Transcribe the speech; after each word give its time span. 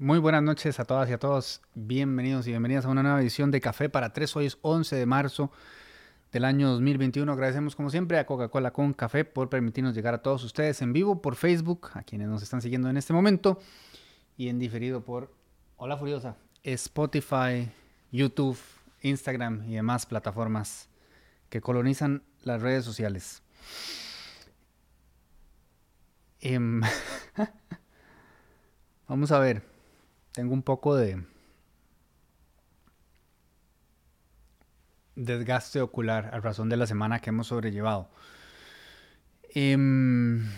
Muy 0.00 0.20
buenas 0.20 0.44
noches 0.44 0.78
a 0.78 0.84
todas 0.84 1.10
y 1.10 1.12
a 1.12 1.18
todos. 1.18 1.60
Bienvenidos 1.74 2.46
y 2.46 2.50
bienvenidas 2.50 2.84
a 2.84 2.88
una 2.88 3.02
nueva 3.02 3.20
edición 3.20 3.50
de 3.50 3.60
Café 3.60 3.88
para 3.88 4.12
Tres. 4.12 4.36
Hoy 4.36 4.46
es 4.46 4.56
11 4.62 4.94
de 4.94 5.06
marzo 5.06 5.50
del 6.30 6.44
año 6.44 6.68
2021. 6.70 7.32
Agradecemos 7.32 7.74
como 7.74 7.90
siempre 7.90 8.16
a 8.16 8.24
Coca-Cola 8.24 8.72
con 8.72 8.92
Café 8.92 9.24
por 9.24 9.48
permitirnos 9.48 9.96
llegar 9.96 10.14
a 10.14 10.22
todos 10.22 10.44
ustedes 10.44 10.82
en 10.82 10.92
vivo 10.92 11.20
por 11.20 11.34
Facebook, 11.34 11.90
a 11.94 12.04
quienes 12.04 12.28
nos 12.28 12.44
están 12.44 12.62
siguiendo 12.62 12.88
en 12.88 12.96
este 12.96 13.12
momento, 13.12 13.58
y 14.36 14.48
en 14.50 14.60
diferido 14.60 15.04
por 15.04 15.34
Hola 15.78 15.96
Furiosa, 15.96 16.36
Spotify, 16.62 17.68
YouTube, 18.12 18.56
Instagram 19.02 19.68
y 19.68 19.74
demás 19.74 20.06
plataformas 20.06 20.88
que 21.48 21.60
colonizan 21.60 22.22
las 22.44 22.62
redes 22.62 22.84
sociales. 22.84 23.42
Em, 26.40 26.82
vamos 29.08 29.32
a 29.32 29.40
ver, 29.40 29.77
tengo 30.38 30.54
un 30.54 30.62
poco 30.62 30.94
de 30.94 31.20
desgaste 35.16 35.80
ocular 35.80 36.30
a 36.32 36.38
razón 36.38 36.68
de 36.68 36.76
la 36.76 36.86
semana 36.86 37.18
que 37.18 37.30
hemos 37.30 37.48
sobrellevado. 37.48 38.08
Em, 39.52 40.48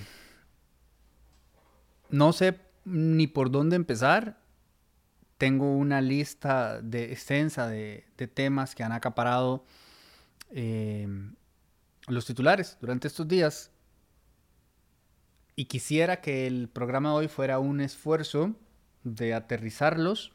no 2.10 2.34
sé 2.34 2.60
ni 2.84 3.26
por 3.26 3.50
dónde 3.50 3.76
empezar. 3.76 4.38
Tengo 5.38 5.74
una 5.74 6.02
lista 6.02 6.82
de, 6.82 7.04
extensa 7.04 7.66
de, 7.66 8.04
temas 8.34 8.74
que 8.74 8.82
han 8.82 8.92
acaparado 8.92 9.64
em, 10.50 11.36
los 12.06 12.26
titulares 12.26 12.76
durante 12.82 13.08
estos 13.08 13.26
días. 13.26 13.70
Y 15.56 15.64
quisiera 15.64 16.20
que 16.20 16.46
el 16.46 16.68
programa 16.68 17.12
de 17.12 17.14
hoy 17.14 17.28
fuera 17.28 17.58
un 17.58 17.80
esfuerzo 17.80 18.54
de 19.04 19.34
aterrizarlos 19.34 20.32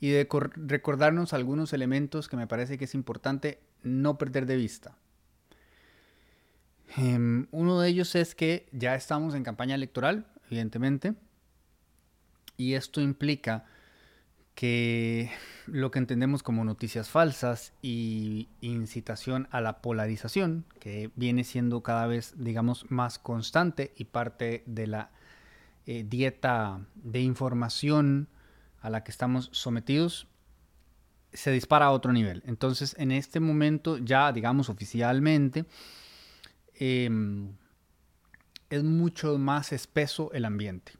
y 0.00 0.10
de 0.10 0.28
recordarnos 0.56 1.32
algunos 1.32 1.72
elementos 1.72 2.28
que 2.28 2.36
me 2.36 2.46
parece 2.46 2.78
que 2.78 2.84
es 2.84 2.94
importante 2.94 3.60
no 3.82 4.18
perder 4.18 4.46
de 4.46 4.56
vista. 4.56 4.96
Em, 6.96 7.46
uno 7.50 7.80
de 7.80 7.88
ellos 7.88 8.14
es 8.14 8.34
que 8.34 8.68
ya 8.72 8.94
estamos 8.94 9.34
en 9.34 9.44
campaña 9.44 9.74
electoral, 9.74 10.26
evidentemente, 10.46 11.14
y 12.56 12.74
esto 12.74 13.00
implica 13.00 13.66
que 14.54 15.30
lo 15.66 15.92
que 15.92 16.00
entendemos 16.00 16.42
como 16.42 16.64
noticias 16.64 17.08
falsas 17.08 17.72
y 17.80 18.48
incitación 18.60 19.46
a 19.52 19.60
la 19.60 19.80
polarización, 19.80 20.64
que 20.80 21.12
viene 21.14 21.44
siendo 21.44 21.82
cada 21.84 22.08
vez, 22.08 22.34
digamos, 22.36 22.90
más 22.90 23.20
constante 23.20 23.92
y 23.96 24.06
parte 24.06 24.64
de 24.66 24.88
la 24.88 25.10
eh, 25.90 26.04
dieta 26.06 26.84
de 26.96 27.22
información 27.22 28.28
a 28.82 28.90
la 28.90 29.04
que 29.04 29.10
estamos 29.10 29.48
sometidos 29.54 30.28
se 31.32 31.50
dispara 31.50 31.86
a 31.86 31.92
otro 31.92 32.12
nivel. 32.12 32.42
Entonces, 32.44 32.94
en 32.98 33.10
este 33.10 33.40
momento, 33.40 33.96
ya 33.96 34.30
digamos 34.30 34.68
oficialmente, 34.68 35.64
em, 36.74 37.54
es 38.68 38.84
mucho 38.84 39.38
más 39.38 39.72
espeso 39.72 40.30
el 40.34 40.44
ambiente. 40.44 40.92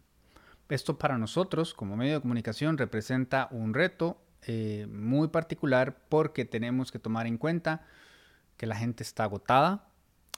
Esto 0.71 0.97
para 0.97 1.19
nosotros, 1.19 1.75
como 1.75 1.95
medio 1.95 2.15
de 2.15 2.21
comunicación, 2.23 2.79
representa 2.79 3.49
un 3.51 3.75
reto 3.75 4.19
eh, 4.41 4.87
muy 4.91 5.29
particular 5.29 5.99
porque 6.09 6.47
tenemos 6.47 6.91
que 6.91 6.99
tomar 6.99 7.27
en 7.27 7.37
cuenta 7.37 7.85
que 8.57 8.67
la 8.67 8.77
gente 8.77 9.03
está 9.03 9.25
agotada, 9.25 9.87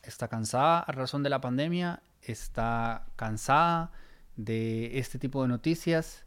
está 0.03 0.27
cansada 0.27 0.81
a 0.81 0.91
razón 0.91 1.23
de 1.23 1.31
la 1.31 1.41
pandemia, 1.41 2.03
está 2.21 3.07
cansada 3.15 3.93
de 4.45 4.99
este 4.99 5.19
tipo 5.19 5.43
de 5.43 5.49
noticias, 5.49 6.25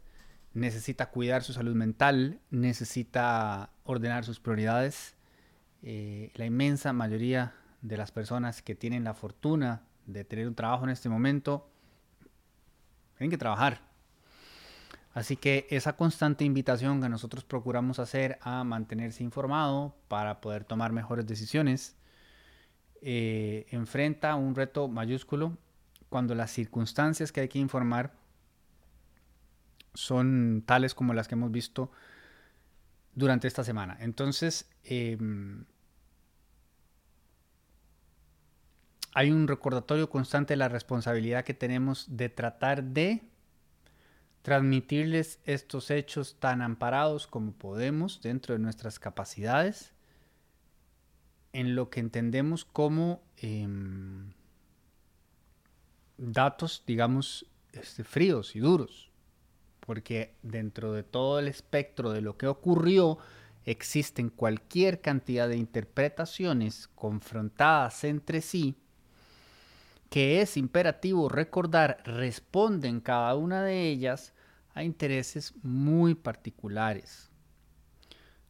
necesita 0.52 1.10
cuidar 1.10 1.42
su 1.42 1.52
salud 1.52 1.74
mental, 1.74 2.40
necesita 2.50 3.70
ordenar 3.82 4.24
sus 4.24 4.40
prioridades. 4.40 5.16
Eh, 5.82 6.30
la 6.34 6.46
inmensa 6.46 6.92
mayoría 6.92 7.54
de 7.82 7.96
las 7.96 8.12
personas 8.12 8.62
que 8.62 8.74
tienen 8.74 9.04
la 9.04 9.14
fortuna 9.14 9.82
de 10.06 10.24
tener 10.24 10.46
un 10.46 10.54
trabajo 10.54 10.84
en 10.84 10.90
este 10.90 11.08
momento, 11.08 11.68
tienen 13.18 13.30
que 13.30 13.38
trabajar. 13.38 13.80
Así 15.12 15.36
que 15.36 15.66
esa 15.70 15.96
constante 15.96 16.44
invitación 16.44 17.00
que 17.00 17.08
nosotros 17.08 17.44
procuramos 17.44 17.98
hacer 17.98 18.38
a 18.42 18.64
mantenerse 18.64 19.22
informado 19.22 19.96
para 20.08 20.40
poder 20.40 20.64
tomar 20.64 20.92
mejores 20.92 21.26
decisiones, 21.26 21.96
eh, 23.00 23.66
enfrenta 23.70 24.34
un 24.34 24.54
reto 24.54 24.88
mayúsculo 24.88 25.58
cuando 26.14 26.36
las 26.36 26.52
circunstancias 26.52 27.32
que 27.32 27.40
hay 27.40 27.48
que 27.48 27.58
informar 27.58 28.12
son 29.94 30.62
tales 30.64 30.94
como 30.94 31.12
las 31.12 31.26
que 31.26 31.34
hemos 31.34 31.50
visto 31.50 31.90
durante 33.16 33.48
esta 33.48 33.64
semana. 33.64 33.96
Entonces, 33.98 34.70
em, 34.84 35.64
hay 39.12 39.32
un 39.32 39.48
recordatorio 39.48 40.08
constante 40.08 40.52
de 40.52 40.58
la 40.58 40.68
responsabilidad 40.68 41.44
que 41.44 41.52
tenemos 41.52 42.06
de 42.16 42.28
tratar 42.28 42.84
de 42.84 43.24
transmitirles 44.42 45.40
estos 45.42 45.90
hechos 45.90 46.38
tan 46.38 46.62
amparados 46.62 47.26
como 47.26 47.50
podemos 47.50 48.22
dentro 48.22 48.54
de 48.54 48.60
nuestras 48.60 49.00
capacidades 49.00 49.92
en 51.52 51.74
lo 51.74 51.90
que 51.90 51.98
entendemos 51.98 52.64
como 52.64 53.20
em, 53.36 54.30
datos, 56.16 56.82
digamos, 56.86 57.46
este, 57.72 58.04
fríos 58.04 58.54
y 58.56 58.60
duros 58.60 59.10
porque 59.84 60.34
dentro 60.42 60.92
de 60.92 61.02
todo 61.02 61.38
el 61.38 61.48
espectro 61.48 62.10
de 62.12 62.22
lo 62.22 62.38
que 62.38 62.46
ocurrió 62.46 63.18
existen 63.64 64.30
cualquier 64.30 65.00
cantidad 65.00 65.48
de 65.48 65.56
interpretaciones 65.56 66.88
confrontadas 66.94 68.04
entre 68.04 68.40
sí 68.40 68.76
que 70.10 70.40
es 70.40 70.56
imperativo 70.56 71.28
recordar 71.28 71.98
responden 72.04 73.00
cada 73.00 73.34
una 73.34 73.62
de 73.62 73.88
ellas 73.88 74.32
a 74.74 74.84
intereses 74.84 75.54
muy 75.62 76.14
particulares. 76.14 77.30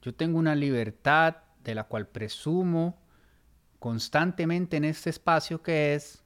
Yo 0.02 0.14
tengo 0.14 0.38
una 0.38 0.54
libertad 0.54 1.36
de 1.62 1.74
la 1.74 1.84
cual 1.84 2.06
presumo 2.06 3.00
constantemente 3.78 4.76
en 4.76 4.84
este 4.84 5.10
espacio 5.10 5.62
que 5.62 5.94
es 5.94 6.23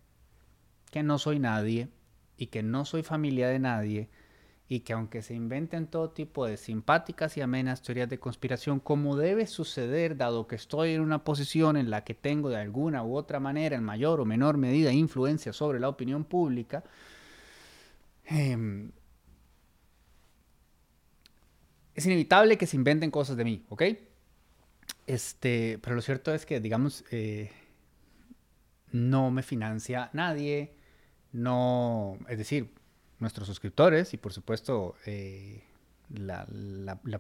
que 0.91 1.03
no 1.03 1.19
soy 1.19 1.39
nadie 1.39 1.89
y 2.37 2.47
que 2.47 2.63
no 2.63 2.85
soy 2.85 3.03
familia 3.03 3.49
de 3.49 3.59
nadie 3.59 4.09
y 4.69 4.81
que 4.81 4.93
aunque 4.93 5.23
se 5.23 5.35
inventen 5.35 5.87
todo 5.87 6.11
tipo 6.11 6.47
de 6.47 6.59
simpáticas 6.59 7.37
y 7.37 7.41
amenas 7.41 7.83
teorías 7.83 8.09
de 8.11 8.21
conspiración, 8.21 8.81
como 8.81 9.17
debe 9.17 9.47
suceder 9.47 10.17
dado 10.17 10.47
que 10.47 10.57
estoy 10.57 10.93
en 10.93 11.01
una 11.01 11.25
posición 11.25 11.79
en 11.79 11.89
la 11.89 12.05
que 12.05 12.15
tengo 12.15 12.51
de 12.51 12.59
alguna 12.59 13.03
u 13.03 13.17
otra 13.17 13.41
manera, 13.41 13.77
en 13.77 13.83
mayor 13.83 14.21
o 14.21 14.27
menor 14.27 14.59
medida, 14.59 14.93
influencia 14.93 15.55
sobre 15.55 15.81
la 15.81 15.89
opinión 15.89 16.25
pública, 16.25 16.85
em, 18.27 18.93
es 21.95 22.07
inevitable 22.07 22.59
que 22.59 22.67
se 22.67 22.77
inventen 22.77 23.11
cosas 23.11 23.37
de 23.37 23.45
mí, 23.45 23.65
¿ok? 23.71 23.83
Este, 25.07 25.79
pero 25.83 25.97
lo 25.97 26.03
cierto 26.03 26.35
es 26.35 26.45
que, 26.45 26.61
digamos, 26.61 27.05
eh, 27.11 27.51
no 28.93 29.31
me 29.31 29.43
financia 29.43 30.11
nadie, 30.13 30.75
no, 31.33 32.19
es 32.29 32.39
decir, 32.39 32.73
nuestros 33.19 33.47
suscriptores 33.47 34.15
y 34.15 34.17
por 34.17 34.33
supuesto 34.33 34.95
eh, 35.07 35.65
la, 36.11 36.47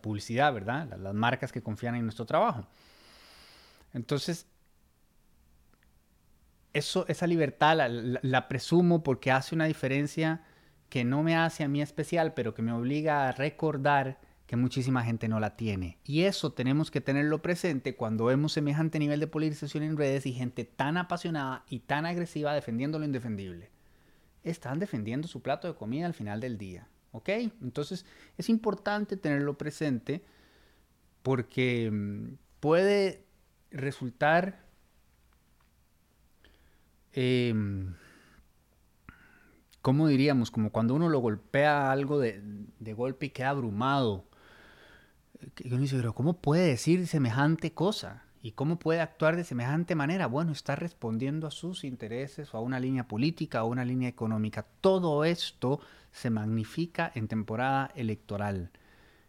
publicidad, 0.00 0.52
¿verdad? 0.52 0.96
Las, 0.98 1.14
marcas 1.14 1.52
que 1.52 1.62
confían 1.62 1.94
en 1.94 2.04
nuestro 2.04 2.24
trabajo. 2.24 2.66
Entonces, 3.92 4.46
eso, 6.72 7.06
esa 7.08 7.26
libertad 7.26 7.76
la, 8.22 8.48
presumo 8.48 9.02
porque 9.02 9.30
hace 9.30 9.54
una 9.54 9.66
diferencia 9.66 10.42
que 10.88 11.04
no 11.04 11.22
me 11.22 11.36
hace 11.36 11.64
a 11.64 11.68
mí 11.68 11.82
especial, 11.82 12.34
pero 12.34 12.54
que 12.54 12.62
me 12.62 12.72
obliga 12.72 13.28
a 13.28 13.32
recordar 13.32 14.20
que 14.46 14.56
muchísima 14.56 15.04
gente 15.04 15.28
no 15.28 15.40
la 15.40 15.56
tiene. 15.56 15.98
Y 16.04 16.22
eso 16.22 16.52
tenemos 16.52 16.90
que 16.90 17.02
tenerlo 17.02 17.42
presente 17.42 17.96
cuando 17.96 18.24
vemos 18.26 18.52
semejante 18.52 18.98
nivel 18.98 19.20
de 19.20 19.26
polarización 19.26 19.82
en 19.82 19.98
redes 19.98 20.24
y 20.24 20.32
gente 20.32 20.64
tan 20.64 20.96
apasionada 20.96 21.64
y 21.68 21.80
tan 21.80 22.06
agresiva 22.06 22.54
defendiendo 22.54 22.98
lo 22.98 23.04
indefendible 23.04 23.70
están 24.50 24.78
defendiendo 24.78 25.28
su 25.28 25.42
plato 25.42 25.68
de 25.68 25.74
comida 25.74 26.06
al 26.06 26.14
final 26.14 26.40
del 26.40 26.58
día. 26.58 26.88
¿Ok? 27.12 27.28
Entonces 27.62 28.04
es 28.36 28.48
importante 28.48 29.16
tenerlo 29.16 29.56
presente 29.56 30.22
porque 31.22 31.90
mm, 31.90 32.34
puede 32.60 33.24
resultar 33.70 34.64
em, 37.12 37.94
¿cómo 39.82 40.06
diríamos? 40.06 40.50
Como 40.50 40.70
cuando 40.70 40.94
uno 40.94 41.08
lo 41.08 41.18
golpea 41.20 41.90
algo 41.90 42.18
de, 42.18 42.42
golpe 42.94 43.26
y 43.26 43.30
queda 43.30 43.50
abrumado. 43.50 44.26
Y 45.58 45.68
uno 45.68 45.78
dice, 45.80 45.96
pero 45.96 46.14
¿cómo 46.14 46.42
puede 46.42 46.66
decir 46.66 47.06
semejante 47.06 47.72
cosa? 47.72 48.24
¿Y 48.48 48.52
cómo 48.52 48.78
puede 48.78 49.02
actuar 49.02 49.36
de 49.36 49.44
semejante 49.44 49.94
manera? 49.94 50.26
Bueno, 50.26 50.52
está 50.52 50.74
respondiendo 50.74 51.46
a 51.46 51.50
sus 51.50 51.84
intereses 51.84 52.54
o 52.54 52.56
a 52.56 52.62
una 52.62 52.80
línea 52.80 53.06
política 53.06 53.62
o 53.62 53.66
una 53.66 53.84
línea 53.84 54.08
económica. 54.08 54.66
Todo 54.80 55.26
esto 55.26 55.80
se 56.12 56.30
magnifica 56.30 57.12
en 57.14 57.28
temporada 57.28 57.90
electoral. 57.94 58.70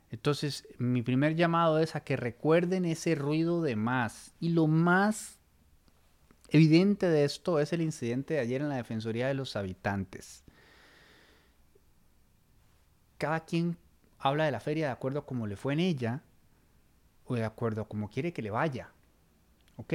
Entonces, 0.09 0.69
mi 0.77 1.01
primer 1.01 1.35
llamado 1.35 1.79
es 1.79 1.97
a 1.97 2.05
que 2.05 2.15
recuerden 2.15 2.85
ese 2.85 3.13
ruido 3.13 3.61
de 3.61 3.75
más. 3.75 4.31
Y 4.39 4.51
lo 4.51 4.67
más 4.67 5.37
evidente 6.47 7.09
de 7.09 7.25
esto 7.25 7.59
es 7.59 7.73
el 7.73 7.81
incidente 7.81 8.35
de 8.35 8.39
ayer 8.39 8.61
en 8.61 8.69
la 8.69 8.77
Defensoría 8.77 9.27
de 9.27 9.33
los 9.33 9.57
Habitantes. 9.57 10.45
Cada 13.17 13.41
quien 13.41 13.75
habla 14.17 14.45
de 14.45 14.51
la 14.51 14.61
feria 14.61 14.85
de 14.85 14.93
acuerdo 14.93 15.19
a 15.19 15.25
cómo 15.25 15.45
le 15.45 15.57
fue 15.57 15.73
en 15.73 15.81
ella 15.81 16.23
o 17.25 17.35
de 17.35 17.43
acuerdo 17.43 17.81
a 17.81 17.87
cómo 17.89 18.09
quiere 18.09 18.31
que 18.31 18.41
le 18.41 18.51
vaya. 18.51 18.93
¿Ok? 19.79 19.93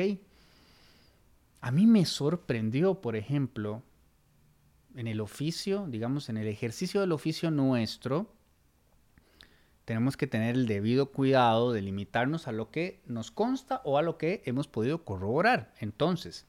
A 1.60 1.70
mí 1.70 1.86
me 1.86 2.06
sorprendió, 2.06 3.02
por 3.02 3.16
ejemplo, 3.16 3.82
en 4.94 5.06
el 5.08 5.20
oficio, 5.20 5.86
digamos, 5.88 6.30
en 6.30 6.38
el 6.38 6.48
ejercicio 6.48 7.02
del 7.02 7.12
oficio 7.12 7.50
nuestro, 7.50 8.32
tenemos 9.84 10.16
que 10.16 10.26
tener 10.26 10.54
el 10.54 10.66
debido 10.66 11.12
cuidado 11.12 11.74
de 11.74 11.82
limitarnos 11.82 12.48
a 12.48 12.52
lo 12.52 12.70
que 12.70 13.02
nos 13.04 13.30
consta 13.30 13.82
o 13.84 13.98
a 13.98 14.02
lo 14.02 14.16
que 14.16 14.42
hemos 14.46 14.68
podido 14.68 15.04
corroborar. 15.04 15.74
Entonces, 15.78 16.46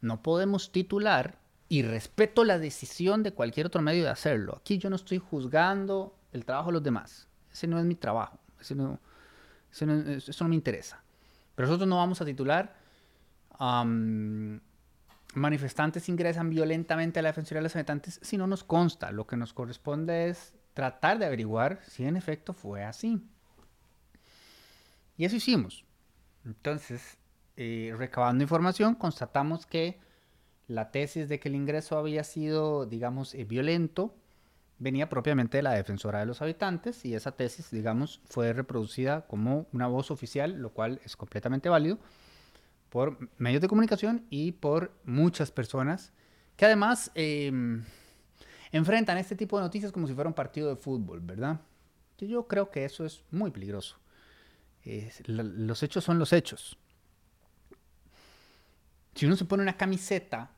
no 0.00 0.22
podemos 0.22 0.70
titular 0.70 1.40
y 1.68 1.82
respeto 1.82 2.44
la 2.44 2.60
decisión 2.60 3.24
de 3.24 3.32
cualquier 3.32 3.66
otro 3.66 3.82
medio 3.82 4.04
de 4.04 4.10
hacerlo. 4.10 4.58
Aquí 4.60 4.78
yo 4.78 4.90
no 4.90 4.96
estoy 4.96 5.18
juzgando 5.18 6.16
el 6.32 6.44
trabajo 6.44 6.68
de 6.68 6.74
los 6.74 6.84
demás. 6.84 7.26
Ese 7.52 7.66
no 7.66 7.80
es 7.80 7.84
mi 7.84 7.96
trabajo. 7.96 8.38
Eso 8.60 8.76
no 8.76 9.00
me 10.48 10.54
interesa. 10.54 11.02
Pero 11.60 11.68
nosotros 11.68 11.90
no 11.90 11.96
vamos 11.98 12.22
a 12.22 12.24
titular 12.24 12.74
manifestantes 15.34 16.08
ingresan 16.08 16.48
violentamente 16.48 17.18
a 17.18 17.22
la 17.22 17.28
Defensoría 17.28 17.58
de 17.58 17.64
los 17.64 17.76
Habitantes 17.76 18.18
si 18.22 18.38
no 18.38 18.46
nos 18.46 18.64
consta. 18.64 19.12
Lo 19.12 19.26
que 19.26 19.36
nos 19.36 19.52
corresponde 19.52 20.30
es 20.30 20.54
tratar 20.72 21.18
de 21.18 21.26
averiguar 21.26 21.80
si 21.86 22.06
en 22.06 22.16
efecto 22.16 22.54
fue 22.54 22.82
así. 22.82 23.22
Y 25.18 25.26
eso 25.26 25.36
hicimos. 25.36 25.84
Entonces, 26.46 27.18
eh, 27.58 27.94
recabando 27.94 28.42
información, 28.42 28.94
constatamos 28.94 29.66
que 29.66 30.00
la 30.66 30.90
tesis 30.90 31.28
de 31.28 31.40
que 31.40 31.50
el 31.50 31.56
ingreso 31.56 31.98
había 31.98 32.24
sido, 32.24 32.86
digamos, 32.86 33.34
eh, 33.34 33.44
violento, 33.44 34.14
venía 34.80 35.08
propiamente 35.08 35.58
de 35.58 35.62
la 35.62 35.74
defensora 35.74 36.18
de 36.20 36.26
los 36.26 36.42
habitantes 36.42 37.04
y 37.04 37.14
esa 37.14 37.32
tesis, 37.32 37.70
digamos, 37.70 38.20
fue 38.24 38.52
reproducida 38.52 39.26
como 39.26 39.66
una 39.72 39.86
voz 39.86 40.10
oficial, 40.10 40.56
lo 40.60 40.70
cual 40.70 41.00
es 41.04 41.16
completamente 41.16 41.68
válido 41.68 41.98
por 42.88 43.28
medios 43.38 43.60
de 43.60 43.68
comunicación 43.68 44.26
y 44.30 44.52
por 44.52 44.92
muchas 45.04 45.52
personas 45.52 46.12
que 46.56 46.64
además 46.64 47.12
em, 47.14 47.84
enfrentan 48.72 49.18
este 49.18 49.36
tipo 49.36 49.58
de 49.58 49.64
noticias 49.64 49.92
como 49.92 50.06
si 50.08 50.14
fuera 50.14 50.28
un 50.28 50.34
partido 50.34 50.70
de 50.70 50.76
fútbol, 50.76 51.20
¿verdad? 51.20 51.60
Yo 52.18 52.48
creo 52.48 52.70
que 52.70 52.84
eso 52.84 53.04
es 53.04 53.22
muy 53.30 53.50
peligroso. 53.50 53.98
los 55.26 55.82
hechos 55.82 56.04
son 56.04 56.18
los 56.18 56.32
hechos. 56.32 56.78
Si 59.14 59.26
uno 59.26 59.36
se 59.36 59.44
pone 59.44 59.62
una 59.62 59.76
camiseta, 59.76 60.50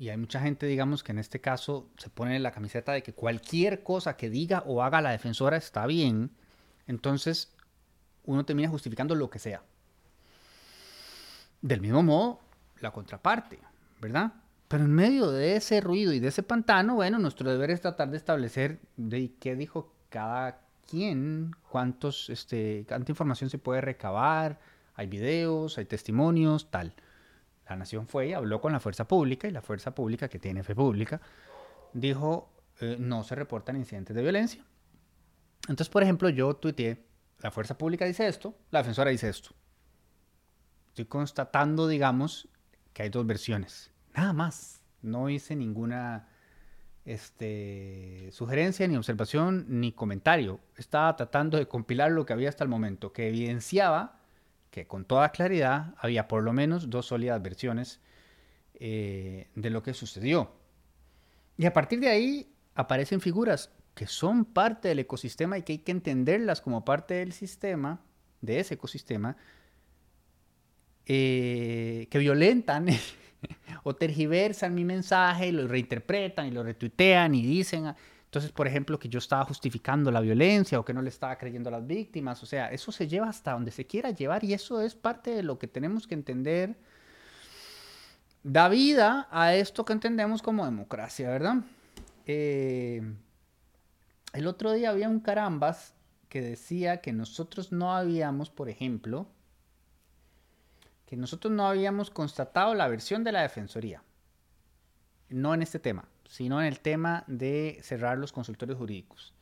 y 0.00 0.08
hay 0.08 0.16
mucha 0.16 0.40
gente, 0.40 0.64
digamos, 0.64 1.04
que 1.04 1.12
en 1.12 1.18
este 1.18 1.42
caso 1.42 1.90
se 1.98 2.08
pone 2.08 2.38
la 2.38 2.52
camiseta 2.52 2.92
de 2.92 3.02
que 3.02 3.12
cualquier 3.12 3.82
cosa 3.82 4.16
que 4.16 4.30
diga 4.30 4.62
o 4.64 4.82
haga 4.82 5.02
la 5.02 5.10
defensora 5.10 5.58
está 5.58 5.84
bien, 5.86 6.30
entonces 6.86 7.52
uno 8.24 8.46
termina 8.46 8.70
justificando 8.70 9.14
lo 9.14 9.28
que 9.28 9.38
sea. 9.38 9.62
Del 11.60 11.82
mismo 11.82 12.02
modo, 12.02 12.40
la 12.80 12.92
contraparte, 12.92 13.58
¿verdad? 14.00 14.32
Pero 14.68 14.84
en 14.84 14.90
medio 14.90 15.30
de 15.32 15.56
ese 15.56 15.82
ruido 15.82 16.14
y 16.14 16.18
de 16.18 16.28
ese 16.28 16.42
pantano, 16.42 16.94
bueno, 16.94 17.18
nuestro 17.18 17.50
deber 17.50 17.70
es 17.70 17.82
tratar 17.82 18.10
de 18.10 18.16
establecer 18.16 18.80
de 18.96 19.34
qué 19.38 19.54
dijo 19.54 19.92
cada 20.08 20.62
quien, 20.88 21.50
cuántos, 21.68 22.30
este, 22.30 22.86
cuánta 22.88 23.12
información 23.12 23.50
se 23.50 23.58
puede 23.58 23.82
recabar, 23.82 24.60
hay 24.94 25.08
videos, 25.08 25.76
hay 25.76 25.84
testimonios, 25.84 26.70
tal. 26.70 26.94
La 27.70 27.76
nación 27.76 28.08
fue 28.08 28.30
y 28.30 28.32
habló 28.32 28.60
con 28.60 28.72
la 28.72 28.80
fuerza 28.80 29.06
pública 29.06 29.46
y 29.46 29.52
la 29.52 29.62
fuerza 29.62 29.94
pública, 29.94 30.28
que 30.28 30.40
tiene 30.40 30.64
fe 30.64 30.74
pública, 30.74 31.20
dijo, 31.92 32.52
eh, 32.80 32.96
no 32.98 33.22
se 33.22 33.36
reportan 33.36 33.76
incidentes 33.76 34.16
de 34.16 34.22
violencia. 34.22 34.64
Entonces, 35.68 35.88
por 35.88 36.02
ejemplo, 36.02 36.28
yo 36.30 36.56
tuiteé, 36.56 37.06
la 37.38 37.52
fuerza 37.52 37.78
pública 37.78 38.06
dice 38.06 38.26
esto, 38.26 38.56
la 38.72 38.80
defensora 38.80 39.12
dice 39.12 39.28
esto. 39.28 39.50
Estoy 40.88 41.04
constatando, 41.04 41.86
digamos, 41.86 42.48
que 42.92 43.04
hay 43.04 43.08
dos 43.08 43.24
versiones. 43.24 43.92
Nada 44.16 44.32
más. 44.32 44.82
No 45.00 45.30
hice 45.30 45.54
ninguna 45.54 46.28
este, 47.04 48.30
sugerencia, 48.32 48.88
ni 48.88 48.96
observación, 48.96 49.64
ni 49.68 49.92
comentario. 49.92 50.58
Estaba 50.76 51.14
tratando 51.14 51.56
de 51.56 51.68
compilar 51.68 52.10
lo 52.10 52.26
que 52.26 52.32
había 52.32 52.48
hasta 52.48 52.64
el 52.64 52.70
momento, 52.70 53.12
que 53.12 53.28
evidenciaba 53.28 54.19
que 54.70 54.86
con 54.86 55.04
toda 55.04 55.30
claridad 55.30 55.94
había 55.98 56.28
por 56.28 56.42
lo 56.42 56.52
menos 56.52 56.90
dos 56.90 57.06
sólidas 57.06 57.42
versiones 57.42 58.00
eh, 58.74 59.48
de 59.54 59.70
lo 59.70 59.82
que 59.82 59.94
sucedió. 59.94 60.52
Y 61.56 61.66
a 61.66 61.72
partir 61.72 62.00
de 62.00 62.08
ahí 62.08 62.54
aparecen 62.74 63.20
figuras 63.20 63.70
que 63.94 64.06
son 64.06 64.44
parte 64.44 64.88
del 64.88 65.00
ecosistema 65.00 65.58
y 65.58 65.62
que 65.62 65.72
hay 65.72 65.78
que 65.78 65.92
entenderlas 65.92 66.60
como 66.60 66.84
parte 66.84 67.14
del 67.14 67.32
sistema, 67.32 68.00
de 68.40 68.60
ese 68.60 68.74
ecosistema, 68.74 69.36
eh, 71.04 72.06
que 72.10 72.18
violentan 72.18 72.86
o 73.82 73.96
tergiversan 73.96 74.74
mi 74.74 74.84
mensaje 74.84 75.48
y 75.48 75.52
lo 75.52 75.66
reinterpretan 75.66 76.46
y 76.46 76.50
lo 76.52 76.62
retuitean 76.62 77.34
y 77.34 77.42
dicen, 77.42 77.92
entonces, 78.30 78.52
por 78.52 78.68
ejemplo, 78.68 78.96
que 78.96 79.08
yo 79.08 79.18
estaba 79.18 79.44
justificando 79.44 80.12
la 80.12 80.20
violencia 80.20 80.78
o 80.78 80.84
que 80.84 80.94
no 80.94 81.02
le 81.02 81.08
estaba 81.08 81.36
creyendo 81.36 81.68
a 81.68 81.72
las 81.72 81.84
víctimas, 81.84 82.40
o 82.44 82.46
sea, 82.46 82.70
eso 82.70 82.92
se 82.92 83.08
lleva 83.08 83.28
hasta 83.28 83.50
donde 83.54 83.72
se 83.72 83.88
quiera 83.88 84.12
llevar 84.12 84.44
y 84.44 84.54
eso 84.54 84.80
es 84.82 84.94
parte 84.94 85.32
de 85.32 85.42
lo 85.42 85.58
que 85.58 85.66
tenemos 85.66 86.06
que 86.06 86.14
entender. 86.14 86.76
Da 88.44 88.68
vida 88.68 89.26
a 89.32 89.56
esto 89.56 89.84
que 89.84 89.94
entendemos 89.94 90.42
como 90.42 90.64
democracia, 90.64 91.28
¿verdad? 91.28 91.56
Eh, 92.24 93.02
el 94.32 94.46
otro 94.46 94.74
día 94.74 94.90
había 94.90 95.08
un 95.08 95.18
carambas 95.18 95.94
que 96.28 96.40
decía 96.40 97.00
que 97.00 97.12
nosotros 97.12 97.72
no 97.72 97.96
habíamos, 97.96 98.48
por 98.48 98.68
ejemplo, 98.68 99.26
que 101.04 101.16
nosotros 101.16 101.52
no 101.52 101.66
habíamos 101.66 102.10
constatado 102.10 102.74
la 102.74 102.86
versión 102.86 103.24
de 103.24 103.32
la 103.32 103.42
Defensoría. 103.42 104.04
No 105.30 105.52
en 105.52 105.62
este 105.62 105.80
tema, 105.80 106.04
sino 106.30 106.60
en 106.60 106.68
el 106.68 106.78
tema 106.78 107.24
de 107.26 107.80
cerrar 107.82 108.16
los 108.16 108.30
consultorios 108.30 108.78
jurídicos. 108.78 109.34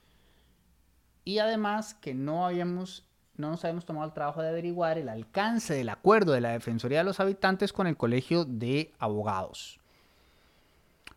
Y 1.22 1.38
además 1.38 1.92
que 1.92 2.14
no 2.14 2.46
habíamos 2.46 3.04
no 3.36 3.50
nos 3.50 3.64
habíamos 3.64 3.84
tomado 3.84 4.06
el 4.06 4.14
trabajo 4.14 4.42
de 4.42 4.48
averiguar 4.48 4.98
el 4.98 5.08
alcance 5.08 5.74
del 5.74 5.90
acuerdo 5.90 6.32
de 6.32 6.40
la 6.40 6.50
Defensoría 6.50 6.98
de 6.98 7.04
los 7.04 7.20
Habitantes 7.20 7.72
con 7.72 7.86
el 7.86 7.96
Colegio 7.96 8.44
de 8.44 8.92
Abogados. 8.98 9.78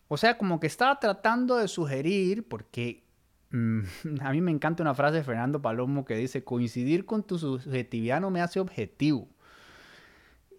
O 0.07 0.17
sea, 0.17 0.37
como 0.37 0.59
que 0.59 0.67
estaba 0.67 0.99
tratando 0.99 1.55
de 1.55 1.67
sugerir, 1.67 2.47
porque 2.47 3.03
mm, 3.49 3.81
a 4.21 4.31
mí 4.31 4.41
me 4.41 4.51
encanta 4.51 4.83
una 4.83 4.93
frase 4.93 5.17
de 5.17 5.23
Fernando 5.23 5.63
Palomo 5.63 6.05
que 6.05 6.15
dice, 6.15 6.43
coincidir 6.43 7.05
con 7.05 7.23
tu 7.23 7.39
subjetividad 7.39 8.21
no 8.21 8.29
me 8.29 8.41
hace 8.41 8.59
objetivo. 8.59 9.27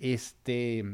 Este, 0.01 0.85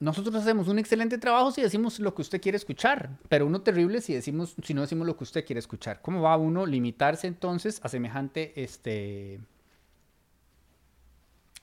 nosotros 0.00 0.34
hacemos 0.36 0.68
un 0.68 0.78
excelente 0.78 1.18
trabajo 1.18 1.50
si 1.50 1.60
decimos 1.60 1.98
lo 1.98 2.14
que 2.14 2.22
usted 2.22 2.40
quiere 2.40 2.56
escuchar, 2.56 3.10
pero 3.28 3.46
uno 3.46 3.62
terrible 3.62 4.00
si 4.00 4.14
decimos 4.14 4.54
si 4.62 4.72
no 4.74 4.82
decimos 4.82 5.06
lo 5.06 5.16
que 5.16 5.24
usted 5.24 5.44
quiere 5.44 5.58
escuchar. 5.58 6.00
¿Cómo 6.00 6.22
va 6.22 6.36
uno 6.36 6.66
limitarse 6.66 7.26
entonces 7.26 7.80
a 7.82 7.88
semejante 7.88 8.62
este 8.62 9.40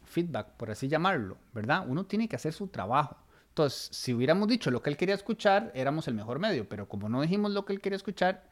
feedback, 0.05 0.47
por 0.57 0.71
así 0.71 0.87
llamarlo, 0.87 1.37
¿verdad? 1.53 1.85
Uno 1.87 2.05
tiene 2.05 2.27
que 2.27 2.35
hacer 2.35 2.53
su 2.53 2.67
trabajo. 2.67 3.17
Entonces, 3.49 3.89
si 3.91 4.13
hubiéramos 4.13 4.47
dicho 4.47 4.71
lo 4.71 4.81
que 4.81 4.89
él 4.89 4.97
quería 4.97 5.15
escuchar, 5.15 5.71
éramos 5.73 6.07
el 6.07 6.13
mejor 6.13 6.39
medio, 6.39 6.67
pero 6.67 6.87
como 6.87 7.07
no 7.09 7.21
dijimos 7.21 7.51
lo 7.51 7.65
que 7.65 7.73
él 7.73 7.81
quería 7.81 7.95
escuchar, 7.97 8.43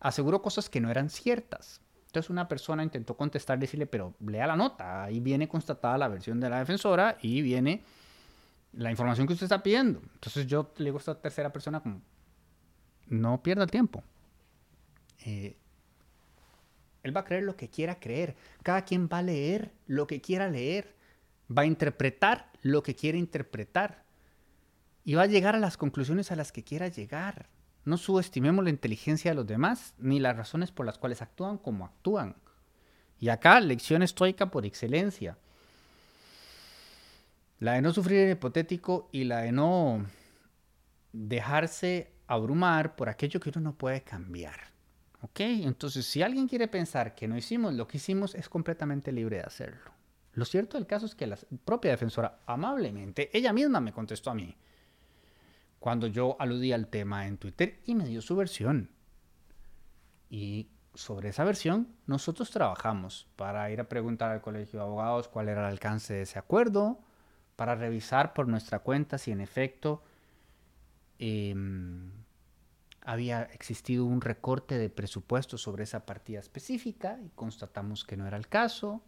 aseguró 0.00 0.40
cosas 0.40 0.70
que 0.70 0.80
no 0.80 0.90
eran 0.90 1.10
ciertas. 1.10 1.80
Entonces 2.06 2.30
una 2.30 2.48
persona 2.48 2.82
intentó 2.82 3.16
contestar, 3.16 3.58
decirle, 3.58 3.86
pero 3.86 4.14
lea 4.26 4.46
la 4.46 4.56
nota, 4.56 5.04
ahí 5.04 5.20
viene 5.20 5.46
constatada 5.46 5.98
la 5.98 6.08
versión 6.08 6.40
de 6.40 6.50
la 6.50 6.58
defensora 6.58 7.18
y 7.20 7.42
viene 7.42 7.84
la 8.72 8.90
información 8.90 9.26
que 9.26 9.32
usted 9.32 9.44
está 9.44 9.62
pidiendo. 9.62 10.00
Entonces 10.14 10.46
yo 10.46 10.72
le 10.76 10.86
digo 10.86 10.98
a 10.98 11.00
esta 11.00 11.20
tercera 11.20 11.52
persona 11.52 11.82
no 13.08 13.42
pierda 13.42 13.64
el 13.64 13.70
tiempo. 13.70 14.02
Eh, 15.24 15.56
él 17.02 17.16
va 17.16 17.20
a 17.20 17.24
creer 17.24 17.42
lo 17.42 17.56
que 17.56 17.68
quiera 17.68 17.98
creer. 17.98 18.36
Cada 18.62 18.84
quien 18.84 19.08
va 19.12 19.18
a 19.18 19.22
leer 19.22 19.72
lo 19.86 20.06
que 20.06 20.20
quiera 20.20 20.48
leer. 20.48 20.94
Va 21.56 21.62
a 21.62 21.66
interpretar 21.66 22.50
lo 22.62 22.82
que 22.82 22.94
quiera 22.94 23.18
interpretar. 23.18 24.04
Y 25.04 25.14
va 25.14 25.22
a 25.22 25.26
llegar 25.26 25.54
a 25.56 25.58
las 25.58 25.76
conclusiones 25.76 26.30
a 26.30 26.36
las 26.36 26.52
que 26.52 26.62
quiera 26.62 26.88
llegar. 26.88 27.48
No 27.84 27.96
subestimemos 27.96 28.62
la 28.62 28.70
inteligencia 28.70 29.30
de 29.30 29.34
los 29.34 29.46
demás 29.46 29.94
ni 29.98 30.20
las 30.20 30.36
razones 30.36 30.70
por 30.70 30.86
las 30.86 30.98
cuales 30.98 31.22
actúan 31.22 31.58
como 31.58 31.86
actúan. 31.86 32.36
Y 33.18 33.28
acá, 33.28 33.58
lección 33.60 34.02
estoica 34.02 34.50
por 34.50 34.66
excelencia. 34.66 35.38
La 37.60 37.74
de 37.74 37.82
no 37.82 37.92
sufrir 37.92 38.20
el 38.20 38.32
hipotético 38.32 39.08
y 39.12 39.24
la 39.24 39.42
de 39.42 39.52
no 39.52 40.06
dejarse 41.12 42.10
abrumar 42.26 42.96
por 42.96 43.08
aquello 43.08 43.38
que 43.38 43.50
uno 43.50 43.60
no 43.60 43.78
puede 43.78 44.02
cambiar. 44.02 44.58
¿Ok? 45.22 45.40
Entonces, 45.40 46.06
si 46.06 46.22
alguien 46.22 46.48
quiere 46.48 46.68
pensar 46.68 47.14
que 47.14 47.28
no 47.28 47.36
hicimos 47.36 47.74
lo 47.74 47.86
que 47.86 47.98
hicimos, 47.98 48.34
es 48.34 48.48
completamente 48.48 49.12
libre 49.12 49.36
de 49.36 49.42
hacerlo. 49.42 49.92
Lo 50.32 50.44
cierto 50.44 50.78
del 50.78 50.86
caso 50.86 51.04
es 51.06 51.14
que 51.14 51.26
la 51.26 51.36
propia 51.64 51.90
defensora, 51.90 52.38
amablemente, 52.46 53.30
ella 53.36 53.52
misma 53.52 53.80
me 53.80 53.92
contestó 53.92 54.30
a 54.30 54.34
mí 54.34 54.56
cuando 55.78 56.06
yo 56.06 56.36
aludí 56.38 56.72
al 56.72 56.88
tema 56.88 57.26
en 57.26 57.38
Twitter 57.38 57.80
y 57.84 57.94
me 57.94 58.06
dio 58.06 58.22
su 58.22 58.36
versión. 58.36 58.90
Y 60.28 60.68
sobre 60.94 61.30
esa 61.30 61.44
versión, 61.44 61.88
nosotros 62.06 62.50
trabajamos 62.50 63.26
para 63.36 63.70
ir 63.70 63.80
a 63.80 63.88
preguntar 63.88 64.30
al 64.30 64.40
Colegio 64.40 64.78
de 64.78 64.84
Abogados 64.84 65.28
cuál 65.28 65.48
era 65.48 65.62
el 65.62 65.72
alcance 65.72 66.14
de 66.14 66.22
ese 66.22 66.38
acuerdo, 66.38 67.00
para 67.60 67.74
revisar 67.74 68.32
por 68.32 68.48
nuestra 68.48 68.78
cuenta 68.78 69.18
si 69.18 69.32
en 69.32 69.42
efecto 69.42 70.02
em, 71.18 72.10
había 73.02 73.42
existido 73.52 74.06
un 74.06 74.22
recorte 74.22 74.78
de 74.78 74.88
presupuesto 74.88 75.58
sobre 75.58 75.84
esa 75.84 76.06
partida 76.06 76.40
específica 76.40 77.18
y 77.22 77.28
constatamos 77.34 78.06
que 78.06 78.16
no 78.16 78.26
era 78.26 78.38
el 78.38 78.48
caso. 78.48 79.02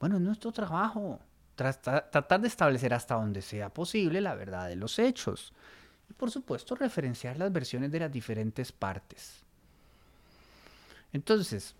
Bueno, 0.00 0.16
es 0.16 0.22
nuestro 0.22 0.52
trabajo 0.52 1.20
tratar 1.54 2.40
de 2.40 2.48
establecer 2.48 2.94
hasta 2.94 3.16
donde 3.16 3.42
sea 3.42 3.68
posible 3.68 4.22
la 4.22 4.34
verdad 4.34 4.68
de 4.68 4.76
los 4.76 4.98
hechos 4.98 5.52
y 6.08 6.14
por 6.14 6.30
supuesto 6.30 6.76
referenciar 6.76 7.36
las 7.36 7.52
versiones 7.52 7.92
de 7.92 8.00
las 8.00 8.10
diferentes 8.10 8.72
partes. 8.72 9.44
Entonces, 11.12 11.76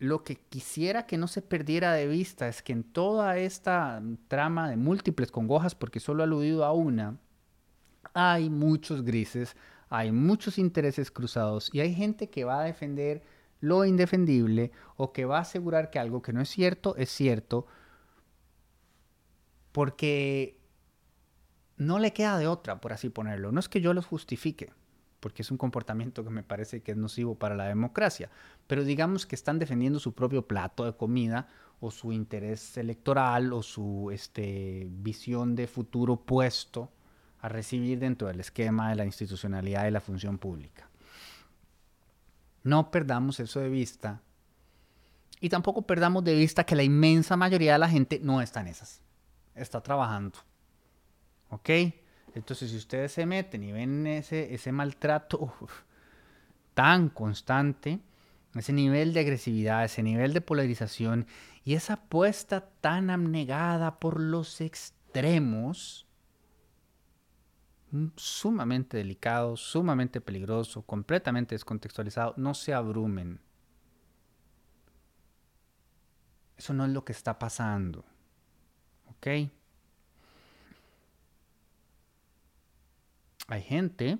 lo 0.00 0.24
que 0.24 0.36
quisiera 0.36 1.06
que 1.06 1.18
no 1.18 1.28
se 1.28 1.42
perdiera 1.42 1.92
de 1.92 2.06
vista 2.08 2.48
es 2.48 2.62
que 2.62 2.72
en 2.72 2.84
toda 2.84 3.36
esta 3.36 4.02
trama 4.28 4.70
de 4.70 4.78
múltiples 4.78 5.30
congojas, 5.30 5.74
porque 5.74 6.00
solo 6.00 6.22
he 6.22 6.24
aludido 6.24 6.64
a 6.64 6.72
una, 6.72 7.18
hay 8.14 8.48
muchos 8.48 9.04
grises, 9.04 9.56
hay 9.90 10.10
muchos 10.10 10.58
intereses 10.58 11.10
cruzados 11.10 11.68
y 11.74 11.80
hay 11.80 11.94
gente 11.94 12.30
que 12.30 12.44
va 12.44 12.60
a 12.60 12.64
defender 12.64 13.22
lo 13.60 13.84
indefendible 13.84 14.72
o 14.96 15.12
que 15.12 15.26
va 15.26 15.36
a 15.36 15.42
asegurar 15.42 15.90
que 15.90 15.98
algo 15.98 16.22
que 16.22 16.32
no 16.32 16.40
es 16.40 16.48
cierto 16.48 16.96
es 16.96 17.10
cierto 17.10 17.66
porque 19.70 20.58
no 21.76 21.98
le 21.98 22.14
queda 22.14 22.38
de 22.38 22.46
otra, 22.46 22.80
por 22.80 22.94
así 22.94 23.10
ponerlo. 23.10 23.52
No 23.52 23.60
es 23.60 23.68
que 23.68 23.82
yo 23.82 23.92
los 23.92 24.06
justifique, 24.06 24.72
porque 25.20 25.42
es 25.42 25.50
un 25.50 25.58
comportamiento 25.58 26.24
que 26.24 26.30
me 26.30 26.42
parece 26.42 26.82
que 26.82 26.92
es 26.92 26.96
nocivo 26.96 27.34
para 27.34 27.54
la 27.54 27.66
democracia, 27.66 28.30
pero 28.66 28.84
digamos 28.84 29.26
que 29.26 29.36
están 29.36 29.58
defendiendo 29.58 30.00
su 30.00 30.14
propio 30.14 30.46
plato 30.46 30.84
de 30.84 30.94
comida 30.94 31.48
o 31.80 31.90
su 31.90 32.12
interés 32.12 32.76
electoral 32.76 33.52
o 33.52 33.62
su 33.62 34.10
este, 34.12 34.86
visión 34.90 35.54
de 35.54 35.66
futuro 35.66 36.16
puesto 36.16 36.90
a 37.40 37.48
recibir 37.48 37.98
dentro 37.98 38.28
del 38.28 38.40
esquema 38.40 38.90
de 38.90 38.96
la 38.96 39.04
institucionalidad 39.04 39.86
y 39.86 39.90
la 39.90 40.00
función 40.00 40.38
pública. 40.38 40.88
No 42.62 42.90
perdamos 42.90 43.40
eso 43.40 43.60
de 43.60 43.70
vista 43.70 44.20
y 45.40 45.48
tampoco 45.48 45.82
perdamos 45.82 46.22
de 46.24 46.34
vista 46.34 46.64
que 46.64 46.76
la 46.76 46.82
inmensa 46.82 47.36
mayoría 47.36 47.72
de 47.72 47.78
la 47.78 47.88
gente 47.88 48.20
no 48.22 48.42
está 48.42 48.60
en 48.60 48.68
esas, 48.68 49.00
está 49.54 49.82
trabajando. 49.82 50.38
¿Ok? 51.48 51.70
Entonces, 52.34 52.70
si 52.70 52.76
ustedes 52.76 53.12
se 53.12 53.26
meten 53.26 53.62
y 53.62 53.72
ven 53.72 54.06
ese, 54.06 54.54
ese 54.54 54.72
maltrato 54.72 55.54
tan 56.74 57.08
constante, 57.08 58.00
ese 58.54 58.72
nivel 58.72 59.12
de 59.12 59.20
agresividad, 59.20 59.84
ese 59.84 60.02
nivel 60.02 60.32
de 60.32 60.40
polarización 60.40 61.26
y 61.64 61.74
esa 61.74 61.94
apuesta 61.94 62.70
tan 62.80 63.10
abnegada 63.10 64.00
por 64.00 64.20
los 64.20 64.60
extremos, 64.60 66.06
sumamente 68.16 68.96
delicado, 68.96 69.56
sumamente 69.56 70.20
peligroso, 70.20 70.82
completamente 70.82 71.54
descontextualizado. 71.54 72.34
No 72.36 72.54
se 72.54 72.72
abrumen. 72.72 73.40
Eso 76.56 76.74
no 76.74 76.84
es 76.84 76.90
lo 76.90 77.04
que 77.04 77.12
está 77.12 77.38
pasando. 77.38 78.04
¿Ok? 79.06 79.50
Hay 83.50 83.62
gente 83.62 84.18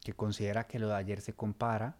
que 0.00 0.12
considera 0.12 0.66
que 0.66 0.80
lo 0.80 0.88
de 0.88 0.96
ayer 0.96 1.20
se 1.20 1.34
compara 1.34 1.96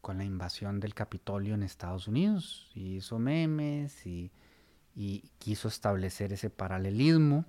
con 0.00 0.18
la 0.18 0.24
invasión 0.24 0.78
del 0.78 0.94
Capitolio 0.94 1.54
en 1.54 1.64
Estados 1.64 2.06
Unidos 2.06 2.70
y 2.74 2.96
hizo 2.96 3.18
memes 3.18 4.06
y 4.06 4.30
y 4.94 5.30
quiso 5.38 5.68
establecer 5.68 6.32
ese 6.32 6.50
paralelismo. 6.50 7.44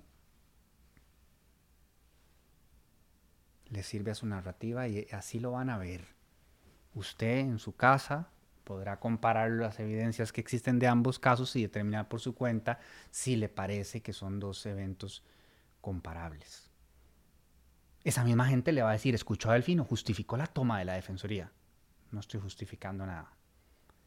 Le 3.66 3.82
sirve 3.82 4.10
a 4.10 4.14
su 4.14 4.26
narrativa 4.26 4.86
y 4.88 5.06
así 5.12 5.40
lo 5.40 5.52
van 5.52 5.70
a 5.70 5.78
ver. 5.78 6.06
Usted 6.94 7.38
en 7.38 7.58
su 7.58 7.74
casa 7.74 8.28
podrá 8.64 9.00
comparar 9.00 9.50
las 9.50 9.80
evidencias 9.80 10.32
que 10.32 10.40
existen 10.40 10.78
de 10.78 10.86
ambos 10.86 11.18
casos 11.18 11.56
y 11.56 11.62
determinar 11.62 12.08
por 12.08 12.20
su 12.20 12.34
cuenta 12.34 12.78
si 13.10 13.36
le 13.36 13.48
parece 13.48 14.02
que 14.02 14.12
son 14.12 14.38
dos 14.38 14.64
eventos 14.66 15.22
comparables. 15.82 16.70
Esa 18.02 18.24
misma 18.24 18.46
gente 18.46 18.72
le 18.72 18.82
va 18.82 18.88
a 18.88 18.94
decir, 18.94 19.14
escuchó 19.14 19.50
a 19.50 19.52
Delfino, 19.52 19.84
justificó 19.84 20.38
la 20.38 20.46
toma 20.46 20.78
de 20.78 20.86
la 20.86 20.94
Defensoría. 20.94 21.52
No 22.10 22.20
estoy 22.20 22.40
justificando 22.40 23.04
nada. 23.04 23.36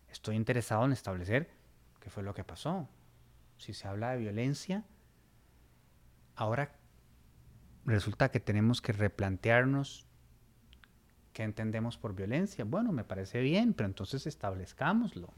Estoy 0.10 0.36
interesado 0.36 0.84
en 0.86 0.94
establecer 0.94 1.52
qué 2.00 2.10
fue 2.10 2.24
lo 2.24 2.34
que 2.34 2.44
pasó 2.44 2.90
si 3.58 3.74
se 3.74 3.88
habla 3.88 4.12
de 4.12 4.18
violencia, 4.18 4.84
ahora 6.36 6.76
resulta 7.86 8.30
que 8.30 8.40
tenemos 8.40 8.82
que 8.82 8.94
replantearnos 8.94 10.08
qué 11.34 11.44
entendemos 11.44 11.98
por 11.98 12.16
violencia. 12.16 12.66
Bueno, 12.66 12.92
me 12.92 13.04
parece 13.04 13.42
bien, 13.42 13.74
pero 13.74 13.88
entonces 13.88 14.26
establezcámoslo. 14.28 15.34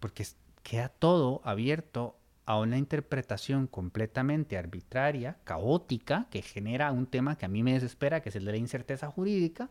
Porque 0.00 0.26
queda 0.62 0.88
todo 0.88 1.40
abierto 1.44 2.18
a 2.46 2.58
una 2.60 2.78
interpretación 2.78 3.66
completamente 3.66 4.56
arbitraria, 4.56 5.36
caótica, 5.42 6.28
que 6.30 6.42
genera 6.42 6.92
un 6.92 7.06
tema 7.06 7.36
que 7.36 7.44
a 7.44 7.48
mí 7.48 7.64
me 7.64 7.72
desespera, 7.72 8.22
que 8.22 8.28
es 8.28 8.36
el 8.36 8.44
de 8.44 8.52
la 8.52 8.58
incerteza 8.58 9.10
jurídica. 9.10 9.68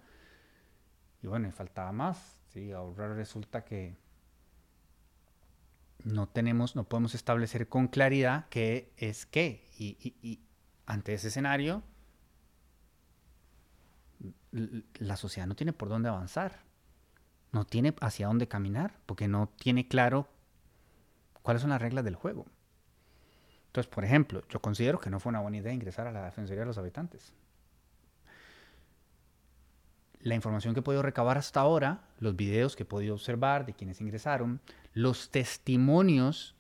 Y 1.24 1.28
bueno, 1.28 1.50
faltaba 1.54 1.94
más. 1.94 2.42
Sí, 2.50 2.74
ahora 2.74 3.14
resulta 3.16 3.64
que 3.64 3.96
no 6.04 6.28
tenemos, 6.28 6.76
no 6.76 6.84
podemos 6.84 7.16
establecer 7.16 7.70
con 7.70 7.88
claridad 7.88 8.46
qué 8.50 8.92
es 8.98 9.26
qué. 9.26 9.64
Y, 9.80 10.42
ante 10.86 11.14
ese 11.14 11.30
escenario, 11.30 11.82
la 14.52 15.16
sociedad 15.16 15.48
no 15.48 15.56
tiene 15.56 15.74
por 15.74 15.88
dónde 15.88 16.10
avanzar, 16.10 16.60
no 17.54 17.66
tiene 17.66 17.96
hacia 18.02 18.28
dónde 18.28 18.48
caminar, 18.50 19.00
porque 19.06 19.30
no 19.30 19.50
tiene 19.58 19.88
claro 19.88 20.28
cuáles 21.42 21.62
son 21.62 21.72
las 21.72 21.82
reglas 21.82 22.04
del 22.04 22.16
juego. 22.16 22.46
Entonces, 23.76 23.94
por 23.94 24.06
ejemplo, 24.06 24.42
yo 24.48 24.62
considero 24.62 25.02
que 25.02 25.10
no 25.10 25.20
fue 25.20 25.32
una 25.32 25.42
buena 25.42 25.58
idea 25.58 25.74
ingresar 25.74 26.08
a 26.08 26.12
la 26.14 26.24
Defensoría 26.24 26.62
de 26.62 26.68
los 26.68 26.78
Habitantes. 26.78 27.34
La 30.22 30.34
información 30.34 30.74
que 30.74 30.80
he 30.80 30.82
podido 30.82 31.02
recabar 31.02 31.38
hasta 31.38 31.60
ahora, 31.60 32.00
los 32.20 32.38
videos 32.38 32.78
que 32.78 32.84
he 32.84 32.86
podido 32.86 33.16
observar 33.16 33.66
de 33.66 33.74
quienes 33.74 34.00
ingresaron, 34.00 34.62
los 34.94 35.30
testimonios, 35.30 36.56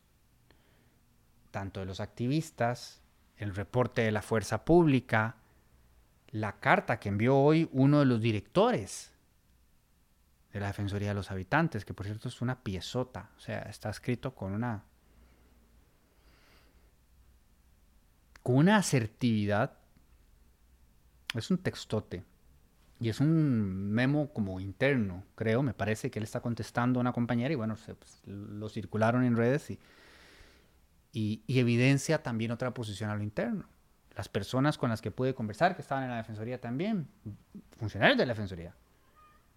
tanto 1.51 1.79
de 1.79 1.85
los 1.85 2.01
activistas, 2.01 3.01
el 3.37 3.55
reporte 3.55 4.01
de 4.01 4.11
la 4.11 4.21
fuerza 4.21 4.65
pública, 4.65 5.37
la 6.31 6.59
carta 6.59 6.99
que 6.99 7.07
envió 7.07 7.37
hoy 7.37 7.69
uno 7.71 7.99
de 7.99 8.07
los 8.07 8.19
directores 8.19 9.13
de 10.51 10.59
la 10.59 10.67
Defensoría 10.67 11.07
de 11.07 11.15
los 11.15 11.31
Habitantes, 11.31 11.85
que 11.85 11.93
por 11.93 12.07
cierto 12.07 12.27
es 12.27 12.41
una 12.41 12.61
piezota, 12.61 13.29
o 13.37 13.39
sea, 13.39 13.59
está 13.59 13.89
escrito 13.89 14.35
con 14.35 14.51
una 14.51 14.83
con 18.45 18.57
una 18.57 18.77
asertividad. 18.77 19.73
Es 21.33 21.49
un 21.49 21.57
textote 21.57 22.23
y 22.99 23.09
es 23.09 23.19
un 23.19 23.91
memo 23.91 24.31
como 24.33 24.59
interno, 24.59 25.23
creo, 25.33 25.63
me 25.63 25.73
parece 25.73 26.11
que 26.11 26.19
él 26.19 26.23
está 26.23 26.41
contestando 26.41 26.99
a 26.99 27.01
una 27.01 27.11
compañera 27.11 27.51
y 27.51 27.55
bueno, 27.55 27.75
pues, 27.75 28.21
lo 28.27 28.69
circularon 28.69 29.23
en 29.23 29.35
redes 29.35 29.71
y, 29.71 29.79
y, 31.11 31.59
evidencia 31.59 32.21
también 32.21 32.51
otra 32.51 32.71
posición 32.71 33.09
a 33.09 33.15
lo 33.15 33.23
interno. 33.23 33.65
Las 34.15 34.29
personas 34.29 34.77
con 34.77 34.91
las 34.91 35.01
que 35.01 35.09
pude 35.09 35.33
conversar, 35.33 35.75
que 35.75 35.81
estaban 35.81 36.03
en 36.03 36.11
la 36.11 36.17
Defensoría 36.17 36.61
también, 36.61 37.07
funcionarios 37.79 38.15
de 38.15 38.27
la 38.27 38.33
Defensoría. 38.33 38.75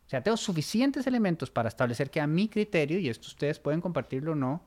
O 0.06 0.08
sea, 0.08 0.22
tengo 0.22 0.38
suficientes 0.38 1.06
elementos 1.06 1.50
para 1.50 1.68
establecer 1.68 2.10
que 2.10 2.22
a 2.22 2.26
mi 2.26 2.48
criterio, 2.48 2.98
y 2.98 3.10
esto 3.10 3.26
ustedes 3.26 3.58
pueden 3.58 3.82
compartirlo 3.82 4.32
o 4.32 4.34
no, 4.34 4.62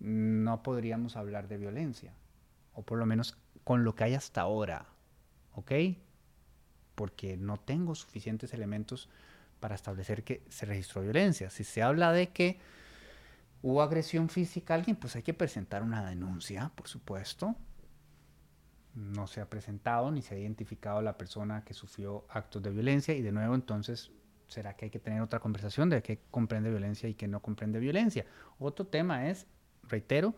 no 0.00 0.62
podríamos 0.62 1.14
hablar 1.14 1.46
de 1.46 1.58
violencia. 1.58 2.14
O 2.78 2.82
por 2.82 2.98
lo 2.98 3.06
menos 3.06 3.36
con 3.64 3.82
lo 3.82 3.94
que 3.94 4.04
hay 4.04 4.14
hasta 4.14 4.42
ahora. 4.42 4.86
¿Ok? 5.54 5.72
porque 6.98 7.36
no 7.36 7.58
tengo 7.58 7.94
suficientes 7.94 8.52
elementos 8.54 9.08
para 9.60 9.76
establecer 9.76 10.24
que 10.24 10.42
se 10.48 10.66
registró 10.66 11.00
violencia. 11.00 11.48
Si 11.48 11.62
se 11.62 11.80
habla 11.80 12.10
de 12.10 12.30
que 12.30 12.58
hubo 13.62 13.82
agresión 13.82 14.28
física 14.28 14.74
a 14.74 14.78
alguien, 14.78 14.96
pues 14.96 15.14
hay 15.14 15.22
que 15.22 15.32
presentar 15.32 15.84
una 15.84 16.04
denuncia, 16.04 16.72
por 16.74 16.88
supuesto. 16.88 17.54
No 18.94 19.28
se 19.28 19.40
ha 19.40 19.48
presentado 19.48 20.10
ni 20.10 20.22
se 20.22 20.34
ha 20.34 20.38
identificado 20.38 21.00
la 21.00 21.16
persona 21.16 21.64
que 21.64 21.72
sufrió 21.72 22.26
actos 22.30 22.64
de 22.64 22.70
violencia 22.70 23.14
y 23.14 23.22
de 23.22 23.30
nuevo 23.30 23.54
entonces 23.54 24.10
será 24.48 24.74
que 24.74 24.86
hay 24.86 24.90
que 24.90 24.98
tener 24.98 25.22
otra 25.22 25.38
conversación 25.38 25.90
de 25.90 26.02
qué 26.02 26.18
comprende 26.32 26.68
violencia 26.68 27.08
y 27.08 27.14
qué 27.14 27.28
no 27.28 27.40
comprende 27.40 27.78
violencia. 27.78 28.26
Otro 28.58 28.88
tema 28.88 29.28
es, 29.30 29.46
reitero, 29.84 30.34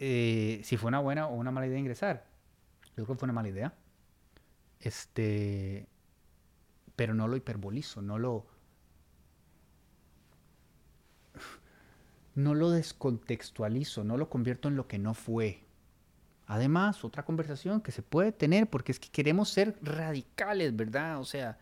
eh, 0.00 0.62
si 0.64 0.78
fue 0.78 0.88
una 0.88 0.98
buena 0.98 1.28
o 1.28 1.34
una 1.34 1.50
mala 1.50 1.66
idea 1.66 1.78
ingresar. 1.78 2.26
Yo 2.96 3.04
creo 3.04 3.06
que 3.06 3.14
fue 3.20 3.26
una 3.26 3.34
mala 3.34 3.48
idea. 3.48 3.74
Este, 4.80 5.86
pero 6.96 7.14
no 7.14 7.28
lo 7.28 7.36
hiperbolizo, 7.36 8.00
no 8.00 8.18
lo, 8.18 8.46
no 12.34 12.54
lo 12.54 12.70
descontextualizo, 12.70 14.02
no 14.02 14.16
lo 14.16 14.30
convierto 14.30 14.68
en 14.68 14.76
lo 14.76 14.88
que 14.88 14.98
no 14.98 15.12
fue. 15.12 15.66
Además, 16.46 17.04
otra 17.04 17.24
conversación 17.24 17.82
que 17.82 17.92
se 17.92 18.02
puede 18.02 18.32
tener, 18.32 18.68
porque 18.68 18.92
es 18.92 18.98
que 18.98 19.10
queremos 19.10 19.50
ser 19.50 19.78
radicales, 19.82 20.74
¿verdad? 20.74 21.20
O 21.20 21.24
sea, 21.24 21.58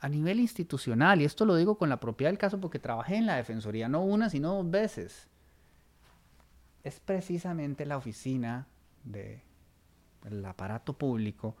a 0.00 0.08
nivel 0.08 0.40
institucional, 0.40 1.20
y 1.22 1.24
esto 1.24 1.44
lo 1.44 1.54
digo 1.54 1.78
con 1.78 1.88
la 1.88 2.00
propiedad 2.00 2.30
del 2.30 2.38
caso 2.38 2.60
porque 2.60 2.80
trabajé 2.80 3.16
en 3.16 3.26
la 3.26 3.36
Defensoría, 3.36 3.88
no 3.88 4.02
una, 4.04 4.28
sino 4.28 4.54
dos 4.54 4.70
veces, 4.70 5.28
es 6.84 7.00
precisamente 7.00 7.86
la 7.86 7.96
oficina 7.96 8.66
del 9.04 10.44
aparato 10.44 10.96
público 10.96 11.56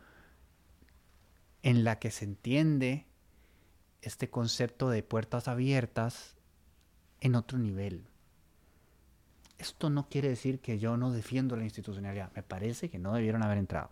en 1.62 1.84
la 1.84 1.98
que 1.98 2.10
se 2.10 2.24
entiende 2.24 3.06
este 4.00 4.30
concepto 4.30 4.90
de 4.90 5.02
puertas 5.02 5.48
abiertas 5.48 6.36
en 7.20 7.36
otro 7.36 7.58
nivel. 7.58 8.04
Esto 9.58 9.90
no 9.90 10.08
quiere 10.08 10.28
decir 10.28 10.58
que 10.58 10.80
yo 10.80 10.96
no 10.96 11.12
defiendo 11.12 11.54
la 11.56 11.62
institucionalidad. 11.62 12.32
Me 12.34 12.42
parece 12.42 12.90
que 12.90 12.98
no 12.98 13.14
debieron 13.14 13.44
haber 13.44 13.58
entrado. 13.58 13.90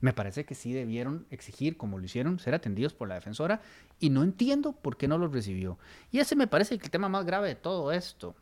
Me 0.00 0.12
parece 0.12 0.44
que 0.44 0.56
sí 0.56 0.72
debieron 0.72 1.26
exigir, 1.30 1.76
como 1.76 1.98
lo 1.98 2.04
hicieron, 2.04 2.40
ser 2.40 2.52
atendidos 2.52 2.94
por 2.94 3.08
la 3.08 3.14
defensora 3.14 3.62
y 4.00 4.10
no 4.10 4.24
entiendo 4.24 4.72
por 4.72 4.96
qué 4.96 5.06
no 5.06 5.18
los 5.18 5.32
recibió. 5.32 5.78
Y 6.10 6.18
ese 6.18 6.34
me 6.34 6.48
parece 6.48 6.76
que 6.78 6.84
el 6.84 6.90
tema 6.90 7.08
más 7.08 7.24
grave 7.24 7.48
de 7.48 7.54
todo 7.54 7.92
esto, 7.92 8.34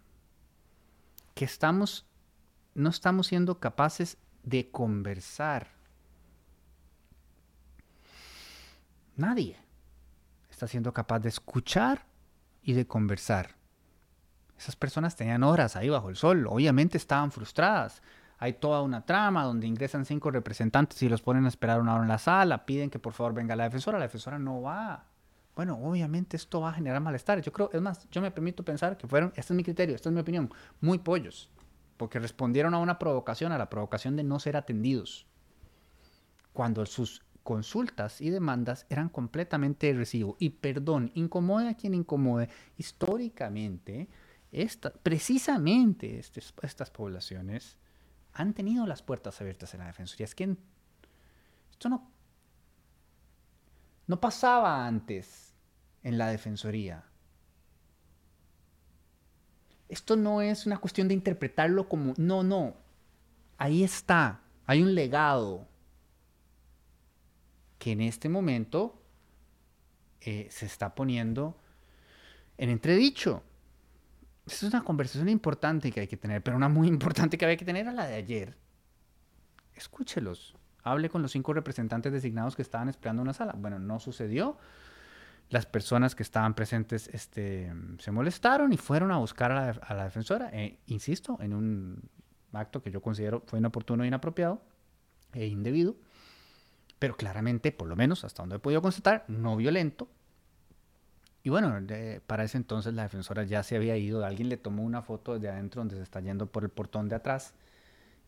que 1.35 1.45
estamos, 1.45 2.07
no 2.75 2.91
estamos 2.91 3.27
siendo 3.27 3.59
capaces 3.61 4.19
de 4.43 4.71
conversar 4.71 5.83
Nadie 9.17 9.57
está 10.51 10.67
siendo 10.67 10.93
capaz 10.93 11.21
de 11.21 11.29
escuchar 11.29 12.07
y 12.63 12.73
de 12.73 12.87
conversar. 12.87 13.57
Esas 14.57 14.77
personas 14.77 15.17
tenían 15.17 15.43
horas 15.43 15.77
ahí 15.77 15.89
bajo 15.89 16.09
el 16.09 16.17
sol, 16.17 16.47
obviamente 16.49 16.97
estaban 16.97 17.31
frustradas. 17.31 18.03
Hay 18.39 18.55
toda 18.55 18.81
una 18.83 19.05
trama 19.05 19.45
donde 19.45 19.67
ingresan 19.67 20.05
cinco 20.05 20.31
representantes 20.31 21.03
y 21.03 21.09
los 21.09 21.23
ponen 21.23 21.45
a 21.45 21.49
esperar 21.49 21.81
una 21.81 21.95
hora 21.95 22.03
en 22.03 22.09
la 22.09 22.19
sala, 22.19 22.65
piden 22.65 22.91
que 22.91 22.99
por 22.99 23.13
favor 23.13 23.35
venga 23.35 23.55
la 23.55 23.65
defensora, 23.65 23.99
la 23.99 24.07
defensora 24.07 24.39
no 24.39 24.63
va. 24.63 25.05
Bueno, 25.55 25.79
obviamente 25.83 26.37
esto 26.37 26.61
va 26.61 26.71
a 26.71 26.75
generar 26.75 27.01
malestar. 27.01 27.41
Yo 27.43 27.53
creo, 27.53 27.71
es 27.73 27.81
más, 27.81 28.09
yo 28.11 28.23
me 28.23 28.31
permito 28.31 28.65
pensar 28.65 28.97
que 28.97 29.07
fueron, 29.07 29.33
este 29.37 29.53
es 29.53 29.57
mi 29.57 29.63
criterio, 29.63 29.95
esta 29.95 30.09
es 30.09 30.15
mi 30.15 30.21
opinión, 30.21 30.51
muy 30.81 30.99
pollos, 30.99 31.51
porque 32.03 32.19
respondieron 32.19 32.75
a 32.75 32.79
una 32.79 32.99
provocación, 32.99 33.53
a 33.53 33.59
la 33.59 33.71
provocación 33.71 34.17
de 34.17 34.25
no 34.25 34.41
ser 34.41 34.57
atendidos. 34.57 35.25
Cuando 36.53 36.85
sus 36.85 37.23
consultas 37.45 38.21
y 38.21 38.31
demandas 38.31 38.87
eran 38.91 39.09
completamente 39.09 39.89
de. 39.89 40.35
Y 40.41 40.51
perdón, 40.51 41.13
incomode 41.15 41.69
a 41.69 41.77
quien 41.77 41.95
incomode. 41.95 42.49
Históricamente, 42.77 44.09
esta, 44.51 44.93
precisamente 44.93 46.19
estas 46.19 46.91
poblaciones 46.91 47.79
han 48.33 48.53
tenido 48.53 48.85
las 48.85 49.01
puertas 49.01 49.41
abiertas 49.41 49.73
en 49.75 49.79
la 49.79 49.87
Defensoría. 49.87 50.25
Es 50.25 50.35
que 50.35 50.57
esto 51.71 51.89
no, 51.89 52.11
no 54.09 54.21
pasaba 54.21 54.89
antes 54.89 55.55
en 56.03 56.19
la 56.19 56.27
Defensoría. 56.27 57.05
Esto 59.93 60.17
no 60.17 60.41
es 60.41 60.65
una 60.65 60.79
cuestión 60.79 61.07
de 61.07 61.13
interpretarlo 61.13 61.87
como, 61.87 62.15
no, 62.17 62.43
no, 62.43 62.77
ahí 63.59 63.85
está, 63.85 64.41
hay 64.65 64.83
un 64.83 64.95
legado, 64.95 65.69
que 67.79 67.93
en 67.93 68.01
este 68.01 68.31
momento 68.31 68.99
eh, 70.23 70.49
se 70.51 70.65
está 70.65 70.95
poniendo 70.95 71.61
en 72.57 72.71
entredicho. 72.71 73.43
Esa 74.47 74.67
es 74.67 74.73
una 74.73 74.83
conversación 74.83 75.29
importante 75.29 75.93
que 75.93 76.01
hay 76.01 76.09
que 76.09 76.17
tener, 76.17 76.43
pero 76.43 76.57
una 76.57 76.71
muy 76.71 76.89
importante 76.89 77.37
que 77.37 77.45
había 77.45 77.59
que 77.59 77.67
tener 77.67 77.87
a 77.87 77.93
la 77.93 78.07
de 78.07 78.15
ayer. 78.15 78.57
Escúchelos. 79.75 80.57
Hable 80.85 81.11
con 81.11 81.21
los 81.21 81.33
cinco 81.33 81.53
representantes 81.53 82.15
designados 82.15 82.57
que 82.57 82.63
estaban 82.63 82.89
esperando 82.89 83.21
una 83.21 83.35
sala. 83.35 83.53
Bueno, 83.59 83.79
no 83.79 84.01
sucedió. 84.01 84.57
Las 85.53 85.67
personas 85.67 86.17
que 86.17 86.25
estaban 86.25 86.55
presentes 86.55 87.09
este, 87.13 87.73
se 87.99 88.11
molestaron 88.11 88.73
y 88.73 88.77
fueron 88.77 89.13
a 89.13 89.19
buscar 89.19 89.53
a 89.53 89.95
la, 89.95 90.05
defensora, 90.05 90.51
eh, 90.53 90.81
insisto, 90.87 91.39
en 91.41 91.55
un 91.55 92.03
acto 92.53 92.83
que 92.83 92.91
yo 92.91 93.01
considero 93.01 93.45
fue 93.47 93.61
inoportuno, 93.61 94.05
inapropiado 94.05 94.61
e 95.33 95.47
indebido 95.47 95.95
pero 97.03 97.17
claramente, 97.17 97.73
por 97.73 97.89
lo 97.89 97.97
menos 97.97 98.23
hasta 98.23 98.45
donde 98.45 98.55
he 98.55 98.59
podido 98.61 98.81
constatar, 98.81 99.25
no 99.27 99.57
violento. 99.57 100.07
Y 101.43 101.51
bueno, 101.51 101.77
para 102.29 102.45
ese 102.45 102.59
entonces 102.59 102.95
la 102.95 103.03
defensora 103.03 103.43
ya 103.43 103.65
se 103.65 103.75
había 103.75 103.97
ido, 103.97 104.25
alguien 104.25 104.49
le 104.49 104.57
tomó 104.57 104.85
una 104.85 105.03
foto 105.03 105.35
desde 105.35 105.49
adentro 105.49 105.81
donde 105.81 105.97
se 105.97 106.03
está 106.05 106.21
yendo 106.21 106.47
por 106.47 106.63
el 106.63 106.69
portón 106.69 107.09
de 107.09 107.17
atrás 107.17 107.55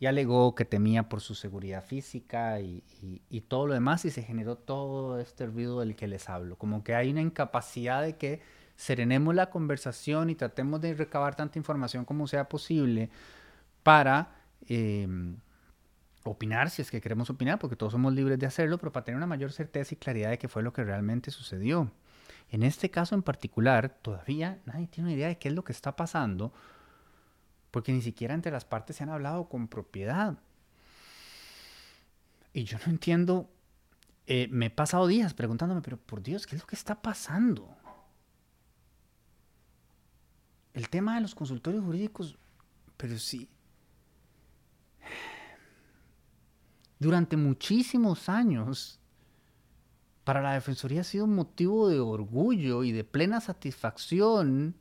alegó 0.07 0.55
que 0.55 0.65
temía 0.65 1.09
por 1.09 1.21
su 1.21 1.35
seguridad 1.35 1.85
física 1.85 2.61
y, 2.61 2.83
todo 3.49 3.67
lo 3.67 3.75
demás 3.75 4.05
y 4.05 4.11
se 4.11 4.23
generó 4.23 4.57
todo 4.57 5.19
este 5.19 5.47
ruido 5.47 5.81
del 5.81 5.97
que 5.97 6.09
les 6.09 6.29
hablo. 6.29 6.57
Como 6.57 6.83
que 6.83 6.95
hay 6.95 7.11
una 7.11 7.21
incapacidad 7.21 8.03
de 8.03 8.17
que 8.17 8.41
serenemos 8.77 9.35
la 9.35 9.51
conversación 9.51 10.31
y 10.31 10.35
tratemos 10.35 10.81
de 10.81 10.95
recabar 10.95 11.35
tanta 11.37 11.59
información 11.59 12.05
como 12.05 12.27
sea 12.27 12.49
posible 12.49 13.11
para... 13.83 14.37
Em, 14.67 15.37
opinar 16.25 16.71
si 16.71 16.83
es 16.83 16.91
que 16.91 17.01
queremos 17.01 17.31
opinar, 17.31 17.59
porque 17.59 17.77
todos 17.77 17.93
somos 17.93 18.13
libres 18.15 18.39
de 18.39 18.47
hacerlo, 18.47 18.79
pero 18.79 18.93
para 18.93 19.05
tener 19.05 19.17
una 19.17 19.27
mayor 19.27 19.53
certeza 19.53 19.95
y 19.95 19.99
claridad 19.99 20.31
de 20.31 20.39
qué 20.39 20.49
fue 20.49 20.63
lo 20.63 20.73
que 20.73 20.83
realmente 20.83 21.31
sucedió. 21.31 21.91
En 22.51 22.63
este 22.63 22.91
caso 22.91 23.15
en 23.15 23.23
particular, 23.23 23.99
todavía 24.01 24.59
nadie 24.65 24.87
tiene 24.87 25.11
una 25.11 25.17
idea 25.17 25.29
de 25.29 25.39
qué 25.39 25.49
es 25.49 25.55
lo 25.55 25.65
que 25.65 25.73
está 25.73 25.97
pasando, 25.97 26.53
porque 27.75 27.91
ni 27.91 28.03
siquiera 28.03 28.35
entre 28.35 28.53
las 28.53 28.65
partes 28.65 28.95
se 28.95 29.03
han 29.03 29.11
hablado 29.11 29.49
con 29.49 29.67
propiedad. 29.67 30.39
Y 32.53 32.63
yo 32.63 32.79
no 32.87 32.93
entiendo, 32.93 33.51
eh, 34.29 34.47
me 34.53 34.67
he 34.67 34.71
pasado 34.71 35.09
días 35.09 35.35
preguntándome, 35.35 35.83
pero 35.83 35.97
por 35.97 36.23
Dios, 36.23 36.47
¿qué 36.47 36.55
es 36.55 36.63
lo 36.63 36.69
que 36.69 36.77
está 36.77 37.03
pasando? 37.03 37.77
El 40.73 40.89
tema 40.89 41.17
de 41.17 41.23
los 41.23 41.35
consultorios 41.35 41.85
jurídicos, 41.85 42.39
pero 42.97 43.19
sí, 43.19 43.49
durante 47.01 47.37
muchísimos 47.37 48.29
años, 48.29 49.01
para 50.23 50.43
la 50.43 50.55
Defensoría 50.55 51.01
ha 51.01 51.05
sido 51.05 51.25
un 51.25 51.35
motivo 51.35 51.89
de 51.89 51.99
orgullo 51.99 52.85
y 52.85 52.93
de 52.93 53.03
plena 53.03 53.41
satisfacción 53.41 54.77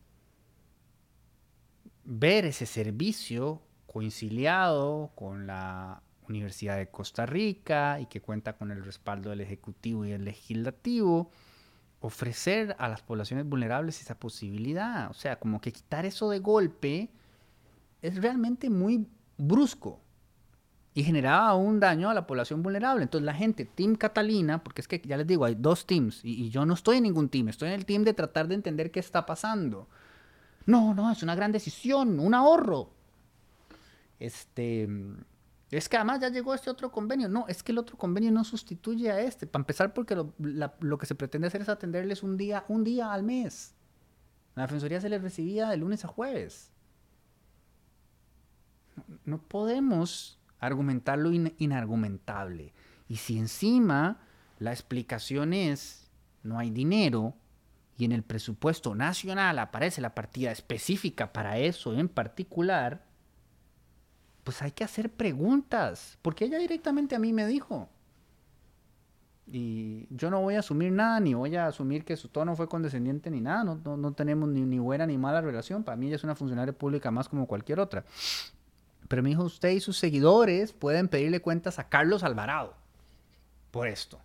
ver 2.06 2.46
ese 2.46 2.66
servicio 2.66 3.62
conciliado 3.88 5.12
con 5.16 5.48
la 5.48 6.02
Universidad 6.28 6.78
de 6.78 6.88
Costa 6.88 7.26
Rica 7.26 8.00
y 8.00 8.06
que 8.06 8.22
cuenta 8.22 8.54
con 8.58 8.72
el 8.72 8.84
respaldo 8.84 9.30
del 9.30 9.42
Ejecutivo 9.42 10.06
y 10.06 10.12
el 10.12 10.26
Legislativo, 10.26 11.32
ofrecer 12.00 12.76
a 12.80 12.90
las 12.90 13.02
poblaciones 13.02 13.48
vulnerables 13.48 14.02
esa 14.02 14.20
posibilidad. 14.20 15.10
O 15.10 15.14
sea, 15.14 15.38
como 15.38 15.62
que 15.62 15.72
quitar 15.72 16.06
eso 16.06 16.30
de 16.30 16.40
golpe 16.40 17.10
es 18.02 18.22
realmente 18.22 18.70
muy 18.70 19.08
brusco 19.38 20.00
y 20.94 21.04
generaba 21.04 21.56
un 21.56 21.80
daño 21.80 22.10
a 22.10 22.14
la 22.14 22.28
población 22.28 22.62
vulnerable. 22.62 23.04
Entonces 23.04 23.26
la 23.26 23.34
gente, 23.34 23.66
Team 23.66 23.96
Catalina, 23.96 24.64
porque 24.64 24.82
es 24.82 24.88
que 24.88 25.02
ya 25.04 25.18
les 25.18 25.26
digo, 25.26 25.46
hay 25.46 25.56
dos 25.56 25.86
teams 25.88 26.22
y, 26.24 26.50
yo 26.50 26.66
no 26.66 26.74
estoy 26.74 26.98
en 26.98 27.04
ningún 27.04 27.30
team, 27.30 27.50
estoy 27.50 27.70
en 27.70 27.76
el 27.76 27.86
team 27.86 28.04
de 28.04 28.14
tratar 28.14 28.48
de 28.48 28.56
entender 28.56 28.92
qué 28.92 29.00
está 29.00 29.26
pasando. 29.26 29.88
No, 30.66 30.94
no, 30.94 31.12
es 31.12 31.24
una 31.24 31.36
gran 31.36 31.52
decisión, 31.52 32.20
un 32.20 32.34
ahorro. 32.34 32.92
Este, 34.20 34.88
es 35.70 35.90
que 35.90 35.98
además 35.98 36.20
ya 36.20 36.30
llegó 36.30 36.54
este 36.54 36.70
otro 36.70 36.92
convenio. 36.92 37.28
No, 37.28 37.46
es 37.48 37.64
que 37.64 37.72
el 37.72 37.78
otro 37.78 37.98
convenio 37.98 38.32
no 38.32 38.44
sustituye 38.44 39.12
a 39.12 39.20
este. 39.20 39.48
Para 39.48 39.62
empezar, 39.62 39.94
porque 39.94 40.16
lo, 40.16 40.98
que 40.98 41.06
se 41.06 41.16
pretende 41.16 41.48
hacer 41.48 41.62
es 41.62 41.70
atenderles 41.70 42.24
un 42.24 42.38
día, 42.38 42.64
un 42.68 42.84
día 42.84 43.12
al 43.12 43.24
mes. 43.24 43.76
La 44.56 44.64
defensoría 44.64 45.02
se 45.02 45.10
les 45.10 45.22
recibía 45.22 45.70
de 45.70 45.78
lunes 45.78 46.06
a 46.06 46.08
jueves. 46.08 46.72
no 49.26 49.42
podemos 49.42 50.40
argumentar 50.60 51.20
lo 51.20 51.32
inargumentable. 51.32 52.74
Y 53.10 53.18
si 53.18 53.38
encima 53.38 54.20
la 54.60 54.72
explicación 54.72 55.54
es 55.54 56.10
no 56.44 56.60
hay 56.60 56.70
dinero 56.70 57.36
y 57.98 58.06
en 58.06 58.12
el 58.12 58.24
presupuesto 58.24 58.96
nacional 58.96 59.60
aparece 59.60 60.02
la 60.02 60.16
partida 60.16 60.52
específica 60.52 61.32
para 61.32 61.60
eso 61.60 61.94
en 61.98 62.10
particular, 62.10 63.04
pues 64.44 64.62
hay 64.62 64.72
que 64.72 64.84
hacer 64.84 65.10
preguntas, 65.12 66.18
porque 66.22 66.46
ella 66.46 66.58
directamente 66.58 67.16
a 67.16 67.20
mí 67.20 67.34
me 67.34 67.48
dijo. 67.48 67.90
Y 69.46 70.08
yo 70.10 70.30
no 70.30 70.42
voy 70.42 70.56
a 70.56 70.60
asumir 70.60 70.92
nada, 70.92 71.20
ni 71.20 71.34
voy 71.34 71.56
a 71.56 71.68
asumir 71.68 72.06
que 72.06 72.16
su 72.16 72.30
tono 72.30 72.56
fue 72.56 72.68
condescendiente 72.68 73.30
ni 73.30 73.42
nada, 73.42 73.64
no, 73.64 73.98
no, 73.98 74.14
tenemos 74.14 74.50
ni, 74.50 74.62
ni, 74.62 74.80
buena 74.80 75.06
ni 75.06 75.18
mala 75.18 75.42
relación, 75.42 75.84
para 75.84 75.98
mí 75.98 76.08
ella 76.08 76.16
es 76.16 76.24
una 76.24 76.36
funcionaria 76.36 76.74
pública 76.74 77.12
más 77.12 77.30
como 77.30 77.46
cualquier 77.46 77.80
otra. 77.80 78.06
Pero 79.08 79.22
me 79.22 79.30
dijo, 79.30 79.44
usted 79.44 79.70
y 79.70 79.80
sus 79.82 79.98
seguidores 79.98 80.72
pueden 80.72 81.10
pedirle 81.10 81.42
cuentas 81.42 81.78
a 81.78 81.90
Carlos 81.90 82.24
Alvarado 82.24 82.74
por 83.72 83.88
esto. 83.88 84.20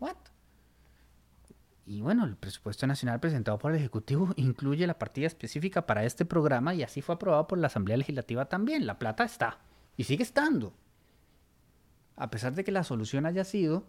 ¿What? 0.00 0.16
Y 1.90 2.02
bueno, 2.02 2.24
el 2.24 2.36
presupuesto 2.36 2.86
nacional 2.86 3.18
presentado 3.18 3.58
por 3.58 3.72
el 3.72 3.78
Ejecutivo 3.78 4.32
incluye 4.36 4.86
la 4.86 4.96
partida 4.96 5.26
específica 5.26 5.86
para 5.86 6.04
este 6.04 6.24
programa 6.24 6.72
y 6.72 6.84
así 6.84 7.02
fue 7.02 7.16
aprobado 7.16 7.48
por 7.48 7.58
la 7.58 7.66
Asamblea 7.66 7.96
Legislativa 7.96 8.44
también. 8.44 8.86
La 8.86 8.96
plata 9.00 9.24
está 9.24 9.58
y 9.96 10.04
sigue 10.04 10.22
estando. 10.22 10.72
A 12.14 12.30
pesar 12.30 12.54
de 12.54 12.62
que 12.62 12.70
la 12.70 12.84
solución 12.84 13.26
haya 13.26 13.42
sido 13.42 13.88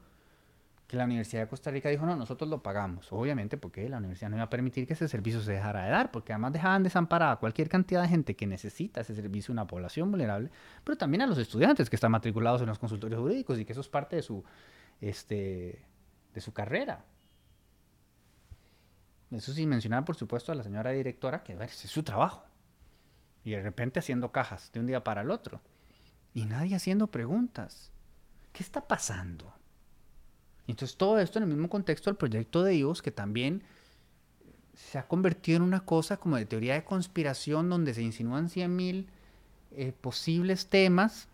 que 0.87 0.97
la 0.97 1.03
Universidad 1.03 1.43
de 1.43 1.47
Costa 1.47 1.69
Rica 1.69 1.89
dijo, 1.89 2.07
no, 2.07 2.15
nosotros 2.15 2.49
lo 2.49 2.63
pagamos. 2.63 3.13
Obviamente 3.13 3.55
porque 3.57 3.87
la 3.87 3.99
universidad 3.99 4.31
no 4.31 4.37
iba 4.37 4.45
a 4.45 4.49
permitir 4.49 4.87
que 4.87 4.93
ese 4.93 5.07
servicio 5.07 5.39
se 5.39 5.51
dejara 5.51 5.83
de 5.83 5.91
dar, 5.91 6.09
porque 6.09 6.33
además 6.33 6.53
dejaban 6.53 6.81
desamparada 6.81 7.33
a 7.33 7.35
cualquier 7.35 7.69
cantidad 7.69 8.01
de 8.01 8.07
gente 8.07 8.35
que 8.35 8.47
necesita 8.47 9.01
ese 9.01 9.13
servicio, 9.13 9.51
una 9.51 9.67
población 9.67 10.09
vulnerable, 10.09 10.49
pero 10.83 10.97
también 10.97 11.21
a 11.21 11.27
los 11.27 11.37
estudiantes 11.37 11.87
que 11.87 11.97
están 11.97 12.11
matriculados 12.11 12.61
en 12.61 12.67
los 12.67 12.79
consultorios 12.79 13.21
jurídicos 13.21 13.59
y 13.59 13.65
que 13.65 13.73
eso 13.73 13.81
es 13.81 13.89
parte 13.89 14.15
de 14.15 14.23
su, 14.23 14.43
este, 14.99 15.85
de 16.33 16.41
su 16.41 16.51
carrera. 16.51 17.05
Eso 19.31 19.53
sin 19.53 19.69
mencionar, 19.69 20.03
por 20.03 20.15
supuesto, 20.15 20.51
a 20.51 20.55
la 20.55 20.63
señora 20.63 20.91
directora, 20.91 21.43
que 21.43 21.53
es 21.53 21.71
su 21.71 22.03
trabajo. 22.03 22.43
Y 23.43 23.51
de 23.51 23.61
repente 23.61 23.99
haciendo 23.99 24.31
cajas 24.31 24.71
de 24.73 24.79
un 24.79 24.87
día 24.87 25.03
para 25.03 25.21
el 25.21 25.31
otro. 25.31 25.61
Y 26.33 26.45
nadie 26.45 26.75
haciendo 26.75 27.07
preguntas. 27.07 27.91
¿Qué 28.51 28.61
está 28.61 28.87
pasando? 28.87 29.53
Entonces 30.67 30.97
todo 30.97 31.19
esto 31.19 31.39
en 31.39 31.43
el 31.43 31.49
mismo 31.49 31.69
contexto 31.69 32.09
del 32.09 32.17
proyecto 32.17 32.63
de 32.63 32.75
IVOS, 32.75 33.01
que 33.01 33.11
también 33.11 33.63
se 34.73 34.97
ha 34.97 35.07
convertido 35.07 35.57
en 35.57 35.63
una 35.63 35.81
cosa 35.81 36.17
como 36.17 36.37
de 36.37 36.45
teoría 36.45 36.73
de 36.73 36.83
conspiración 36.83 37.69
donde 37.69 37.93
se 37.93 38.01
insinúan 38.01 38.49
100.000 38.49 39.05
eh, 39.71 39.93
posibles 39.99 40.67
temas 40.67 41.27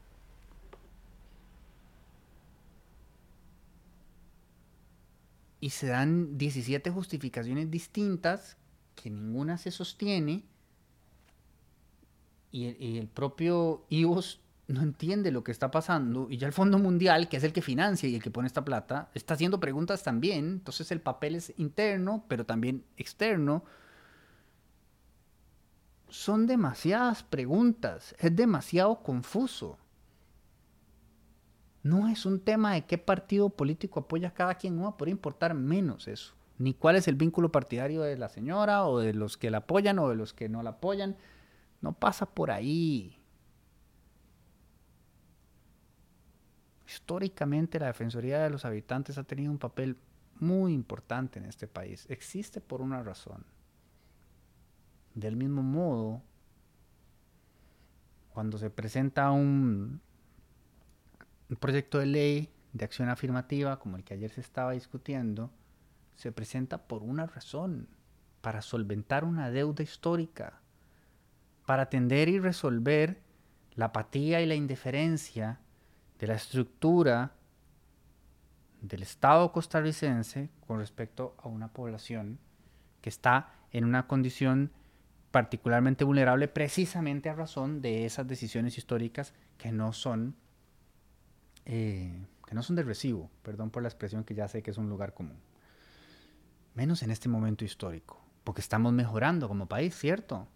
y 5.68 5.70
se 5.70 5.88
dan 5.88 6.38
17 6.38 6.92
justificaciones 6.92 7.70
distintas 7.70 8.56
que 8.96 9.10
ninguna 9.10 9.58
se 9.58 9.70
sostiene 9.70 10.46
y 12.52 12.98
el, 12.98 13.10
propio 13.10 13.84
IVOS 13.90 14.40
no 14.70 14.82
entiende 14.82 15.30
lo 15.30 15.44
que 15.44 15.52
está 15.52 15.70
pasando 15.70 16.28
y 16.30 16.38
ya 16.38 16.48
el 16.48 16.54
Fondo 16.54 16.80
Mundial, 16.80 17.28
que 17.28 17.36
es 17.36 17.44
el 17.44 17.52
que 17.52 17.62
financia 17.62 18.08
y 18.08 18.16
el 18.16 18.24
que 18.24 18.32
pone 18.32 18.48
esta 18.48 18.64
plata, 18.64 19.12
está 19.14 19.34
haciendo 19.34 19.60
preguntas 19.60 20.04
también, 20.04 20.46
entonces 20.46 20.90
el 20.94 21.02
papel 21.02 21.36
es 21.36 21.54
interno, 21.58 22.24
pero 22.30 22.46
también 22.46 22.86
externo. 22.96 23.66
Son 26.08 26.48
demasiadas 26.48 27.24
preguntas, 27.24 28.16
es 28.20 28.34
demasiado 28.34 29.04
confuso. 29.04 29.78
No 31.88 32.10
es 32.10 32.26
un 32.26 32.42
tema 32.42 32.74
de 32.74 32.86
qué 32.86 32.98
partido 32.98 33.50
político 33.50 34.02
apoya 34.02 34.34
cada 34.34 34.56
quien, 34.56 34.76
no 34.76 34.84
va 34.84 34.90
a 34.90 34.98
poder 34.98 35.14
importar 35.14 35.54
menos 35.54 36.10
eso. 36.10 36.36
Ni 36.58 36.74
cuál 36.74 36.98
es 36.98 37.08
el 37.08 37.16
vínculo 37.16 37.50
partidario 37.50 38.02
de 38.02 38.18
la 38.18 38.28
señora 38.28 38.86
o 38.86 39.00
de 39.00 39.14
los 39.14 39.38
que 39.38 39.50
la 39.50 39.60
apoyan 39.60 39.98
o 40.00 40.10
de 40.10 40.16
los 40.16 40.34
que 40.34 40.50
no 40.50 40.62
la 40.64 40.72
apoyan. 40.72 41.16
No 41.80 41.94
pasa 41.94 42.26
por 42.26 42.52
ahí. 42.52 43.18
Históricamente 46.86 47.80
la 47.80 47.86
Defensoría 47.86 48.44
de 48.44 48.50
los 48.50 48.66
Habitantes 48.66 49.18
ha 49.18 49.24
tenido 49.24 49.50
un 49.50 49.58
papel 49.58 49.96
muy 50.42 50.74
importante 50.74 51.40
en 51.40 51.46
este 51.46 51.70
país. 51.70 52.06
Existe 52.10 52.60
por 52.60 52.82
una 52.82 53.02
razón. 53.02 53.46
Del 55.16 55.38
mismo 55.38 55.64
modo, 55.64 56.22
cuando 58.34 58.58
se 58.58 58.70
presenta 58.70 59.32
un, 59.32 60.02
un 61.50 61.56
proyecto 61.56 62.00
de 62.00 62.06
ley 62.06 62.50
de 62.74 62.86
acción 62.86 63.10
afirmativa, 63.10 63.80
como 63.80 63.98
el 63.98 64.04
que 64.04 64.14
ayer 64.14 64.32
se 64.32 64.42
estaba 64.42 64.74
discutiendo, 64.74 65.52
se 66.16 66.32
presenta 66.32 66.88
por 66.88 67.04
una 67.04 67.26
razón, 67.26 67.88
para 68.42 68.62
solventar 68.62 69.24
una 69.24 69.50
deuda 69.50 69.84
histórica, 69.84 70.62
para 71.66 71.84
atender 71.84 72.30
y 72.30 72.40
resolver 72.40 73.22
la 73.76 73.86
apatía 73.86 74.42
y 74.42 74.46
la 74.46 74.56
indiferencia 74.56 75.60
de 76.20 76.28
la 76.28 76.36
estructura 76.36 77.34
del 78.82 79.04
Estado 79.04 79.52
costarricense 79.52 80.50
con 80.66 80.80
respecto 80.80 81.36
a 81.40 81.48
una 81.48 81.68
población 81.74 82.40
que 83.02 83.10
está 83.10 83.52
en 83.72 83.86
una 83.86 84.08
condición 84.08 84.72
particularmente 85.32 86.04
vulnerable 86.04 86.48
precisamente 86.48 87.30
a 87.30 87.36
razón 87.36 87.82
de 87.82 88.06
esas 88.06 88.28
decisiones 88.28 88.78
históricas 88.78 89.34
que 89.58 89.72
no 89.72 89.94
son 89.94 90.36
eh, 91.70 92.26
que 92.46 92.56
no 92.56 92.64
son 92.64 92.78
de 92.78 92.84
recibo, 92.84 93.30
perdón 93.44 93.70
por 93.72 93.84
la 93.84 93.90
expresión 93.90 94.24
que 94.24 94.34
ya 94.34 94.48
sé 94.48 94.64
que 94.64 94.72
es 94.72 94.78
un 94.78 94.88
lugar 94.88 95.14
común. 95.14 95.38
Menos 96.76 97.04
en 97.04 97.12
este 97.12 97.28
momento 97.28 97.66
histórico, 97.66 98.22
porque 98.46 98.62
estamos 98.62 98.94
mejorando 98.94 99.50
como 99.50 99.68
país, 99.68 99.94
¿cierto? 99.94 100.48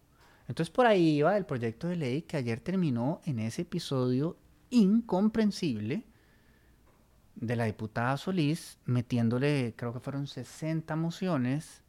Entonces 0.47 0.71
por 0.71 0.85
ahí 0.85 1.17
iba 1.17 1.35
el 1.35 1.45
proyecto 1.45 1.89
de 1.89 1.97
ley 1.97 2.21
que 2.21 2.37
ayer 2.37 2.61
terminó 2.61 3.21
en 3.25 3.39
ese 3.39 3.63
episodio 3.63 4.37
incomprensible 4.69 6.05
de 7.35 7.55
la 7.57 7.65
diputada 7.65 8.15
Solís, 8.15 8.77
metiéndole, 8.85 9.73
creo 9.75 9.91
que 9.91 9.99
fueron 9.99 10.27
60 10.27 10.95
mociones 10.95 11.83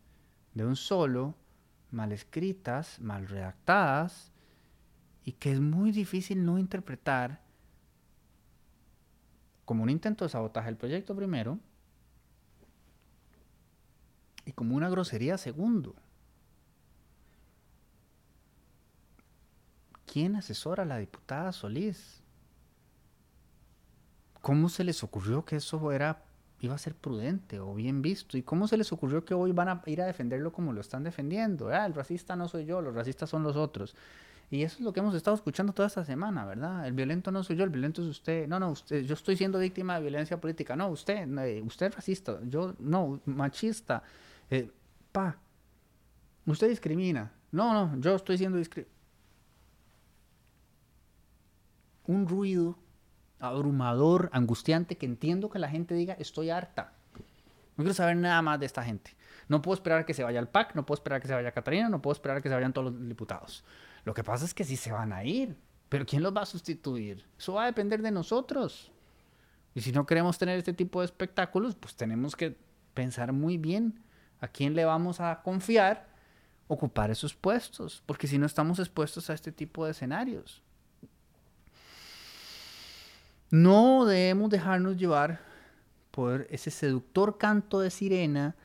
de 0.54 0.66
un 0.66 0.74
solo, 0.74 1.37
mal 1.92 2.11
escritas, 2.11 2.98
mal 3.00 3.28
redactadas, 3.28 4.32
y 5.24 5.32
que 5.32 5.52
es 5.52 5.61
muy 5.61 5.92
difícil 5.92 6.44
no 6.44 6.58
interpretar 6.58 7.40
como 9.64 9.83
un 9.83 9.90
intento 9.90 10.25
de 10.25 10.29
sabotaje 10.29 10.66
del 10.66 10.77
proyecto 10.77 11.14
primero 11.14 11.59
y 14.44 14.53
como 14.53 14.77
una 14.77 14.88
grosería 14.88 15.38
segundo. 15.38 15.94
¿Quién 20.07 20.37
asesora 20.37 20.83
a 20.83 20.87
la 20.87 20.98
diputada 20.98 21.53
Solís? 21.53 22.22
¿Cómo 24.42 24.68
se 24.68 24.85
les 24.85 25.03
ocurrió 25.05 25.44
que 25.44 25.57
eso 25.57 25.92
era 25.92 26.25
iba 26.61 26.75
a 26.75 26.79
ser 26.79 26.94
prudente 26.94 27.61
o 27.61 27.75
bien 27.75 28.03
visto? 28.03 28.37
¿Y 28.37 28.42
cómo 28.42 28.68
se 28.68 28.77
les 28.77 28.92
ocurrió 28.92 29.25
que 29.25 29.35
hoy 29.35 29.53
van 29.53 29.68
a 29.68 29.83
ir 29.87 30.03
a 30.03 30.07
defenderlo 30.07 30.53
como 30.53 30.72
lo 30.72 30.81
están 30.81 31.03
defendiendo? 31.03 31.68
Ah, 31.68 31.87
el 31.87 31.94
racista 31.94 32.37
no 32.37 32.48
soy 32.48 32.66
yo, 32.66 32.83
los 32.83 32.94
racistas 32.94 33.31
son 33.31 33.42
los 33.42 33.57
otros. 33.57 33.94
Y 34.52 34.64
eso 34.64 34.76
es 34.76 34.80
lo 34.82 34.92
que 34.92 35.00
hemos 35.00 35.14
estado 35.14 35.34
escuchando 35.34 35.72
toda 35.72 35.88
esta 35.88 36.04
semana, 36.04 36.44
¿verdad? 36.44 36.86
El 36.86 36.92
violento 36.92 37.32
no 37.32 37.42
soy 37.42 37.56
yo, 37.56 37.64
el 37.64 37.70
violento 37.70 38.02
es 38.02 38.08
usted. 38.08 38.46
No, 38.46 38.60
no, 38.60 38.72
usted, 38.72 39.00
yo 39.02 39.14
estoy 39.14 39.34
siendo 39.34 39.58
víctima 39.58 39.94
de 39.94 40.02
violencia 40.02 40.38
política. 40.38 40.76
No, 40.76 40.88
usted, 40.88 41.26
eh, 41.38 41.62
usted 41.62 41.86
es 41.86 41.94
racista. 41.94 42.38
Yo, 42.44 42.74
no, 42.78 43.22
machista. 43.24 44.02
Eh, 44.50 44.70
pa, 45.10 45.38
usted 46.44 46.68
discrimina. 46.68 47.32
No, 47.50 47.72
no, 47.72 47.98
yo 47.98 48.14
estoy 48.14 48.36
siendo 48.36 48.58
discriminado. 48.58 48.94
Un 52.04 52.28
ruido 52.28 52.78
abrumador, 53.40 54.28
angustiante, 54.34 54.98
que 54.98 55.06
entiendo 55.06 55.48
que 55.48 55.60
la 55.60 55.70
gente 55.70 55.94
diga, 55.94 56.12
estoy 56.18 56.50
harta. 56.50 56.92
No 57.78 57.84
quiero 57.84 57.94
saber 57.94 58.16
nada 58.16 58.42
más 58.42 58.60
de 58.60 58.66
esta 58.66 58.84
gente. 58.84 59.16
No 59.48 59.62
puedo 59.62 59.76
esperar 59.76 60.04
que 60.04 60.12
se 60.12 60.22
vaya 60.22 60.40
el 60.40 60.48
PAC, 60.48 60.74
no 60.74 60.84
puedo 60.84 60.98
esperar 60.98 61.22
que 61.22 61.28
se 61.28 61.32
vaya 61.32 61.52
Catarina, 61.52 61.88
no 61.88 62.02
puedo 62.02 62.12
esperar 62.12 62.42
que 62.42 62.50
se 62.50 62.54
vayan 62.54 62.74
todos 62.74 62.92
los 62.92 63.08
diputados. 63.08 63.64
Lo 64.04 64.14
que 64.14 64.24
pasa 64.24 64.44
es 64.44 64.54
que 64.54 64.64
sí 64.64 64.76
se 64.76 64.92
van 64.92 65.12
a 65.12 65.24
ir, 65.24 65.56
pero 65.88 66.06
¿quién 66.06 66.22
los 66.22 66.34
va 66.34 66.42
a 66.42 66.46
sustituir? 66.46 67.24
Eso 67.38 67.54
va 67.54 67.64
a 67.64 67.66
depender 67.66 68.02
de 68.02 68.10
nosotros. 68.10 68.90
Y 69.74 69.80
si 69.80 69.92
no 69.92 70.06
queremos 70.06 70.38
tener 70.38 70.58
este 70.58 70.72
tipo 70.72 71.00
de 71.00 71.06
espectáculos, 71.06 71.74
pues 71.76 71.94
tenemos 71.94 72.36
que 72.36 72.56
pensar 72.94 73.32
muy 73.32 73.58
bien 73.58 74.02
a 74.40 74.48
quién 74.48 74.74
le 74.74 74.84
vamos 74.84 75.20
a 75.20 75.42
confiar 75.42 76.12
ocupar 76.72 77.10
esos 77.10 77.34
puestos, 77.34 78.02
porque 78.06 78.26
si 78.26 78.38
no 78.38 78.46
estamos 78.46 78.78
expuestos 78.78 79.28
a 79.30 79.34
este 79.34 79.52
tipo 79.52 79.84
de 79.84 79.92
escenarios. 79.92 80.62
No 83.50 84.06
debemos 84.06 84.50
dejarnos 84.50 84.96
llevar 84.96 85.40
por 86.10 86.46
ese 86.50 86.70
seductor 86.70 87.36
canto 87.36 87.80
de 87.80 87.90
sirena 87.90 88.56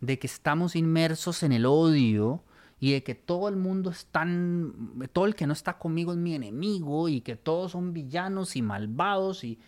de 0.00 0.18
que 0.18 0.26
estamos 0.26 0.74
inmersos 0.74 1.42
en 1.44 1.52
el 1.52 1.66
odio 1.66 2.42
y 2.82 2.90
de 2.90 3.04
que 3.04 3.14
todo 3.14 3.48
el 3.48 3.54
mundo 3.54 3.90
es 3.90 4.06
tan, 4.06 4.74
todo 5.12 5.26
el 5.26 5.36
que 5.36 5.46
no 5.46 5.52
está 5.52 5.78
conmigo 5.78 6.10
es 6.10 6.18
mi 6.18 6.34
enemigo 6.34 7.08
y 7.08 7.20
que 7.20 7.36
todos 7.36 7.70
son 7.70 7.92
villanos 7.92 8.56
y 8.56 8.62
malvados 8.62 9.44
y... 9.44 9.60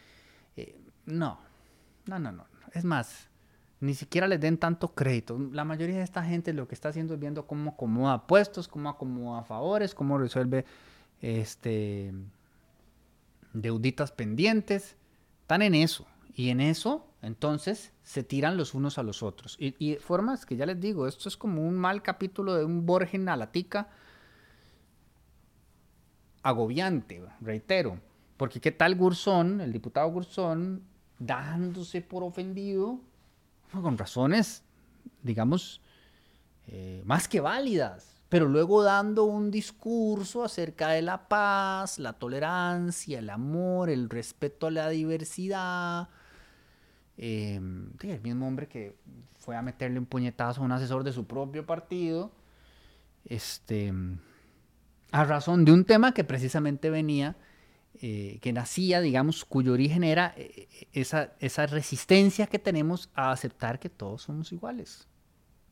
Eh, 0.56 0.76
no, 1.06 1.38
no, 2.06 2.18
no, 2.18 2.32
no. 2.32 2.44
Es 2.72 2.84
más, 2.84 3.28
ni 3.78 3.94
siquiera 3.94 4.26
les 4.26 4.40
den 4.40 4.58
tanto 4.58 4.96
crédito. 4.96 5.38
La 5.52 5.64
mayoría 5.64 5.98
de 5.98 6.02
esta 6.02 6.24
gente 6.24 6.52
lo 6.52 6.66
que 6.66 6.74
está 6.74 6.88
haciendo 6.88 7.14
es 7.14 7.20
viendo 7.20 7.46
cómo 7.46 7.70
acomoda 7.70 8.26
puestos, 8.26 8.66
cómo 8.66 8.88
acomoda 8.88 9.44
favores, 9.44 9.94
cómo 9.94 10.18
resuelve 10.18 10.64
este 11.20 12.12
deuditas 13.52 14.10
pendientes. 14.10 14.96
Están 15.42 15.62
en 15.62 15.76
eso. 15.76 16.04
Y 16.34 16.48
en 16.48 16.60
eso, 16.60 17.06
entonces, 17.24 17.92
se 18.02 18.22
tiran 18.22 18.56
los 18.56 18.74
unos 18.74 18.98
a 18.98 19.02
los 19.02 19.22
otros. 19.22 19.56
Y, 19.58 19.74
y 19.78 19.96
formas 19.96 20.46
que 20.46 20.56
ya 20.56 20.66
les 20.66 20.80
digo, 20.80 21.06
esto 21.06 21.28
es 21.28 21.36
como 21.36 21.66
un 21.66 21.76
mal 21.76 22.02
capítulo 22.02 22.54
de 22.54 22.64
un 22.64 22.86
Borgen 22.86 23.28
a 23.28 23.36
la 23.36 23.50
tica 23.50 23.88
agobiante, 26.42 27.22
reitero. 27.40 27.98
Porque 28.36 28.60
qué 28.60 28.70
tal 28.70 28.94
Gurzón, 28.94 29.60
el 29.60 29.72
diputado 29.72 30.08
Gurzón, 30.10 30.82
dándose 31.18 32.00
por 32.02 32.22
ofendido, 32.22 33.00
con 33.72 33.98
razones, 33.98 34.62
digamos, 35.22 35.80
eh, 36.66 37.02
más 37.04 37.28
que 37.28 37.40
válidas, 37.40 38.14
pero 38.28 38.48
luego 38.48 38.82
dando 38.82 39.24
un 39.24 39.50
discurso 39.50 40.44
acerca 40.44 40.90
de 40.90 41.02
la 41.02 41.28
paz, 41.28 41.98
la 41.98 42.14
tolerancia, 42.14 43.18
el 43.18 43.30
amor, 43.30 43.90
el 43.90 44.10
respeto 44.10 44.66
a 44.66 44.70
la 44.70 44.88
diversidad. 44.88 46.08
Eh, 47.16 47.60
el 48.02 48.20
mismo 48.22 48.46
hombre 48.46 48.66
que 48.66 48.96
fue 49.38 49.56
a 49.56 49.62
meterle 49.62 49.98
un 49.98 50.06
puñetazo 50.06 50.60
a 50.60 50.64
un 50.64 50.72
asesor 50.72 51.04
de 51.04 51.12
su 51.12 51.26
propio 51.26 51.64
partido, 51.66 52.32
este, 53.24 53.92
a 55.12 55.24
razón 55.24 55.64
de 55.64 55.72
un 55.72 55.84
tema 55.84 56.12
que 56.12 56.24
precisamente 56.24 56.90
venía, 56.90 57.36
eh, 58.00 58.38
que 58.42 58.52
nacía, 58.52 59.00
digamos, 59.00 59.44
cuyo 59.44 59.72
origen 59.72 60.02
era 60.02 60.34
eh, 60.36 60.88
esa, 60.92 61.32
esa 61.38 61.66
resistencia 61.66 62.48
que 62.48 62.58
tenemos 62.58 63.10
a 63.14 63.30
aceptar 63.30 63.78
que 63.78 63.88
todos 63.88 64.22
somos 64.22 64.52
iguales 64.52 65.06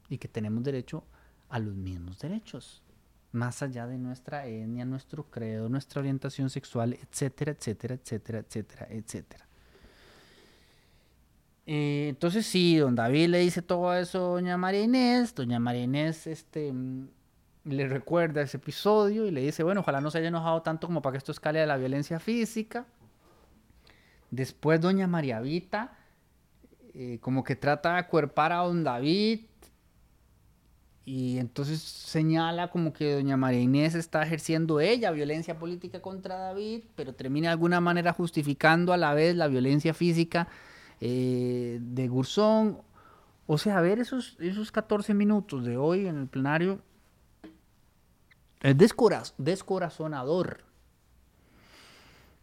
y 0.08 0.18
que 0.18 0.28
tenemos 0.28 0.62
derecho 0.62 1.04
a 1.48 1.58
los 1.58 1.74
mismos 1.74 2.20
derechos, 2.20 2.82
más 3.32 3.62
allá 3.62 3.86
de 3.86 3.98
nuestra 3.98 4.46
etnia, 4.46 4.84
nuestro 4.84 5.24
credo, 5.24 5.68
nuestra 5.68 6.00
orientación 6.00 6.48
sexual, 6.48 6.94
etcétera, 6.94 7.52
etcétera, 7.52 7.94
etcétera, 7.94 8.38
etcétera, 8.38 8.86
etcétera. 8.88 9.48
Eh, 11.66 12.06
entonces 12.08 12.46
sí, 12.46 12.76
don 12.76 12.94
David 12.94 13.28
le 13.28 13.38
dice 13.38 13.62
todo 13.62 13.94
eso 13.94 14.18
a 14.18 14.30
doña 14.32 14.56
María 14.56 14.82
Inés, 14.82 15.34
doña 15.34 15.60
María 15.60 15.84
Inés, 15.84 16.26
este 16.26 16.72
le 17.64 17.86
recuerda 17.88 18.42
ese 18.42 18.56
episodio 18.56 19.26
y 19.26 19.30
le 19.30 19.42
dice, 19.42 19.62
bueno, 19.62 19.80
ojalá 19.80 20.00
no 20.00 20.10
se 20.10 20.18
haya 20.18 20.28
enojado 20.28 20.62
tanto 20.62 20.86
como 20.88 21.00
para 21.00 21.12
que 21.12 21.18
esto 21.18 21.32
escale 21.32 21.60
a 21.60 21.66
la 21.66 21.76
violencia 21.76 22.18
física. 22.18 22.86
Después 24.30 24.80
doña 24.80 25.06
María 25.06 25.40
Vita, 25.40 25.96
eh, 26.94 27.18
como 27.20 27.44
que 27.44 27.54
trata 27.54 27.92
de 27.92 27.98
acuerpar 28.00 28.52
a 28.52 28.56
don 28.58 28.82
David 28.82 29.42
y 31.04 31.38
entonces 31.38 31.80
señala 31.80 32.70
como 32.70 32.92
que 32.92 33.14
doña 33.14 33.36
María 33.36 33.60
Inés 33.60 33.94
está 33.94 34.22
ejerciendo 34.22 34.80
ella 34.80 35.10
violencia 35.10 35.58
política 35.58 36.00
contra 36.00 36.36
David, 36.36 36.84
pero 36.96 37.14
termina 37.14 37.48
de 37.48 37.52
alguna 37.52 37.80
manera 37.80 38.12
justificando 38.12 38.92
a 38.92 38.96
la 38.96 39.14
vez 39.14 39.36
la 39.36 39.48
violencia 39.48 39.94
física 39.94 40.48
eh, 41.04 41.78
de 41.80 42.06
Gurzón. 42.06 42.80
O 43.46 43.58
sea, 43.58 43.80
ver 43.80 43.98
esos, 43.98 44.36
esos 44.38 44.70
14 44.70 45.14
minutos 45.14 45.64
de 45.64 45.76
hoy 45.76 46.06
en 46.06 46.16
el 46.16 46.28
plenario 46.28 46.80
es 48.60 48.76
descorazonador. 49.36 50.64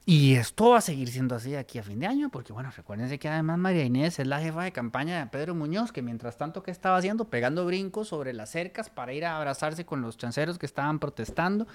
Y 0.05 0.35
esto 0.35 0.71
va 0.71 0.79
a 0.79 0.81
seguir 0.81 1.07
siendo 1.07 1.35
así 1.35 1.55
aquí 1.55 1.77
a 1.77 1.83
fin 1.83 1.99
de 1.99 2.07
año, 2.07 2.29
porque 2.29 2.51
bueno, 2.51 2.69
recuérdense 2.75 3.17
que 3.17 3.29
además 3.29 3.59
María 3.59 3.85
Inés 3.85 4.19
es 4.19 4.27
la 4.27 4.41
jefa 4.41 4.63
de 4.63 4.73
campaña 4.73 5.19
de 5.19 5.27
Pedro 5.27 5.55
Muñoz, 5.55 5.93
que 5.93 6.01
mientras 6.01 6.35
tanto, 6.35 6.61
¿qué 6.61 6.71
estaba 6.71 6.97
haciendo? 6.97 7.29
Pegando 7.29 7.65
brincos 7.65 8.09
sobre 8.09 8.33
las 8.33 8.49
cercas 8.49 8.89
para 8.89 9.13
ir 9.13 9.23
a 9.23 9.37
abrazarse 9.37 9.85
con 9.85 10.01
los 10.01 10.17
chanceros 10.17 10.57
que 10.57 10.65
estaban 10.65 10.99
protestando, 10.99 11.65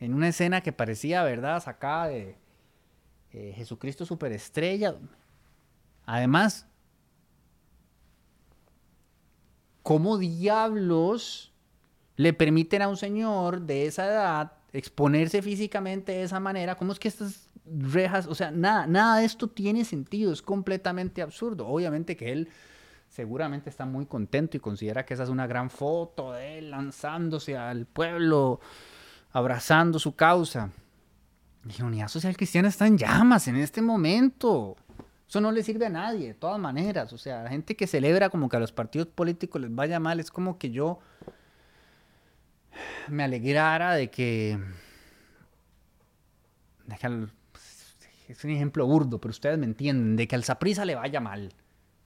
en 0.00 0.14
una 0.14 0.28
escena 0.28 0.62
que 0.62 0.72
parecía, 0.72 1.22
¿verdad?, 1.22 1.62
sacada 1.62 2.08
de 2.08 2.36
eh, 3.32 3.52
Jesucristo 3.54 4.04
Superestrella. 4.04 4.96
Además, 6.06 6.66
¿cómo 9.82 10.18
diablos 10.18 11.52
le 12.16 12.32
permiten 12.32 12.82
a 12.82 12.88
un 12.88 12.96
señor 12.96 13.62
de 13.62 13.86
esa 13.86 14.06
edad 14.06 14.52
exponerse 14.72 15.42
físicamente 15.42 16.12
de 16.12 16.22
esa 16.22 16.38
manera, 16.38 16.76
¿cómo 16.76 16.92
es 16.92 16.98
que 16.98 17.08
estas 17.08 17.50
rejas, 17.64 18.26
o 18.26 18.34
sea, 18.34 18.50
nada, 18.50 18.86
nada 18.86 19.18
de 19.18 19.24
esto 19.24 19.48
tiene 19.48 19.84
sentido, 19.84 20.32
es 20.32 20.42
completamente 20.42 21.22
absurdo. 21.22 21.66
Obviamente 21.66 22.16
que 22.16 22.32
él 22.32 22.48
seguramente 23.08 23.70
está 23.70 23.86
muy 23.86 24.06
contento 24.06 24.56
y 24.56 24.60
considera 24.60 25.04
que 25.04 25.14
esa 25.14 25.24
es 25.24 25.28
una 25.28 25.46
gran 25.46 25.70
foto 25.70 26.32
de 26.32 26.58
él 26.58 26.70
lanzándose 26.70 27.56
al 27.56 27.86
pueblo, 27.86 28.60
abrazando 29.32 29.98
su 29.98 30.14
causa. 30.14 30.70
La 31.78 31.84
unidad 31.84 32.08
social 32.08 32.36
cristiana 32.36 32.68
está 32.68 32.86
en 32.86 32.96
llamas 32.96 33.46
en 33.48 33.56
este 33.56 33.82
momento. 33.82 34.76
Eso 35.30 35.40
no 35.40 35.52
le 35.52 35.62
sirve 35.62 35.86
a 35.86 35.90
nadie, 35.90 36.26
de 36.26 36.34
todas 36.34 36.58
maneras. 36.58 37.12
O 37.12 37.16
sea, 37.16 37.44
la 37.44 37.50
gente 37.50 37.76
que 37.76 37.86
celebra 37.86 38.30
como 38.30 38.48
que 38.48 38.56
a 38.56 38.60
los 38.60 38.72
partidos 38.72 39.06
políticos 39.06 39.62
les 39.62 39.72
vaya 39.72 40.00
mal, 40.00 40.18
es 40.18 40.28
como 40.28 40.58
que 40.58 40.72
yo 40.72 40.98
me 43.06 43.22
alegrara 43.22 43.94
de 43.94 44.10
que, 44.10 44.58
es 48.28 48.44
un 48.44 48.50
ejemplo 48.50 48.84
burdo, 48.88 49.20
pero 49.20 49.30
ustedes 49.30 49.56
me 49.56 49.66
entienden, 49.66 50.16
de 50.16 50.26
que 50.26 50.34
al 50.34 50.42
Saprisa 50.42 50.84
le 50.84 50.96
vaya 50.96 51.20
mal. 51.20 51.54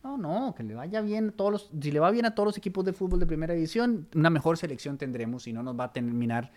No, 0.02 0.18
no, 0.18 0.54
que 0.54 0.62
le 0.62 0.74
vaya 0.74 1.00
bien 1.00 1.30
a 1.30 1.32
todos 1.32 1.50
los, 1.50 1.70
si 1.80 1.92
le 1.92 2.00
va 2.00 2.10
bien 2.10 2.26
a 2.26 2.34
todos 2.34 2.48
los 2.48 2.58
equipos 2.58 2.84
de 2.84 2.92
fútbol 2.92 3.20
de 3.20 3.26
primera 3.26 3.54
división, 3.54 4.06
una 4.14 4.28
mejor 4.28 4.58
selección 4.58 4.98
tendremos 4.98 5.46
y 5.46 5.54
no 5.54 5.62
nos 5.62 5.80
va 5.80 5.84
a 5.84 5.92
terminar 5.94 6.52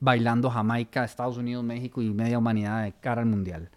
bailando 0.00 0.48
Jamaica, 0.48 1.04
Estados 1.04 1.36
Unidos, 1.36 1.62
México 1.64 2.00
y 2.00 2.08
media 2.08 2.38
humanidad 2.38 2.84
de 2.84 2.92
cara 2.92 3.20
al 3.20 3.26
mundial. 3.26 3.68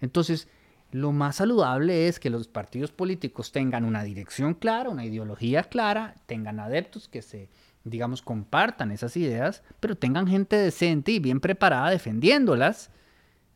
Entonces, 0.00 0.48
lo 0.90 1.12
más 1.12 1.36
saludable 1.36 2.08
es 2.08 2.18
que 2.18 2.30
los 2.30 2.48
partidos 2.48 2.92
políticos 2.92 3.52
tengan 3.52 3.84
una 3.84 4.02
dirección 4.02 4.54
clara, 4.54 4.90
una 4.90 5.04
ideología 5.04 5.64
clara, 5.64 6.14
tengan 6.26 6.60
adeptos 6.60 7.08
que 7.08 7.22
se 7.22 7.48
digamos, 7.84 8.22
compartan 8.22 8.90
esas 8.90 9.16
ideas, 9.16 9.62
pero 9.80 9.96
tengan 9.96 10.26
gente 10.26 10.56
decente 10.56 11.12
y 11.12 11.18
bien 11.18 11.40
preparada 11.40 11.90
defendiéndolas 11.90 12.90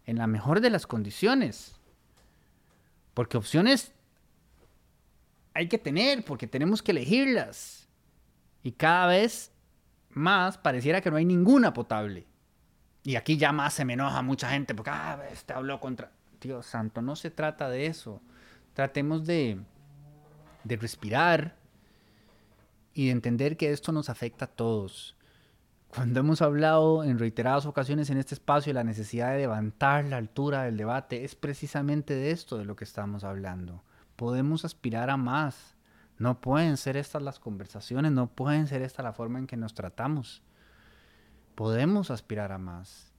en 0.06 0.18
la 0.18 0.26
mejor 0.26 0.60
de 0.60 0.70
las 0.70 0.86
condiciones. 0.86 1.80
Porque 3.14 3.36
opciones 3.36 3.92
hay 5.54 5.68
que 5.68 5.78
tener, 5.78 6.24
porque 6.24 6.46
tenemos 6.46 6.82
que 6.82 6.92
elegirlas. 6.92 7.88
Y 8.62 8.72
cada 8.72 9.06
vez 9.08 9.52
más 10.10 10.56
pareciera 10.58 11.00
que 11.00 11.10
no 11.10 11.16
hay 11.16 11.24
ninguna 11.24 11.72
potable. 11.72 12.26
Y 13.04 13.16
aquí 13.16 13.36
ya 13.36 13.52
más 13.52 13.74
se 13.74 13.84
me 13.84 13.94
enoja 13.94 14.22
mucha 14.22 14.50
gente 14.50 14.74
porque, 14.74 14.90
ah, 14.90 15.20
este 15.30 15.52
habló 15.52 15.80
contra... 15.80 16.12
Dios 16.42 16.66
santo, 16.66 17.00
no 17.02 17.16
se 17.16 17.31
trata 17.31 17.70
de 17.70 17.87
eso. 17.87 18.20
Tratemos 18.74 19.24
de, 19.26 19.61
de 20.64 20.76
respirar, 20.76 21.57
y 22.94 23.07
de 23.07 23.12
entender 23.12 23.57
que 23.57 23.72
esto 23.72 23.92
nos 23.92 24.09
afecta 24.09 24.46
a 24.46 24.48
todos. 24.48 25.16
Cuando 25.88 26.20
hemos 26.20 26.40
hablado 26.40 27.05
en 27.05 27.18
reiteradas 27.18 27.66
ocasiones 27.66 28.09
en 28.11 28.16
este 28.16 28.35
espacio 28.35 28.70
de 28.70 28.74
la 28.74 28.85
necesidad 28.85 29.33
de 29.33 29.40
levantar 29.40 30.05
la 30.07 30.16
altura 30.16 30.64
del 30.64 30.76
debate, 30.76 31.24
es 31.24 31.35
precisamente 31.35 32.14
de 32.14 32.31
esto 32.31 32.57
de 32.59 32.64
lo 32.64 32.76
que 32.76 32.85
estamos 32.85 33.24
hablando. 33.24 33.83
Podemos 34.16 34.64
aspirar 34.64 35.11
a 35.11 35.16
más. 35.16 35.76
No 36.18 36.40
pueden 36.40 36.76
ser 36.76 36.96
estas 36.96 37.22
las 37.22 37.38
conversaciones, 37.38 38.12
no 38.12 38.28
pueden 38.28 38.68
ser 38.68 38.83
esta 38.83 39.02
la 39.02 39.12
forma 39.12 39.38
en 39.38 39.46
que 39.46 39.57
nos 39.57 39.74
tratamos. 39.74 40.42
Podemos 41.55 42.11
aspirar 42.11 42.52
a 42.52 42.59
más. 42.59 43.12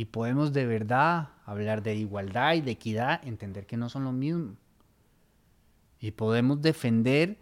Y 0.00 0.06
podemos 0.06 0.54
de 0.54 0.64
verdad 0.64 1.28
hablar 1.44 1.82
de 1.82 1.94
igualdad 1.94 2.54
y 2.54 2.62
de 2.62 2.70
equidad, 2.70 3.20
entender 3.22 3.66
que 3.66 3.76
no 3.76 3.90
son 3.90 4.04
lo 4.04 4.12
mismo. 4.12 4.56
Y 5.98 6.12
podemos 6.12 6.62
defender 6.62 7.36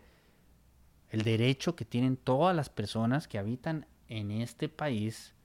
el 1.10 1.22
derecho 1.22 1.76
que 1.76 1.84
tienen 1.84 2.16
todas 2.16 2.56
las 2.56 2.68
personas 2.68 3.28
que 3.28 3.38
habitan 3.38 3.86
en 4.08 4.32
este 4.32 4.68
país 4.68 5.36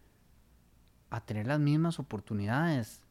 a 1.12 1.22
tener 1.22 1.46
las 1.46 1.60
mismas 1.60 2.00
oportunidades, 2.00 3.04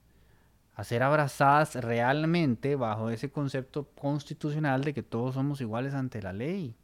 a 0.75 0.83
ser 0.83 1.05
abrazadas 1.05 1.77
realmente 1.77 2.75
bajo 2.75 3.09
ese 3.09 3.31
concepto 3.31 3.85
constitucional 3.95 4.83
de 4.83 4.95
que 4.95 5.05
todos 5.05 5.35
somos 5.35 5.61
iguales 5.61 5.95
ante 5.95 6.21
la 6.21 6.33
ley, 6.33 6.75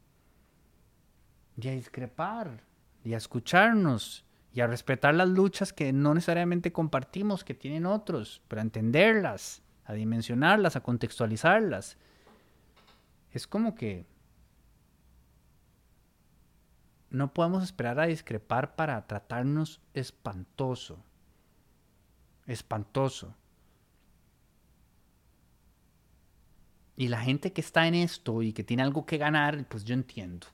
y 1.57 1.67
a 1.67 1.73
discrepar, 1.73 2.63
y 3.03 3.15
a 3.15 3.17
escucharnos, 3.17 4.25
y 4.53 4.61
a 4.61 4.67
respetar 4.67 5.15
las 5.15 5.29
luchas 5.29 5.73
que 5.73 5.93
no 5.93 6.15
necesariamente 6.15 6.73
compartimos, 6.73 7.45
que 7.45 7.55
tienen 7.55 7.87
otros, 7.87 8.43
pero 8.49 8.61
a 8.61 8.65
entenderlas, 8.65 9.63
a 9.85 9.93
dimensionarlas, 9.93 10.77
a 10.77 10.83
contextualizarlas. 10.83 11.97
Es 13.31 13.47
como 13.47 13.75
que 13.75 14.07
no 17.11 17.33
podemos 17.33 17.63
esperar 17.63 17.99
a 18.01 18.07
discrepar 18.07 18.75
para 18.75 19.07
tratarnos 19.07 19.81
espantoso. 19.95 20.99
Espantoso. 22.47 23.35
Y 26.97 27.09
la 27.09 27.21
gente 27.21 27.53
que 27.53 27.61
está 27.61 27.87
en 27.87 27.95
esto 27.95 28.43
y 28.43 28.53
que 28.53 28.65
tiene 28.65 28.83
algo 28.83 29.07
que 29.07 29.19
ganar, 29.19 29.65
pues 29.69 29.85
yo 29.85 29.95
entiendo. 29.95 30.49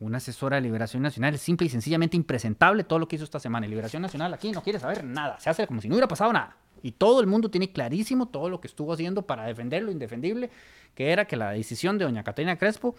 Una 0.00 0.16
asesora 0.16 0.56
de 0.56 0.62
Liberación 0.62 1.02
Nacional 1.02 1.34
es 1.34 1.42
simple 1.42 1.66
y 1.66 1.70
sencillamente 1.70 2.16
impresentable 2.16 2.84
todo 2.84 2.98
lo 2.98 3.06
que 3.06 3.16
hizo 3.16 3.24
esta 3.24 3.38
semana. 3.38 3.66
Liberación 3.66 4.00
Nacional 4.00 4.32
aquí 4.32 4.50
no 4.50 4.62
quiere 4.62 4.78
saber 4.78 5.04
nada. 5.04 5.38
Se 5.38 5.50
hace 5.50 5.66
como 5.66 5.82
si 5.82 5.88
no 5.88 5.94
hubiera 5.94 6.08
pasado 6.08 6.32
nada. 6.32 6.56
Y 6.82 6.92
todo 6.92 7.20
el 7.20 7.26
mundo 7.26 7.50
tiene 7.50 7.70
clarísimo 7.70 8.26
todo 8.26 8.48
lo 8.48 8.62
que 8.62 8.66
estuvo 8.66 8.94
haciendo 8.94 9.20
para 9.20 9.44
defender 9.44 9.82
lo 9.82 9.90
indefendible, 9.90 10.50
que 10.94 11.12
era 11.12 11.26
que 11.26 11.36
la 11.36 11.50
decisión 11.50 11.98
de 11.98 12.06
doña 12.06 12.24
Catalina 12.24 12.56
Crespo 12.56 12.94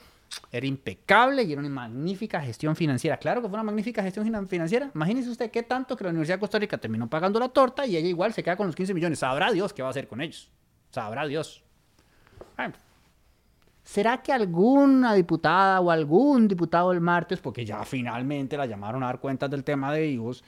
era 0.52 0.68
impecable 0.68 1.42
y 1.42 1.52
era 1.52 1.62
una 1.62 1.70
magnífica 1.70 2.40
gestión 2.40 2.76
financiera. 2.76 3.18
Claro 3.18 3.42
que 3.42 3.50
fue 3.50 3.56
una 3.56 3.64
magnífica 3.64 4.04
gestión 4.04 4.48
financiera. 4.48 4.92
Imagínese 4.94 5.32
usted 5.32 5.50
qué 5.50 5.64
tanto 5.64 5.98
que 5.98 6.04
la 6.04 6.12
Universidad 6.12 6.36
de 6.36 6.42
Costa 6.42 6.60
Rica 6.60 6.78
terminó 6.78 7.10
pagando 7.10 7.40
la 7.40 7.50
torta 7.50 7.88
y 7.88 7.98
ella 7.98 8.10
igual 8.10 8.32
se 8.32 8.44
queda 8.44 8.56
con 8.56 8.68
los 8.68 8.76
15 8.76 8.94
millones. 8.94 9.18
Sabrá 9.18 9.52
Dios 9.52 9.74
qué 9.74 9.82
va 9.82 9.88
a 9.88 9.92
hacer 9.92 10.08
con 10.08 10.22
ellos. 10.22 10.52
Sabrá 10.92 11.26
Dios. 11.26 11.64
¿Será 13.84 14.22
que 14.22 14.32
alguna 14.32 15.14
diputada 15.14 15.80
o 15.80 15.90
algún 15.90 16.48
diputado 16.48 16.92
el 16.92 17.02
martes, 17.02 17.40
porque 17.40 17.66
ya 17.66 17.84
finalmente 17.84 18.58
la 18.58 18.66
llamaron 18.66 19.04
a 19.04 19.08
dar 19.08 19.20
cuentas 19.20 19.50
del 19.50 19.64
tema 19.64 19.92
de 19.92 20.08
hijos, 20.08 20.44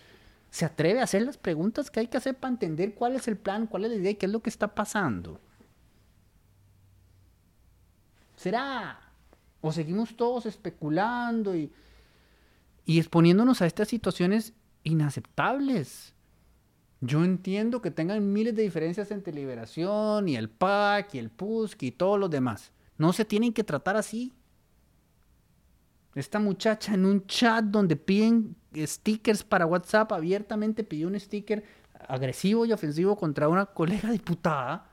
se 0.52 0.66
atreve 0.66 1.00
a 1.00 1.06
hacer 1.06 1.24
las 1.24 1.38
preguntas 1.38 1.90
que 1.90 2.00
hay 2.00 2.08
que 2.08 2.18
hacer 2.18 2.36
para 2.36 2.52
entender 2.52 2.94
cuál 2.94 3.16
es 3.16 3.28
el 3.28 3.38
plan, 3.38 3.66
cuál 3.66 3.86
es 3.86 3.92
la 3.92 3.98
idea 3.98 4.12
y 4.12 4.16
qué 4.16 4.28
es 4.28 4.32
lo 4.32 4.42
que 4.42 4.52
está 4.52 4.76
pasando. 4.76 5.40
¿Será? 8.36 9.00
¿O 9.62 9.72
seguimos 9.72 10.16
todos 10.16 10.46
especulando 10.46 11.56
y, 11.56 11.72
y 12.86 13.00
exponiéndonos 13.00 13.62
a 13.62 13.66
estas 13.66 13.88
situaciones 13.88 14.54
inaceptables? 14.84 16.14
Yo 17.02 17.24
entiendo 17.24 17.82
que 17.82 17.90
tengan 17.90 18.32
miles 18.32 18.54
de 18.56 18.62
diferencias 18.62 19.10
entre 19.12 19.34
Liberación 19.34 20.30
y 20.30 20.36
el 20.36 20.50
PAC 20.50 21.16
y 21.16 21.20
el 21.20 21.32
PUSC 21.32 21.84
y 21.84 21.92
todos 21.92 22.20
los 22.20 22.30
demás. 22.30 22.73
No 22.98 23.14
se 23.14 23.26
tienen 23.26 23.54
que 23.54 23.64
tratar 23.64 23.96
así. 23.96 24.34
Esta 26.16 26.40
muchacha 26.40 26.94
en 26.94 27.06
un 27.06 27.26
chat 27.26 27.66
donde 27.66 27.96
piden 27.96 28.56
stickers 28.76 29.44
para 29.44 29.66
WhatsApp 29.66 30.12
abiertamente 30.12 30.84
pidió 30.84 31.08
un 31.08 31.20
sticker 31.20 31.64
agresivo 32.08 32.66
y 32.66 32.72
ofensivo 32.72 33.16
contra 33.16 33.48
una 33.48 33.66
colega 33.66 34.12
diputada. 34.12 34.90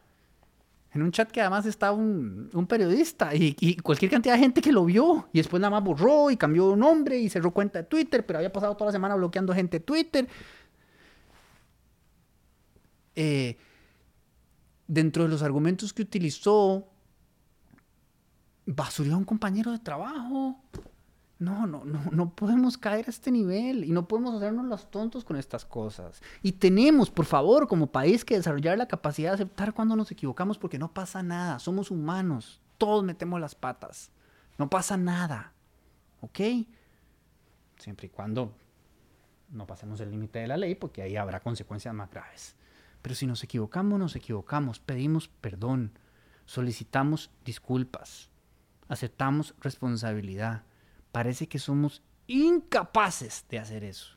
En 0.93 1.03
un 1.03 1.13
chat 1.13 1.31
que 1.31 1.41
además 1.41 1.67
estaba 1.67 1.93
un, 1.93 2.67
periodista 2.69 3.33
y, 3.33 3.77
cualquier 3.77 4.11
cantidad 4.11 4.35
de 4.35 4.41
gente 4.41 4.61
que 4.61 4.73
lo 4.73 4.85
vio. 4.85 5.29
Y 5.33 5.39
después 5.39 5.61
nada 5.61 5.71
más 5.71 5.85
borró 5.85 6.31
y 6.31 6.37
cambió 6.37 6.71
de 6.71 6.77
nombre 6.77 7.17
y 7.19 7.29
cerró 7.29 7.53
cuenta 7.53 7.81
de 7.81 7.85
Twitter, 7.85 8.27
pero 8.27 8.39
había 8.39 8.53
pasado 8.53 8.77
toda 8.77 8.87
la 8.87 8.93
semana 8.93 9.15
bloqueando 9.15 9.55
gente 9.55 9.79
de 9.79 9.85
Twitter. 9.85 10.29
Eh, 13.15 13.57
dentro 14.89 15.23
de 15.23 15.29
los 15.29 15.43
argumentos 15.43 15.93
que 15.93 16.03
utilizó, 16.03 16.90
basurió 18.71 19.15
a 19.15 19.19
un 19.19 19.25
compañero 19.25 19.73
de 19.73 19.79
trabajo. 19.79 20.61
No, 21.39 21.67
no, 21.67 21.85
no, 21.85 22.03
no 22.13 22.35
podemos 22.35 22.77
caer 22.77 23.07
a 23.07 23.11
este 23.11 23.31
nivel 23.31 23.85
y 23.85 23.93
no 23.93 24.07
podemos 24.07 24.35
hacernos 24.35 24.67
los 24.67 24.91
tontos 24.91 25.25
con 25.25 25.37
estas 25.37 25.65
cosas. 25.65 26.23
Y 26.43 26.53
tenemos, 26.53 27.11
por 27.11 27.25
favor, 27.25 27.67
como 27.67 27.91
país 27.91 28.25
que 28.25 28.37
desarrollar 28.37 28.77
la 28.77 28.89
capacidad 28.89 29.31
de 29.31 29.35
aceptar 29.37 29.73
cuando 29.73 29.97
nos 29.97 30.11
equivocamos 30.11 30.59
porque 30.59 30.79
no 30.79 30.93
pasa 30.93 31.23
nada, 31.23 31.59
somos 31.59 31.91
humanos, 31.91 32.61
todos 32.77 33.03
metemos 33.03 33.41
las 33.41 33.55
patas, 33.55 34.11
no 34.59 34.69
pasa 34.69 34.99
nada, 34.99 35.55
¿ok? 36.21 36.41
Siempre 37.79 38.09
y 38.09 38.11
cuando 38.11 38.53
no 39.49 39.67
pasemos 39.67 39.99
el 40.01 40.11
límite 40.11 40.41
de 40.41 40.49
la 40.49 40.59
ley 40.59 40.75
porque 40.75 41.01
ahí 41.01 41.17
habrá 41.17 41.41
consecuencias 41.41 41.95
más 41.95 42.11
graves. 42.11 42.55
Pero 43.01 43.15
si 43.15 43.27
nos 43.27 43.43
equivocamos, 43.43 43.99
nos 43.99 44.15
equivocamos, 44.15 44.79
pedimos 44.79 45.29
perdón, 45.29 45.93
solicitamos 46.45 47.31
disculpas, 47.47 48.29
aceptamos 48.91 49.55
responsabilidad 49.61 50.65
Parece 51.13 51.49
que 51.49 51.59
somos 51.59 52.03
incapaces 52.27 53.45
de 53.49 53.59
hacer 53.59 53.83
eso. 53.85 54.17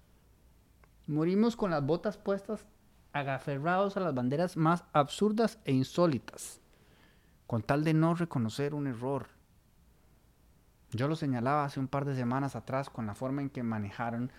Morimos 1.08 1.56
con 1.56 1.72
las 1.72 1.84
botas 1.84 2.18
puestas, 2.18 2.66
agaferrados 3.14 3.98
a 3.98 4.00
las 4.00 4.14
banderas 4.14 4.58
más 4.58 4.84
absurdas 4.94 5.60
e 5.66 5.74
insólitas, 5.74 6.62
con 7.48 7.62
tal 7.64 7.84
de 7.84 7.94
no 7.94 8.16
reconocer 8.16 8.74
un 8.74 8.88
error. 8.88 9.28
Yo 10.92 11.08
lo 11.08 11.16
señalaba 11.16 11.66
hace 11.66 11.80
un 11.80 11.88
par 11.88 12.06
de 12.06 12.16
semanas 12.16 12.56
atrás 12.56 12.90
con 12.90 13.08
la 13.08 13.16
forma 13.16 13.42
en 13.42 13.50
que 13.50 13.64
manejaron 13.64 14.32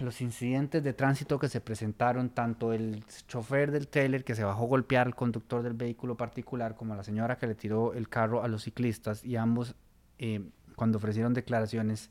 los 0.00 0.20
incidentes 0.20 0.82
de 0.82 0.92
tránsito 0.92 1.38
que 1.38 1.48
se 1.48 1.60
presentaron, 1.60 2.30
tanto 2.30 2.72
el 2.72 3.04
chofer 3.28 3.70
del 3.70 3.88
trailer 3.88 4.24
que 4.24 4.34
se 4.34 4.44
bajó 4.44 4.64
a 4.64 4.68
golpear 4.68 5.06
al 5.06 5.14
conductor 5.14 5.62
del 5.62 5.74
vehículo 5.74 6.16
particular, 6.16 6.74
como 6.74 6.94
la 6.94 7.04
señora 7.04 7.38
que 7.38 7.46
le 7.46 7.54
tiró 7.54 7.94
el 7.94 8.08
carro 8.08 8.42
a 8.42 8.48
los 8.48 8.64
ciclistas, 8.64 9.24
y 9.24 9.36
ambos 9.36 9.74
eh, 10.18 10.48
cuando 10.76 10.98
ofrecieron 10.98 11.34
declaraciones, 11.34 12.10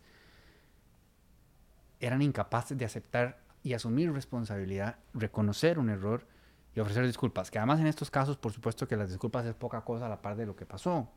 eran 1.99 2.21
incapaces 2.21 2.77
de 2.77 2.85
aceptar 2.85 3.39
y 3.63 3.73
asumir 3.73 4.11
responsabilidad, 4.11 4.97
reconocer 5.13 5.79
un 5.79 5.89
error 5.89 6.27
y 6.75 6.79
ofrecer 6.79 7.05
disculpas. 7.05 7.49
Que 7.49 7.59
además 7.59 7.79
en 7.79 7.87
estos 7.87 8.11
casos, 8.11 8.37
por 8.37 8.51
supuesto 8.51 8.87
que 8.87 8.97
las 8.97 9.09
disculpas 9.09 9.45
es 9.45 9.53
poca 9.53 9.81
cosa 9.81 10.05
a 10.07 10.09
la 10.09 10.21
par 10.21 10.35
de 10.35 10.45
lo 10.45 10.55
que 10.55 10.65
pasó. 10.65 11.09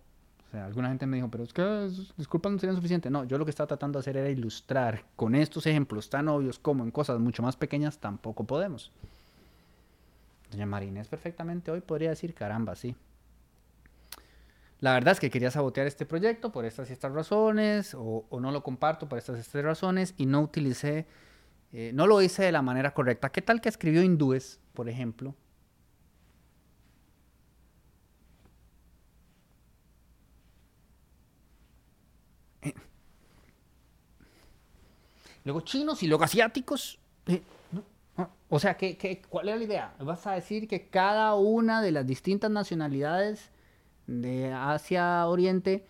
O 0.48 0.50
sea, 0.50 0.66
alguna 0.66 0.88
gente 0.88 1.06
me 1.06 1.16
dijo, 1.16 1.28
pero 1.28 1.44
es 1.44 1.52
que 1.52 1.90
disculpas 2.16 2.52
no 2.52 2.58
serían 2.58 2.76
suficientes. 2.76 3.10
No, 3.10 3.24
yo 3.24 3.36
lo 3.36 3.44
que 3.44 3.50
estaba 3.50 3.66
tratando 3.66 3.98
de 3.98 4.00
hacer 4.00 4.16
era 4.16 4.30
ilustrar 4.30 5.04
con 5.16 5.34
estos 5.34 5.66
ejemplos 5.66 6.08
tan 6.08 6.28
obvios 6.28 6.58
como 6.58 6.84
en 6.84 6.90
cosas 6.90 7.18
mucho 7.18 7.42
más 7.42 7.56
pequeñas 7.56 7.98
tampoco 7.98 8.44
podemos. 8.44 8.92
Doña 10.50 10.66
Marinés 10.66 11.08
perfectamente 11.08 11.70
hoy 11.70 11.80
podría 11.80 12.10
decir, 12.10 12.32
caramba, 12.32 12.76
sí. 12.76 12.94
La 14.80 14.92
verdad 14.92 15.12
es 15.12 15.20
que 15.20 15.30
quería 15.30 15.50
sabotear 15.50 15.86
este 15.86 16.04
proyecto 16.04 16.52
por 16.52 16.64
estas 16.64 16.90
y 16.90 16.92
estas 16.92 17.12
razones, 17.12 17.96
o, 17.98 18.26
no 18.40 18.52
lo 18.52 18.62
comparto 18.62 19.08
por 19.08 19.18
estas 19.18 19.38
y 19.38 19.40
estas 19.40 19.64
razones, 19.64 20.14
y 20.16 20.26
no 20.26 20.42
utilicé, 20.42 21.06
eh, 21.72 21.90
no 21.94 22.06
lo 22.06 22.20
hice 22.22 22.44
de 22.44 22.52
la 22.52 22.62
manera 22.62 22.92
correcta. 22.92 23.30
¿Qué 23.30 23.42
tal 23.42 23.60
que 23.60 23.68
escribió 23.68 24.02
hindúes, 24.02 24.60
por 24.74 24.88
ejemplo? 24.88 25.34
Luego 35.46 35.60
chinos 35.60 36.02
y 36.02 36.08
luego 36.08 36.24
asiáticos. 36.24 36.98
Eh, 37.26 37.40
o 38.48 38.58
sea, 38.58 38.76
¿qué, 38.76 39.22
cuál 39.28 39.48
era 39.48 39.56
la 39.56 39.64
idea? 39.64 39.94
¿Vas 40.00 40.26
a 40.26 40.32
decir 40.32 40.68
que 40.68 40.88
cada 40.88 41.34
una 41.34 41.80
de 41.80 41.92
las 41.92 42.06
distintas 42.06 42.50
nacionalidades 42.50 43.50
de 44.06 44.52
Asia 44.52 45.26
Oriente 45.26 45.86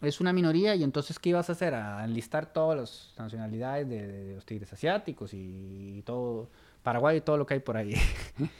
es 0.00 0.20
una 0.20 0.32
minoría 0.32 0.74
y 0.74 0.82
entonces 0.82 1.18
¿qué 1.18 1.30
ibas 1.30 1.48
a 1.48 1.52
hacer? 1.52 1.74
A 1.74 2.04
enlistar 2.04 2.52
todas 2.52 2.78
las 2.78 3.14
nacionalidades 3.18 3.88
de, 3.88 4.34
los 4.34 4.44
tigres 4.44 4.72
asiáticos 4.72 5.32
y, 5.32 6.02
todo, 6.04 6.50
Paraguay 6.82 7.18
y 7.18 7.20
todo 7.20 7.36
lo 7.36 7.46
que 7.46 7.54
hay 7.54 7.60
por 7.60 7.76
ahí. 7.76 7.94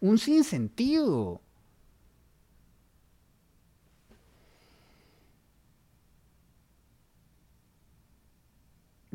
un 0.00 0.18
sinsentido. 0.18 1.40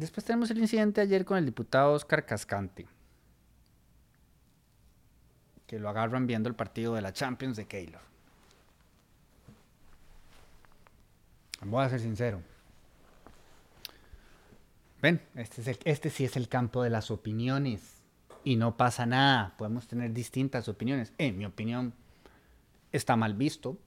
Después 0.01 0.25
tenemos 0.25 0.49
el 0.49 0.57
incidente 0.57 0.99
ayer 0.99 1.23
con 1.23 1.37
el 1.37 1.45
diputado 1.45 1.93
Oscar 1.93 2.25
Cascante 2.25 2.87
que 5.67 5.77
lo 5.77 5.89
agarran 5.89 6.25
viendo 6.25 6.49
el 6.49 6.55
partido 6.55 6.95
de 6.95 7.03
la 7.03 7.13
Champions 7.13 7.55
de 7.55 7.67
Keylor. 7.67 8.01
Voy 11.61 11.85
a 11.85 11.89
ser 11.89 11.99
sincero. 11.99 12.41
Ven, 15.03 15.21
este, 15.35 15.61
es 15.61 15.79
este 15.85 16.09
sí 16.09 16.25
es 16.25 16.35
el 16.35 16.49
campo 16.49 16.81
de 16.81 16.89
las 16.89 17.11
opiniones. 17.11 18.01
Y 18.43 18.55
no 18.55 18.75
pasa 18.77 19.05
nada. 19.05 19.53
Podemos 19.55 19.87
tener 19.87 20.11
distintas 20.13 20.67
opiniones. 20.67 21.13
En 21.19 21.37
mi 21.37 21.45
opinión, 21.45 21.93
está 22.91 23.15
mal 23.15 23.35
visto. 23.35 23.77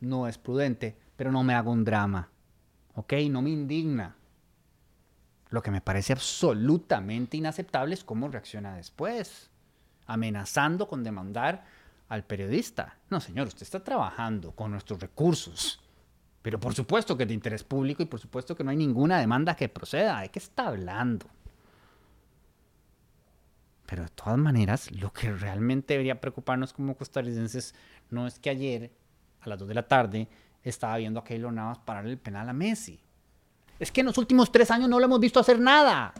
No 0.00 0.26
es 0.26 0.38
prudente. 0.38 0.96
Pero 1.16 1.30
no 1.30 1.44
me 1.44 1.54
hago 1.54 1.70
un 1.70 1.84
drama. 1.84 2.30
¿Ok? 2.96 3.12
No 3.30 3.42
me 3.42 3.50
indigna. 3.50 4.16
Lo 5.52 5.62
que 5.62 5.70
me 5.70 5.82
parece 5.82 6.14
absolutamente 6.14 7.36
inaceptable 7.36 7.92
es 7.92 8.04
cómo 8.04 8.26
reacciona 8.28 8.74
después 8.74 9.50
amenazando 10.06 10.88
con 10.88 11.04
demandar 11.04 11.64
al 12.08 12.24
periodista. 12.24 12.96
No, 13.10 13.20
señor, 13.20 13.48
usted 13.48 13.62
está 13.62 13.84
trabajando 13.84 14.52
con 14.52 14.70
nuestros 14.70 14.98
recursos. 14.98 15.78
Pero 16.40 16.58
por 16.58 16.74
supuesto 16.74 17.18
que 17.18 17.24
es 17.24 17.28
de 17.28 17.34
interés 17.34 17.64
público 17.64 18.02
y 18.02 18.06
por 18.06 18.18
supuesto 18.18 18.56
que 18.56 18.64
no 18.64 18.70
hay 18.70 18.78
ninguna 18.78 19.20
demanda 19.20 19.54
que 19.54 19.68
proceda. 19.68 20.22
¿De 20.22 20.30
qué 20.30 20.38
está 20.38 20.68
hablando? 20.68 21.26
Pero 23.84 24.04
de 24.04 24.08
todas 24.08 24.38
maneras, 24.38 24.90
lo 24.90 25.12
que 25.12 25.32
realmente 25.32 25.92
debería 25.92 26.18
preocuparnos 26.18 26.72
como 26.72 26.96
costarricenses 26.96 27.74
no 28.08 28.26
es 28.26 28.38
que 28.38 28.48
ayer, 28.48 28.90
a 29.42 29.50
las 29.50 29.58
2 29.58 29.68
de 29.68 29.74
la 29.74 29.86
tarde, 29.86 30.28
estaba 30.62 30.96
viendo 30.96 31.20
a 31.20 31.24
Keylor 31.24 31.52
Navas 31.52 31.78
parar 31.80 32.06
el 32.06 32.16
penal 32.16 32.48
a 32.48 32.54
Messi. 32.54 33.02
Es 33.82 33.90
que 33.90 34.02
en 34.02 34.06
los 34.06 34.16
últimos 34.16 34.52
tres 34.52 34.70
años 34.70 34.88
no 34.88 35.00
lo 35.00 35.06
hemos 35.06 35.18
visto 35.18 35.40
hacer 35.40 35.58
nada. 35.58 36.14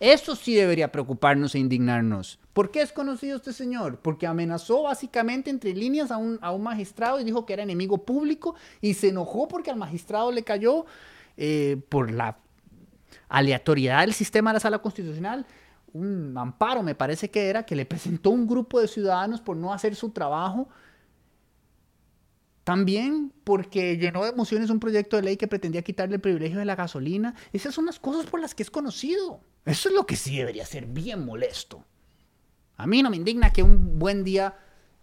Eso 0.00 0.34
sí 0.34 0.56
debería 0.56 0.90
preocuparnos 0.90 1.54
e 1.54 1.60
indignarnos. 1.60 2.40
¿Por 2.52 2.72
qué 2.72 2.82
es 2.82 2.90
conocido 2.90 3.36
este 3.36 3.52
señor? 3.52 4.00
Porque 4.00 4.26
amenazó 4.26 4.82
básicamente 4.82 5.48
entre 5.48 5.72
líneas 5.72 6.10
a 6.10 6.16
un, 6.16 6.40
magistrado 6.60 7.20
y 7.20 7.24
dijo 7.24 7.46
que 7.46 7.52
era 7.52 7.62
enemigo 7.62 7.98
público 7.98 8.56
y 8.80 8.94
se 8.94 9.10
enojó 9.10 9.46
porque 9.46 9.70
al 9.70 9.76
magistrado 9.76 10.32
le 10.32 10.42
cayó 10.42 10.84
eh, 11.36 11.80
por 11.88 12.10
la 12.10 12.38
aleatoriedad 13.28 14.00
del 14.00 14.12
sistema 14.12 14.50
de 14.50 14.54
la 14.54 14.60
sala 14.60 14.80
constitucional 14.80 15.46
un 15.92 16.36
amparo, 16.36 16.82
me 16.82 16.94
parece 16.94 17.30
que 17.30 17.48
era, 17.48 17.64
que 17.64 17.76
le 17.76 17.86
presentó 17.86 18.30
un 18.30 18.46
grupo 18.48 18.80
de 18.80 18.88
ciudadanos 18.88 19.40
por 19.40 19.56
no 19.56 19.72
hacer 19.72 19.94
su 19.94 20.10
trabajo. 20.10 20.68
También 22.66 23.32
porque 23.44 23.96
llenó 23.96 24.24
de 24.24 24.30
emociones 24.30 24.70
un 24.70 24.80
proyecto 24.80 25.14
de 25.14 25.22
ley 25.22 25.36
que 25.36 25.46
pretendía 25.46 25.82
quitarle 25.82 26.16
el 26.16 26.20
privilegio 26.20 26.58
de 26.58 26.64
la 26.64 26.74
gasolina. 26.74 27.32
Esas 27.52 27.72
son 27.72 27.86
las 27.86 28.00
cosas 28.00 28.26
por 28.26 28.40
las 28.40 28.56
que 28.56 28.64
es 28.64 28.72
conocido. 28.72 29.40
Eso 29.64 29.88
es 29.88 29.94
lo 29.94 30.04
que 30.04 30.16
sí 30.16 30.36
debería 30.36 30.66
ser 30.66 30.86
bien 30.86 31.24
molesto. 31.24 31.84
A 32.76 32.88
mí 32.88 33.04
no 33.04 33.10
me 33.10 33.18
indigna 33.18 33.52
que 33.52 33.62
un 33.62 34.00
buen 34.00 34.24
día 34.24 34.56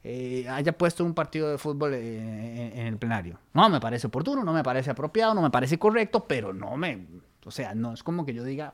eh, 0.03 0.45
haya 0.49 0.78
puesto 0.78 1.05
un 1.05 1.14
partido 1.14 1.49
de 1.49 1.57
fútbol 1.57 1.93
eh, 1.93 2.74
en 2.76 2.86
el 2.86 2.97
plenario. 2.97 3.39
No 3.53 3.70
me 3.70 3.80
parece 3.80 4.07
oportuno, 4.07 4.43
no 4.43 4.51
me 4.51 4.61
parece 4.61 4.91
apropiado, 4.91 5.34
no 5.34 5.41
me 5.41 5.49
parece 5.49 5.80
correcto, 5.80 6.26
pero 6.28 6.51
no 6.51 6.76
me... 6.76 7.07
O 7.45 7.51
sea, 7.51 7.74
no 7.74 7.93
es 7.93 8.03
como 8.03 8.26
que 8.26 8.34
yo 8.34 8.43
diga... 8.43 8.74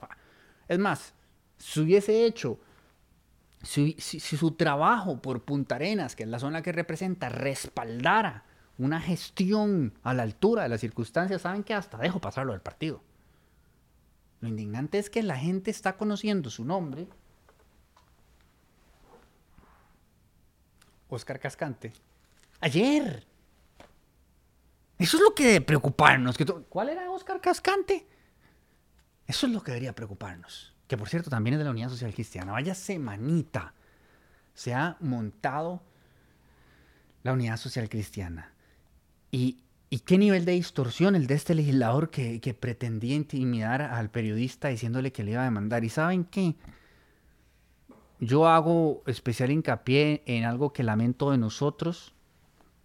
Es 0.67 0.79
más, 0.79 1.13
si 1.59 1.81
hubiese 1.81 2.25
hecho, 2.25 2.59
si, 3.61 3.99
su 3.99 4.53
trabajo 4.53 5.21
por 5.21 5.43
Punta 5.43 5.75
Arenas, 5.75 6.15
que 6.15 6.23
es 6.23 6.29
la 6.29 6.39
zona 6.39 6.63
que 6.63 6.71
representa, 6.71 7.29
respaldara 7.29 8.45
una 8.79 8.99
gestión 8.99 9.93
a 10.03 10.13
la 10.13 10.23
altura 10.23 10.63
de 10.63 10.69
las 10.69 10.81
circunstancias, 10.81 11.41
saben 11.41 11.63
que 11.63 11.73
hasta 11.73 11.97
dejo 11.97 12.19
pasarlo 12.19 12.53
del 12.53 12.61
partido. 12.61 13.03
Lo 14.41 14.47
indignante 14.47 14.97
es 14.97 15.09
que 15.09 15.21
la 15.21 15.37
gente 15.37 15.69
está 15.69 15.97
conociendo 15.97 16.49
su 16.49 16.63
nombre. 16.65 17.07
Oscar 21.09 21.39
Cascante. 21.39 21.93
Ayer. 22.61 23.25
Eso 24.97 25.17
es 25.17 25.23
lo 25.23 25.35
que 25.35 25.45
debe 25.45 25.61
preocuparnos. 25.61 26.37
¿Cuál 26.69 26.89
era 26.89 27.09
Oscar 27.11 27.39
Cascante? 27.41 28.07
Eso 29.27 29.45
es 29.45 29.53
lo 29.53 29.61
que 29.61 29.71
debería 29.71 29.93
preocuparnos 29.93 30.73
que 30.89 30.97
por 30.97 31.07
cierto 31.07 31.29
también 31.29 31.53
es 31.53 31.59
de 31.59 31.65
la 31.65 31.69
Unidad 31.69 31.89
Social 31.89 32.11
Cristiana. 32.13 32.51
Vaya 32.51 32.73
semanita 32.73 33.73
se 34.55 34.73
ha 34.73 34.97
montado 34.99 35.83
la 37.21 37.33
Unidad 37.33 37.57
Social 37.57 37.87
Cristiana. 37.87 38.51
Y, 39.31 39.57
qué 40.05 40.17
nivel 40.17 40.45
de 40.45 40.53
distorsión 40.53 41.15
el 41.15 41.27
de 41.27 41.35
este 41.35 41.55
legislador 41.55 42.09
que, 42.09 42.39
que, 42.39 42.53
pretendía 42.53 43.15
intimidar 43.15 43.81
al 43.81 44.09
periodista 44.09 44.67
diciéndole 44.67 45.11
que 45.11 45.23
le 45.23 45.31
iba 45.31 45.41
a 45.41 45.45
demandar. 45.45 45.83
¿Y 45.83 45.89
saben 45.89 46.25
qué? 46.25 46.55
Yo 48.19 48.47
hago 48.47 49.01
especial 49.07 49.51
hincapié 49.51 50.23
en 50.25 50.43
algo 50.43 50.73
que 50.73 50.83
lamento 50.83 51.31
de 51.31 51.37
nosotros 51.37 52.13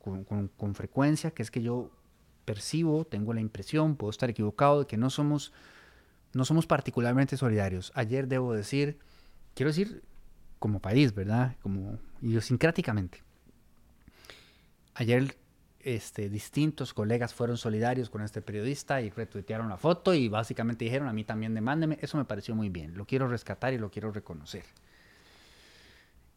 con, 0.00 0.24
con 0.24 0.74
frecuencia, 0.74 1.32
que 1.32 1.42
es 1.42 1.50
que 1.50 1.62
yo 1.62 1.90
percibo, 2.44 3.04
tengo 3.04 3.32
la 3.32 3.40
impresión, 3.40 3.96
puedo 3.96 4.10
estar 4.10 4.30
equivocado, 4.30 4.80
de 4.80 4.86
que 4.86 4.96
no 4.96 5.10
somos 5.10 5.52
no 6.34 6.44
somos 6.44 6.66
particularmente 6.66 7.36
solidarios. 7.36 7.92
Ayer 7.94 8.26
debo 8.26 8.52
decir, 8.52 8.98
quiero 9.54 9.70
decir 9.70 10.02
como 10.58 10.80
país, 10.80 11.14
¿verdad? 11.14 11.56
Como 11.62 11.98
idiosincráticamente. 12.20 13.22
Ayer 14.94 15.36
este, 15.84 16.28
distintos 16.28 16.94
colegas 16.94 17.34
fueron 17.34 17.56
solidarios 17.56 18.10
con 18.10 18.22
este 18.22 18.42
periodista 18.42 19.00
y 19.00 19.10
retuitearon 19.10 19.68
la 19.68 19.76
foto 19.76 20.14
y 20.14 20.28
básicamente 20.28 20.84
dijeron 20.84 21.08
a 21.08 21.12
mí 21.12 21.24
también 21.24 21.54
demándeme. 21.54 21.98
Eso 22.00 22.16
me 22.18 22.24
pareció 22.24 22.54
muy 22.54 22.68
bien. 22.68 22.96
Lo 22.96 23.06
quiero 23.06 23.28
rescatar 23.28 23.72
y 23.72 23.78
lo 23.78 23.90
quiero 23.90 24.10
reconocer. 24.10 24.64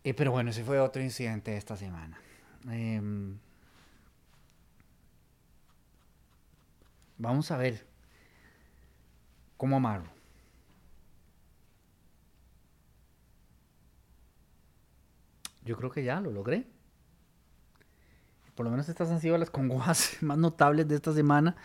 Eh, 0.03 0.13
pero 0.13 0.31
bueno, 0.31 0.51
ese 0.51 0.63
fue 0.63 0.79
otro 0.79 1.01
incidente 1.01 1.51
de 1.51 1.57
esta 1.57 1.75
semana. 1.75 2.19
Em, 2.69 3.37
vamos 7.17 7.51
a 7.51 7.57
ver 7.57 7.87
¿Cómo 9.57 9.77
amarlo? 9.77 10.09
Yo 15.65 15.75
creo 15.75 15.91
que 15.91 16.03
ya 16.03 16.21
lo 16.21 16.31
logré. 16.31 16.67
Por 18.57 18.65
lo 18.65 18.71
menos 18.71 18.89
estas 18.89 19.09
han 19.09 19.21
sido 19.21 19.37
las 19.37 19.49
congojas 19.49 20.17
más 20.21 20.37
notables 20.37 20.85
de 20.89 20.95
esta 20.95 21.13
semana. 21.13 21.55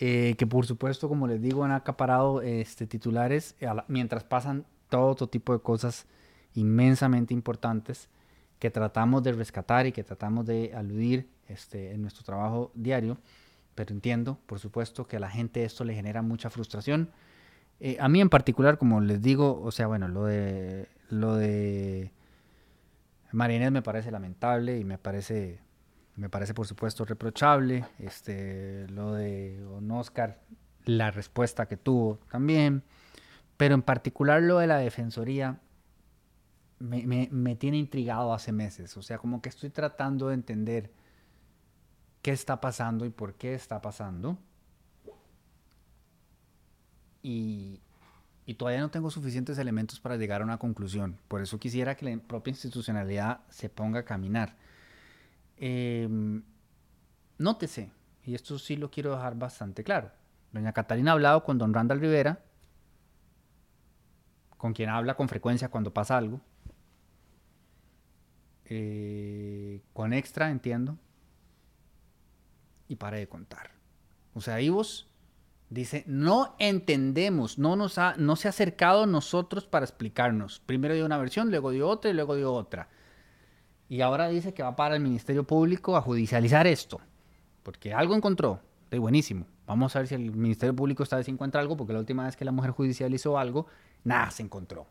Eh, 0.00 0.34
que 0.36 0.46
por 0.46 0.66
supuesto, 0.66 1.08
como 1.08 1.26
les 1.26 1.40
digo, 1.40 1.64
han 1.64 1.72
acaparado 1.72 2.42
este, 2.42 2.86
titulares 2.86 3.56
mientras 3.88 4.22
pasan 4.22 4.66
todo 4.90 5.06
otro 5.06 5.26
tipo 5.28 5.54
de 5.54 5.60
cosas 5.60 6.06
inmensamente 6.54 7.34
importantes 7.34 8.08
que 8.60 8.70
tratamos 8.70 9.22
de 9.22 9.32
rescatar 9.32 9.86
y 9.86 9.92
que 9.92 10.04
tratamos 10.04 10.44
de 10.44 10.72
aludir 10.76 11.28
este, 11.48 11.92
en 11.92 12.02
nuestro 12.02 12.22
trabajo 12.22 12.70
diario 12.74 13.18
pero 13.78 13.94
entiendo, 13.94 14.40
por 14.46 14.58
supuesto, 14.58 15.06
que 15.06 15.18
a 15.18 15.20
la 15.20 15.30
gente 15.30 15.62
esto 15.62 15.84
le 15.84 15.94
genera 15.94 16.20
mucha 16.20 16.50
frustración. 16.50 17.12
Eh, 17.78 17.96
a 18.00 18.08
mí 18.08 18.20
en 18.20 18.28
particular, 18.28 18.76
como 18.76 19.00
les 19.00 19.22
digo, 19.22 19.62
o 19.62 19.70
sea, 19.70 19.86
bueno, 19.86 20.08
lo 20.08 20.24
de 20.24 20.88
lo 21.10 21.36
de 21.36 22.10
Marinés 23.30 23.70
me 23.70 23.80
parece 23.80 24.10
lamentable 24.10 24.78
y 24.78 24.84
me 24.84 24.98
parece, 24.98 25.60
me 26.18 26.28
parece 26.28 26.54
por 26.54 26.66
supuesto 26.66 27.04
reprochable. 27.04 27.84
Este, 27.98 28.86
lo 28.88 29.12
de 29.12 29.64
Oscar, 29.90 30.40
la 30.84 31.10
respuesta 31.10 31.66
que 31.66 31.76
tuvo 31.76 32.18
también. 32.30 32.82
Pero 33.56 33.74
en 33.74 33.82
particular 33.82 34.42
lo 34.42 34.58
de 34.58 34.66
la 34.66 34.78
defensoría 34.78 35.60
me, 36.78 37.28
me 37.30 37.56
tiene 37.56 37.78
intrigado 37.78 38.32
hace 38.32 38.52
meses. 38.52 38.96
O 38.96 39.02
sea, 39.02 39.18
como 39.18 39.40
que 39.40 39.48
estoy 39.48 39.70
tratando 39.70 40.28
de 40.28 40.34
entender 40.34 40.92
qué 42.22 42.32
está 42.32 42.60
pasando 42.60 43.04
y 43.04 43.10
por 43.10 43.34
qué 43.34 43.54
está 43.54 43.80
pasando. 43.80 44.38
Y, 47.22 47.80
todavía 48.56 48.80
no 48.80 48.90
tengo 48.90 49.10
suficientes 49.10 49.58
elementos 49.58 50.00
para 50.00 50.16
llegar 50.16 50.40
a 50.40 50.44
una 50.44 50.58
conclusión. 50.58 51.18
Por 51.28 51.42
eso 51.42 51.58
quisiera 51.58 51.96
que 51.96 52.06
la 52.06 52.18
propia 52.22 52.50
institucionalidad 52.52 53.40
se 53.50 53.68
ponga 53.68 54.00
a 54.00 54.04
caminar. 54.04 54.56
Em, 55.58 56.42
nótese, 57.36 57.92
y 58.24 58.34
esto 58.34 58.58
sí 58.58 58.76
lo 58.76 58.90
quiero 58.90 59.12
dejar 59.12 59.36
bastante 59.36 59.84
claro. 59.84 60.10
Doña 60.52 60.72
Catalina 60.72 61.10
ha 61.10 61.14
hablado 61.14 61.44
con 61.44 61.58
don 61.58 61.74
Randall 61.74 62.00
Rivera, 62.00 62.40
con 64.56 64.72
quien 64.72 64.88
habla 64.88 65.14
con 65.14 65.28
frecuencia 65.28 65.68
cuando 65.68 65.92
pasa 65.92 66.16
algo. 66.16 66.40
Eh, 68.64 69.82
con 69.92 70.12
extra, 70.12 70.50
entiendo 70.50 70.98
y 72.88 72.96
pare 72.96 73.18
de 73.18 73.28
contar. 73.28 73.70
O 74.34 74.40
sea, 74.40 74.58
vos 74.70 75.08
dice, 75.70 76.04
no 76.06 76.56
entendemos, 76.58 77.58
no, 77.58 77.76
nos 77.76 77.98
ha, 77.98 78.14
no 78.16 78.34
se 78.36 78.48
ha 78.48 78.50
acercado 78.50 79.04
a 79.04 79.06
nosotros 79.06 79.66
para 79.66 79.84
explicarnos. 79.84 80.60
Primero 80.60 80.94
dio 80.94 81.06
una 81.06 81.18
versión, 81.18 81.50
luego 81.50 81.70
dio 81.70 81.88
otra 81.88 82.10
y 82.10 82.14
luego 82.14 82.34
dio 82.34 82.52
otra. 82.52 82.88
Y 83.88 84.00
ahora 84.02 84.28
dice 84.28 84.52
que 84.52 84.62
va 84.62 84.76
para 84.76 84.96
el 84.96 85.02
Ministerio 85.02 85.44
Público 85.44 85.96
a 85.96 86.02
judicializar 86.02 86.66
esto, 86.66 87.00
porque 87.62 87.94
algo 87.94 88.14
encontró. 88.14 88.60
De 88.90 88.98
buenísimo. 88.98 89.46
Vamos 89.66 89.94
a 89.94 89.98
ver 89.98 90.08
si 90.08 90.14
el 90.14 90.30
Ministerio 90.34 90.74
Público 90.74 91.02
esta 91.02 91.16
vez 91.16 91.28
encuentra 91.28 91.60
algo, 91.60 91.76
porque 91.76 91.92
la 91.92 91.98
última 91.98 92.24
vez 92.24 92.36
que 92.36 92.44
la 92.44 92.52
mujer 92.52 92.70
judicializó 92.70 93.38
algo, 93.38 93.66
nada 94.04 94.30
se 94.30 94.42
encontró. 94.42 94.86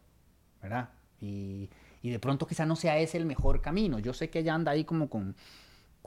¿Verdad? 0.62 0.90
Y, 1.20 1.70
y 2.02 2.10
de 2.12 2.20
pronto 2.20 2.46
quizá 2.46 2.66
no 2.66 2.76
sea 2.76 2.98
ese 3.00 3.18
el 3.18 3.26
mejor 3.26 3.62
camino. 3.62 3.98
Yo 4.00 4.14
sé 4.14 4.30
que 4.30 4.40
ella 4.40 4.54
anda 4.54 4.72
ahí 4.72 4.84
como 4.84 5.10
con 5.10 5.36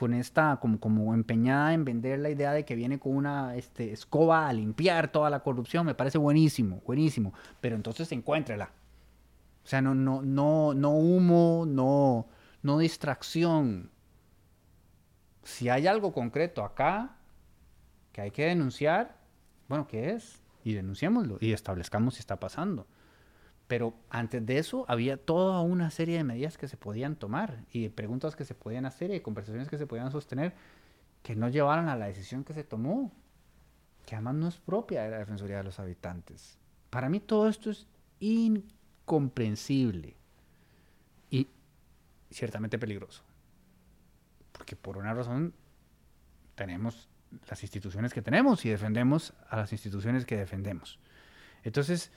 con 0.01 0.15
esta, 0.15 0.57
como, 0.63 0.81
como 0.81 1.13
empeñada 1.13 1.75
en 1.75 1.85
vender 1.85 2.21
la 2.21 2.31
idea 2.31 2.53
de 2.53 2.65
que 2.65 2.75
viene 2.75 2.99
con 2.99 3.15
una 3.15 3.55
este, 3.57 3.93
escoba 3.93 4.49
a 4.49 4.53
limpiar 4.55 5.13
toda 5.13 5.29
la 5.29 5.41
corrupción, 5.41 5.85
me 5.85 5.95
parece 5.95 6.17
buenísimo, 6.17 6.81
buenísimo, 6.87 7.35
pero 7.61 7.77
entonces 7.77 8.11
encuéntrela. 8.13 8.71
O 9.63 9.69
sea, 9.69 9.83
no, 9.83 9.95
no, 9.95 10.23
no, 10.23 10.73
no 10.73 10.93
humo, 10.93 11.67
no, 11.69 12.27
no 12.63 12.79
distracción. 12.79 13.91
Si 15.43 15.69
hay 15.69 15.87
algo 15.87 16.13
concreto 16.13 16.65
acá 16.65 17.17
que 18.13 18.21
hay 18.21 18.31
que 18.31 18.47
denunciar, 18.47 19.17
bueno, 19.69 19.87
¿qué 19.87 20.11
es? 20.11 20.43
Y 20.65 20.75
denunciémoslo 20.75 21.39
y 21.41 21.53
establezcamos 21.53 22.15
si 22.15 22.21
está 22.21 22.39
pasando. 22.39 22.87
Pero 23.67 23.95
antes 24.11 24.45
de 24.45 24.59
eso 24.59 24.85
había 24.89 25.17
toda 25.17 25.61
una 25.61 25.91
serie 25.91 26.17
de 26.17 26.25
medidas 26.25 26.59
que 26.59 26.69
se 26.69 26.77
podían 26.77 27.17
tomar 27.17 27.65
y 27.71 27.85
de 27.85 27.91
preguntas 27.91 28.35
que 28.35 28.45
se 28.45 28.55
podían 28.55 28.85
hacer 28.85 29.11
y 29.11 29.15
de 29.15 29.23
conversaciones 29.23 29.69
que 29.69 29.79
se 29.79 29.87
podían 29.87 30.11
sostener 30.11 30.55
que 31.23 31.37
no 31.37 31.49
llevaran 31.49 31.89
a 31.89 31.97
la 31.97 32.07
decisión 32.07 32.45
que 32.45 32.53
se 32.53 32.65
tomó, 32.65 33.13
que 34.07 34.17
además 34.17 34.35
no 34.35 34.49
es 34.49 34.57
propia 34.57 35.03
de 35.03 35.11
la 35.11 35.19
Defensoría 35.19 35.59
de 35.59 35.65
los 35.65 35.79
Habitantes. 35.79 36.59
Para 36.91 37.09
mí 37.09 37.21
todo 37.21 37.49
esto 37.49 37.71
es 37.71 37.87
incomprensible 38.19 40.17
ciertamente 42.31 42.79
peligroso. 42.79 43.23
Porque 44.53 44.77
por 44.77 44.99
una 44.99 45.15
razón 45.15 45.55
tenemos 46.55 47.09
las 47.49 47.63
instituciones 47.63 48.13
que 48.13 48.23
tenemos 48.23 48.65
y 48.65 48.71
defendemos 48.71 49.33
a 49.49 49.57
las 49.57 49.73
instituciones 49.73 50.25
que 50.27 50.37
defendemos. 50.37 50.99
Entonces, 51.63 52.11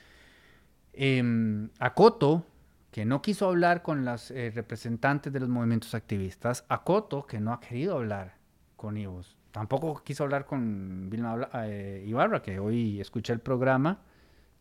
Eh, 0.96 1.70
Acoto, 1.80 2.46
que 2.92 3.04
no 3.04 3.24
quiso 3.24 3.48
hablar 3.48 3.82
con 3.82 4.06
los 4.06 4.30
eh, 4.30 4.52
representantes 4.54 5.34
de 5.34 5.40
los 5.40 5.50
movimientos 5.50 5.96
activistas. 5.96 6.66
Acoto, 6.70 7.26
que 7.26 7.40
no 7.40 7.52
ha 7.52 7.60
querido 7.60 7.96
hablar 7.96 8.36
con 8.76 8.98
ellos. 8.98 9.36
Tampoco 9.52 10.04
quiso 10.04 10.24
hablar 10.24 10.46
con 10.46 11.10
Vilma 11.10 11.50
eh, 11.66 12.04
Ibarra, 12.06 12.44
que 12.44 12.60
hoy 12.60 13.02
escuché 13.02 13.34
el 13.34 13.40
programa 13.40 14.02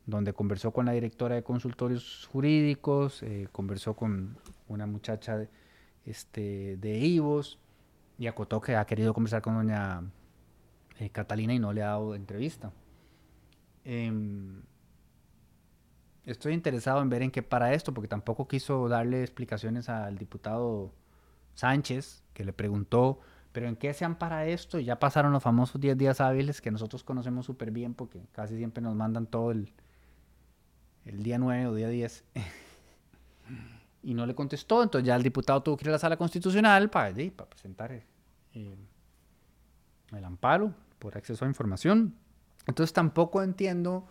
donde 0.06 0.32
conversó 0.32 0.70
con 0.72 0.86
la 0.86 0.92
directora 0.92 1.34
de 1.34 1.42
consultorios 1.42 2.26
jurídicos, 2.32 3.22
eh, 3.22 3.48
conversó 3.52 3.94
con 3.94 4.38
una 4.72 4.86
muchacha 4.86 5.36
de, 5.38 5.48
este, 6.04 6.76
de 6.78 6.98
IVOS 6.98 7.58
y 8.18 8.26
acotó 8.26 8.60
que 8.60 8.76
ha 8.76 8.84
querido 8.86 9.14
conversar 9.14 9.42
con 9.42 9.54
doña 9.54 10.02
eh, 10.98 11.10
Catalina 11.10 11.54
y 11.54 11.58
no 11.58 11.72
le 11.72 11.82
ha 11.82 11.86
dado 11.86 12.14
entrevista. 12.14 12.72
Em, 13.84 14.62
estoy 16.24 16.54
interesado 16.54 17.02
en 17.02 17.08
ver 17.08 17.22
en 17.22 17.30
qué 17.30 17.42
para 17.42 17.74
esto, 17.74 17.92
porque 17.92 18.08
tampoco 18.08 18.46
quiso 18.46 18.88
darle 18.88 19.22
explicaciones 19.22 19.88
al 19.88 20.18
diputado 20.18 20.92
Sánchez, 21.54 22.22
que 22.32 22.44
le 22.44 22.52
preguntó, 22.52 23.20
pero 23.52 23.68
en 23.68 23.76
qué 23.76 23.92
se 23.92 24.08
para 24.10 24.46
esto, 24.46 24.78
ya 24.78 24.98
pasaron 24.98 25.32
los 25.32 25.42
famosos 25.42 25.80
10 25.80 25.98
días 25.98 26.20
hábiles 26.20 26.60
que 26.60 26.70
nosotros 26.70 27.04
conocemos 27.04 27.46
súper 27.46 27.70
bien, 27.70 27.94
porque 27.94 28.22
casi 28.32 28.56
siempre 28.56 28.82
nos 28.82 28.94
mandan 28.94 29.26
todo 29.26 29.50
el, 29.50 29.72
el 31.04 31.22
día 31.22 31.38
9 31.38 31.66
o 31.66 31.74
día 31.74 31.88
10. 31.88 32.24
y 34.02 34.14
no 34.14 34.26
le 34.26 34.34
contestó, 34.34 34.82
entonces 34.82 35.06
ya 35.06 35.16
el 35.16 35.22
diputado 35.22 35.62
tuvo 35.62 35.76
que 35.76 35.84
ir 35.84 35.90
a 35.90 35.92
la 35.92 35.98
sala 35.98 36.16
constitucional 36.16 36.90
para, 36.90 37.14
para 37.36 37.50
presentar 37.50 37.92
eh, 37.92 38.76
el 40.12 40.24
amparo 40.24 40.74
por 40.98 41.16
acceso 41.16 41.44
a 41.44 41.48
información. 41.48 42.14
Entonces 42.66 42.92
tampoco 42.92 43.42
entiendo 43.42 44.06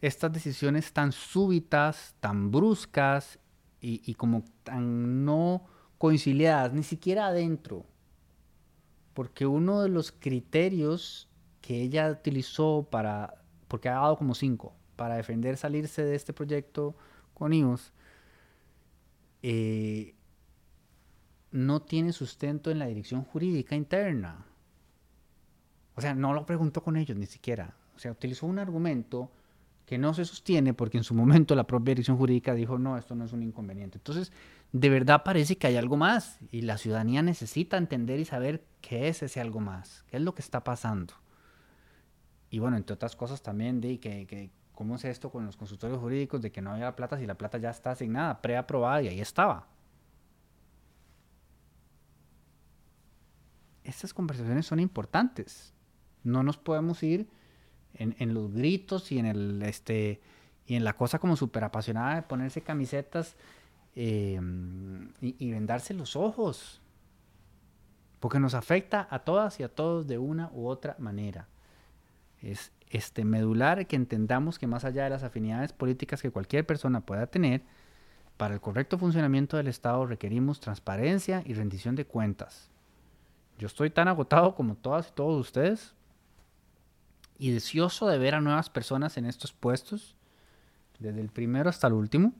estas 0.00 0.32
decisiones 0.32 0.92
tan 0.92 1.12
súbitas, 1.12 2.14
tan 2.20 2.50
bruscas 2.50 3.38
y, 3.80 4.14
como 4.14 4.42
tan 4.64 5.24
no 5.24 5.66
conciliadas, 5.98 6.72
ni 6.72 6.82
siquiera 6.82 7.28
adentro. 7.28 7.86
Porque 9.14 9.46
uno 9.46 9.80
de 9.80 9.88
los 9.88 10.12
criterios 10.12 11.28
que 11.60 11.82
ella 11.82 12.10
utilizó 12.10 12.88
para, 12.90 13.44
porque 13.68 13.88
ha 13.88 13.94
dado 13.94 14.16
como 14.16 14.34
cinco, 14.34 14.74
para 14.96 15.16
defender 15.16 15.56
salirse 15.56 16.04
de 16.04 16.16
este 16.16 16.32
proyecto 16.32 16.96
con 17.32 17.52
IOS, 17.52 17.92
eh, 19.42 20.14
no 21.50 21.82
tiene 21.82 22.12
sustento 22.12 22.70
en 22.70 22.78
la 22.78 22.86
dirección 22.86 23.22
jurídica 23.22 23.74
interna. 23.74 24.46
O 25.94 26.00
sea, 26.00 26.14
no 26.14 26.34
lo 26.34 26.44
preguntó 26.44 26.82
con 26.82 26.96
ellos 26.96 27.16
ni 27.16 27.26
siquiera. 27.26 27.74
O 27.94 27.98
sea, 27.98 28.12
utilizó 28.12 28.46
un 28.46 28.58
argumento 28.58 29.30
que 29.86 29.98
no 29.98 30.12
se 30.12 30.24
sostiene 30.24 30.74
porque 30.74 30.98
en 30.98 31.04
su 31.04 31.14
momento 31.14 31.54
la 31.54 31.66
propia 31.66 31.92
dirección 31.92 32.18
jurídica 32.18 32.54
dijo, 32.54 32.78
no, 32.78 32.98
esto 32.98 33.14
no 33.14 33.24
es 33.24 33.32
un 33.32 33.42
inconveniente. 33.42 33.98
Entonces, 33.98 34.32
de 34.72 34.90
verdad 34.90 35.22
parece 35.24 35.56
que 35.56 35.68
hay 35.68 35.76
algo 35.76 35.96
más 35.96 36.38
y 36.50 36.62
la 36.62 36.76
ciudadanía 36.76 37.22
necesita 37.22 37.76
entender 37.76 38.18
y 38.18 38.24
saber 38.24 38.64
qué 38.80 39.08
es 39.08 39.22
ese 39.22 39.40
algo 39.40 39.60
más, 39.60 40.04
qué 40.08 40.16
es 40.16 40.22
lo 40.22 40.34
que 40.34 40.42
está 40.42 40.64
pasando. 40.64 41.14
Y 42.50 42.58
bueno, 42.58 42.76
entre 42.76 42.94
otras 42.94 43.16
cosas 43.16 43.42
también 43.42 43.80
de 43.80 43.98
que, 44.00 44.26
que 44.26 44.50
cómo 44.76 44.94
es 44.96 45.04
esto 45.06 45.30
con 45.30 45.46
los 45.46 45.56
consultorios 45.56 45.98
jurídicos 45.98 46.42
de 46.42 46.52
que 46.52 46.60
no 46.60 46.70
había 46.70 46.94
plata 46.94 47.18
si 47.18 47.26
la 47.26 47.34
plata 47.34 47.58
ya 47.58 47.70
está 47.70 47.92
asignada, 47.92 48.40
preaprobada 48.42 49.02
y 49.02 49.08
ahí 49.08 49.20
estaba. 49.20 49.66
Estas 53.82 54.12
conversaciones 54.12 54.66
son 54.66 54.78
importantes. 54.78 55.72
No 56.22 56.42
nos 56.42 56.58
podemos 56.58 57.02
ir 57.02 57.28
en, 57.94 58.34
los 58.34 58.52
gritos 58.52 59.10
y 59.10 59.18
en 59.18 59.26
el 59.26 59.62
este 59.62 60.20
y 60.66 60.74
en 60.74 60.84
la 60.84 60.94
cosa 60.94 61.18
como 61.18 61.36
súper 61.36 61.64
apasionada 61.64 62.16
de 62.16 62.22
ponerse 62.22 62.60
camisetas 62.60 63.36
eh, 63.94 64.38
y, 65.20 65.50
vendarse 65.52 65.94
los 65.94 66.16
ojos. 66.16 66.82
Porque 68.20 68.40
nos 68.40 68.52
afecta 68.52 69.08
a 69.10 69.20
todas 69.20 69.58
y 69.60 69.62
a 69.62 69.74
todos 69.74 70.06
de 70.06 70.18
una 70.18 70.50
u 70.52 70.66
otra 70.66 70.96
manera. 70.98 71.48
Es 72.42 72.72
este 72.90 73.24
medular 73.24 73.86
que 73.86 73.96
entendamos 73.96 74.58
que 74.58 74.66
más 74.66 74.84
allá 74.84 75.04
de 75.04 75.10
las 75.10 75.22
afinidades 75.22 75.72
políticas 75.72 76.22
que 76.22 76.30
cualquier 76.30 76.66
persona 76.66 77.00
pueda 77.00 77.26
tener, 77.26 77.62
para 78.36 78.54
el 78.54 78.60
correcto 78.60 78.98
funcionamiento 78.98 79.56
del 79.56 79.68
Estado 79.68 80.06
requerimos 80.06 80.60
transparencia 80.60 81.42
y 81.46 81.54
rendición 81.54 81.96
de 81.96 82.04
cuentas. 82.04 82.70
Yo 83.58 83.66
estoy 83.66 83.90
tan 83.90 84.08
agotado 84.08 84.54
como 84.54 84.74
todas 84.74 85.08
y 85.08 85.12
todos 85.12 85.40
ustedes 85.40 85.94
y 87.38 87.50
deseoso 87.50 88.08
de 88.08 88.18
ver 88.18 88.34
a 88.34 88.40
nuevas 88.40 88.70
personas 88.70 89.16
en 89.16 89.26
estos 89.26 89.52
puestos, 89.52 90.14
desde 90.98 91.20
el 91.20 91.28
primero 91.28 91.68
hasta 91.68 91.86
el 91.86 91.94
último, 91.94 92.32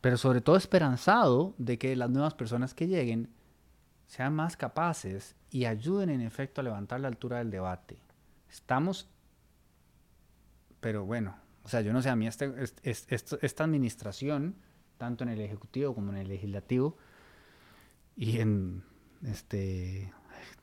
pero 0.00 0.16
sobre 0.16 0.40
todo 0.40 0.56
esperanzado 0.56 1.54
de 1.58 1.78
que 1.78 1.94
las 1.96 2.10
nuevas 2.10 2.34
personas 2.34 2.74
que 2.74 2.86
lleguen 2.86 3.28
sean 4.06 4.34
más 4.34 4.56
capaces 4.56 5.36
y 5.50 5.66
ayuden 5.66 6.10
en 6.10 6.20
efecto 6.20 6.60
a 6.60 6.64
levantar 6.64 7.00
la 7.00 7.08
altura 7.08 7.38
del 7.38 7.50
debate. 7.50 7.98
Estamos, 8.48 9.08
pero 10.80 11.04
bueno, 11.04 11.36
o 11.62 11.68
sea, 11.68 11.80
yo 11.82 11.92
no 11.92 12.02
sé, 12.02 12.08
a 12.08 12.16
mí 12.16 12.26
este, 12.26 12.52
esta 12.82 13.64
administración, 13.64 14.56
tanto 14.98 15.24
en 15.24 15.30
el 15.30 15.40
Ejecutivo 15.40 15.94
como 15.94 16.12
en 16.12 16.18
el 16.18 16.28
Legislativo, 16.28 16.96
y 18.16 18.40
en 18.40 18.82
este, 19.24 20.12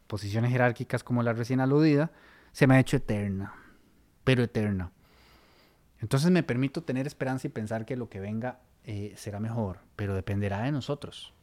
posiciones 0.08 0.52
jerárquicas 0.52 1.04
como 1.04 1.24
la 1.24 1.34
recién 1.34 1.60
aludida, 1.60 2.12
se 2.52 2.68
me 2.68 2.76
ha 2.76 2.80
hecho 2.80 2.98
eterna, 2.98 3.54
pero 4.24 4.44
eterna. 4.44 4.92
Entonces 6.00 6.32
me 6.32 6.44
permito 6.44 6.84
tener 6.84 7.08
esperanza 7.08 7.48
y 7.48 7.50
pensar 7.50 7.86
que 7.86 7.96
lo 7.96 8.10
que 8.10 8.20
venga 8.20 8.60
eh, 8.84 9.14
será 9.16 9.40
mejor, 9.40 9.80
pero 9.96 10.16
dependerá 10.16 10.62
de 10.62 10.72
nosotros. 10.72 11.34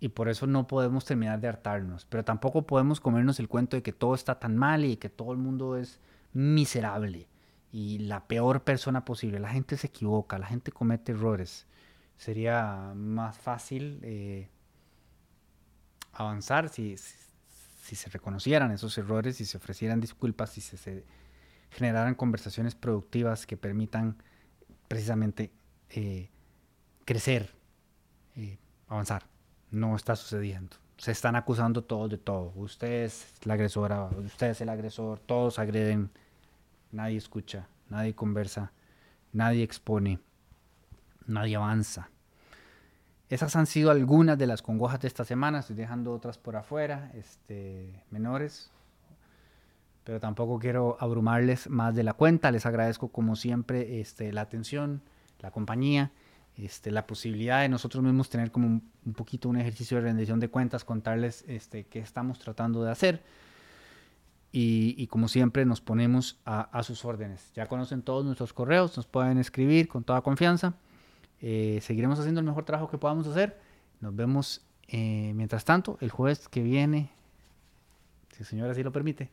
Y 0.00 0.08
por 0.08 0.28
eso 0.28 0.48
no 0.48 0.66
podemos 0.66 1.04
terminar 1.04 1.40
de 1.40 1.48
hartarnos, 1.48 2.06
pero 2.06 2.24
tampoco 2.24 2.66
podemos 2.66 3.00
comernos 3.00 3.38
el 3.38 3.48
cuento 3.48 3.76
de 3.76 3.82
que 3.82 3.92
todo 3.92 4.14
está 4.14 4.40
tan 4.40 4.56
mal 4.56 4.84
y 4.84 4.96
que 4.96 5.08
todo 5.08 5.32
el 5.32 5.38
mundo 5.38 5.76
es 5.76 6.00
miserable 6.32 7.28
y 7.72 7.98
la 8.00 8.26
peor 8.26 8.62
persona 8.62 9.04
posible. 9.04 9.38
La 9.40 9.50
gente 9.50 9.76
se 9.76 9.88
equivoca, 9.88 10.38
la 10.38 10.46
gente 10.46 10.72
comete 10.72 11.12
errores. 11.12 11.66
Sería 12.16 12.92
más 12.94 13.38
fácil 13.38 13.98
eh, 14.02 14.48
avanzar 16.12 16.68
si, 16.68 16.96
si 16.96 17.96
se 17.96 18.10
reconocieran 18.10 18.70
esos 18.70 18.96
errores, 18.98 19.36
si 19.36 19.44
se 19.44 19.56
ofrecieran 19.56 20.00
disculpas, 20.00 20.50
si 20.50 20.60
se, 20.60 21.04
generaran 21.70 22.14
conversaciones 22.14 22.74
productivas 22.74 23.46
que 23.46 23.56
permitan 23.56 24.22
precisamente 24.88 25.52
eh, 25.90 26.28
crecer, 27.04 27.54
eh, 28.36 28.58
avanzar. 28.88 29.24
No 29.70 29.96
está 29.96 30.16
sucediendo. 30.16 30.76
Se 30.98 31.10
están 31.10 31.34
acusando 31.34 31.82
todos 31.82 32.10
de 32.10 32.18
todo. 32.18 32.52
Usted 32.54 33.04
es 33.04 33.32
la 33.44 33.54
agresora, 33.54 34.04
usted 34.04 34.50
es 34.50 34.60
el 34.60 34.68
agresor, 34.68 35.18
todos 35.18 35.58
agreden, 35.58 36.10
nadie 36.92 37.16
escucha, 37.16 37.66
nadie 37.88 38.14
conversa, 38.14 38.72
nadie 39.32 39.62
expone, 39.64 40.20
nadie 41.26 41.56
avanza. 41.56 42.10
Esas 43.28 43.56
han 43.56 43.66
sido 43.66 43.90
algunas 43.90 44.36
de 44.36 44.46
las 44.46 44.60
congojas 44.60 45.00
de 45.00 45.08
esta 45.08 45.24
semana. 45.24 45.60
Estoy 45.60 45.74
dejando 45.74 46.12
otras 46.12 46.36
por 46.36 46.54
afuera, 46.54 47.10
este, 47.14 48.04
menores. 48.10 48.70
Pero 50.04 50.20
tampoco 50.20 50.58
quiero 50.58 50.98
abrumarles 51.00 51.70
más 51.70 51.94
de 51.94 52.02
la 52.02 52.12
cuenta. 52.12 52.50
Les 52.50 52.66
agradezco 52.66 53.08
como 53.08 53.34
siempre 53.34 54.00
este, 54.00 54.34
la 54.34 54.42
atención, 54.42 55.00
la 55.40 55.50
compañía, 55.50 56.12
este, 56.58 56.90
la 56.90 57.06
posibilidad 57.06 57.62
de 57.62 57.70
nosotros 57.70 58.04
mismos 58.04 58.28
tener 58.28 58.50
como 58.50 58.66
un, 58.66 59.14
poquito 59.14 59.48
un 59.48 59.56
ejercicio 59.56 59.96
de 59.96 60.02
rendición 60.02 60.38
de 60.38 60.48
cuentas, 60.48 60.84
contarles 60.84 61.44
este, 61.48 61.84
qué 61.84 62.00
estamos 62.00 62.38
tratando 62.38 62.84
de 62.84 62.90
hacer. 62.90 63.22
Y, 64.54 65.06
como 65.06 65.28
siempre 65.28 65.64
nos 65.64 65.80
ponemos 65.80 66.38
a, 66.44 66.60
a 66.60 66.82
sus 66.82 67.06
órdenes. 67.06 67.50
Ya 67.54 67.66
conocen 67.66 68.02
todos 68.02 68.24
nuestros 68.24 68.52
correos, 68.52 68.94
nos 68.98 69.06
pueden 69.06 69.38
escribir 69.38 69.88
con 69.88 70.04
toda 70.04 70.20
confianza. 70.20 70.74
Eh, 71.42 71.80
seguiremos 71.82 72.20
haciendo 72.20 72.40
el 72.40 72.46
mejor 72.46 72.64
trabajo 72.64 72.88
que 72.88 72.98
podamos 72.98 73.26
hacer. 73.26 73.58
Nos 74.00 74.14
vemos 74.14 74.62
eh, 74.86 75.32
mientras 75.34 75.64
tanto 75.64 75.98
el 76.00 76.10
jueves 76.10 76.48
que 76.48 76.62
viene, 76.62 77.10
si 78.32 78.42
el 78.42 78.46
Señor 78.46 78.70
así 78.70 78.82
lo 78.82 78.92
permite, 78.92 79.30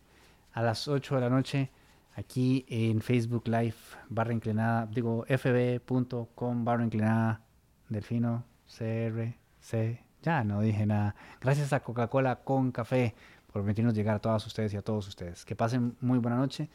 a 0.54 0.64
las 0.64 0.88
8 0.88 1.16
de 1.16 1.22
la 1.22 1.30
noche 1.30 1.70
aquí 2.16 2.66
en 2.68 3.02
Facebook 3.02 3.48
Live 3.48 3.76
barra 4.10 4.34
inclinada, 4.34 4.88
digo 4.88 5.24
fb.com 5.28 6.66
barra 6.66 6.84
inclinada 6.84 7.42
delfino 7.88 8.44
crc. 8.66 10.00
Ya 10.22 10.44
no 10.44 10.62
dije 10.62 10.86
nada. 10.86 11.16
Gracias 11.40 11.72
a 11.72 11.80
Coca-Cola 11.82 12.44
con 12.44 12.72
café 12.72 13.16
por 13.52 13.62
permitirnos 13.62 13.94
llegar 13.94 14.16
a 14.16 14.20
todas 14.20 14.46
ustedes 14.46 14.74
y 14.74 14.78
a 14.78 14.82
todos 14.82 15.08
ustedes. 15.08 15.46
Que 15.46 15.56
pasen 15.56 15.96
muy 16.02 16.20
buena 16.20 16.38
noche 16.38 16.70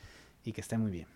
y 0.44 0.52
que 0.52 0.60
estén 0.60 0.80
muy 0.80 0.90
bien. 0.90 1.13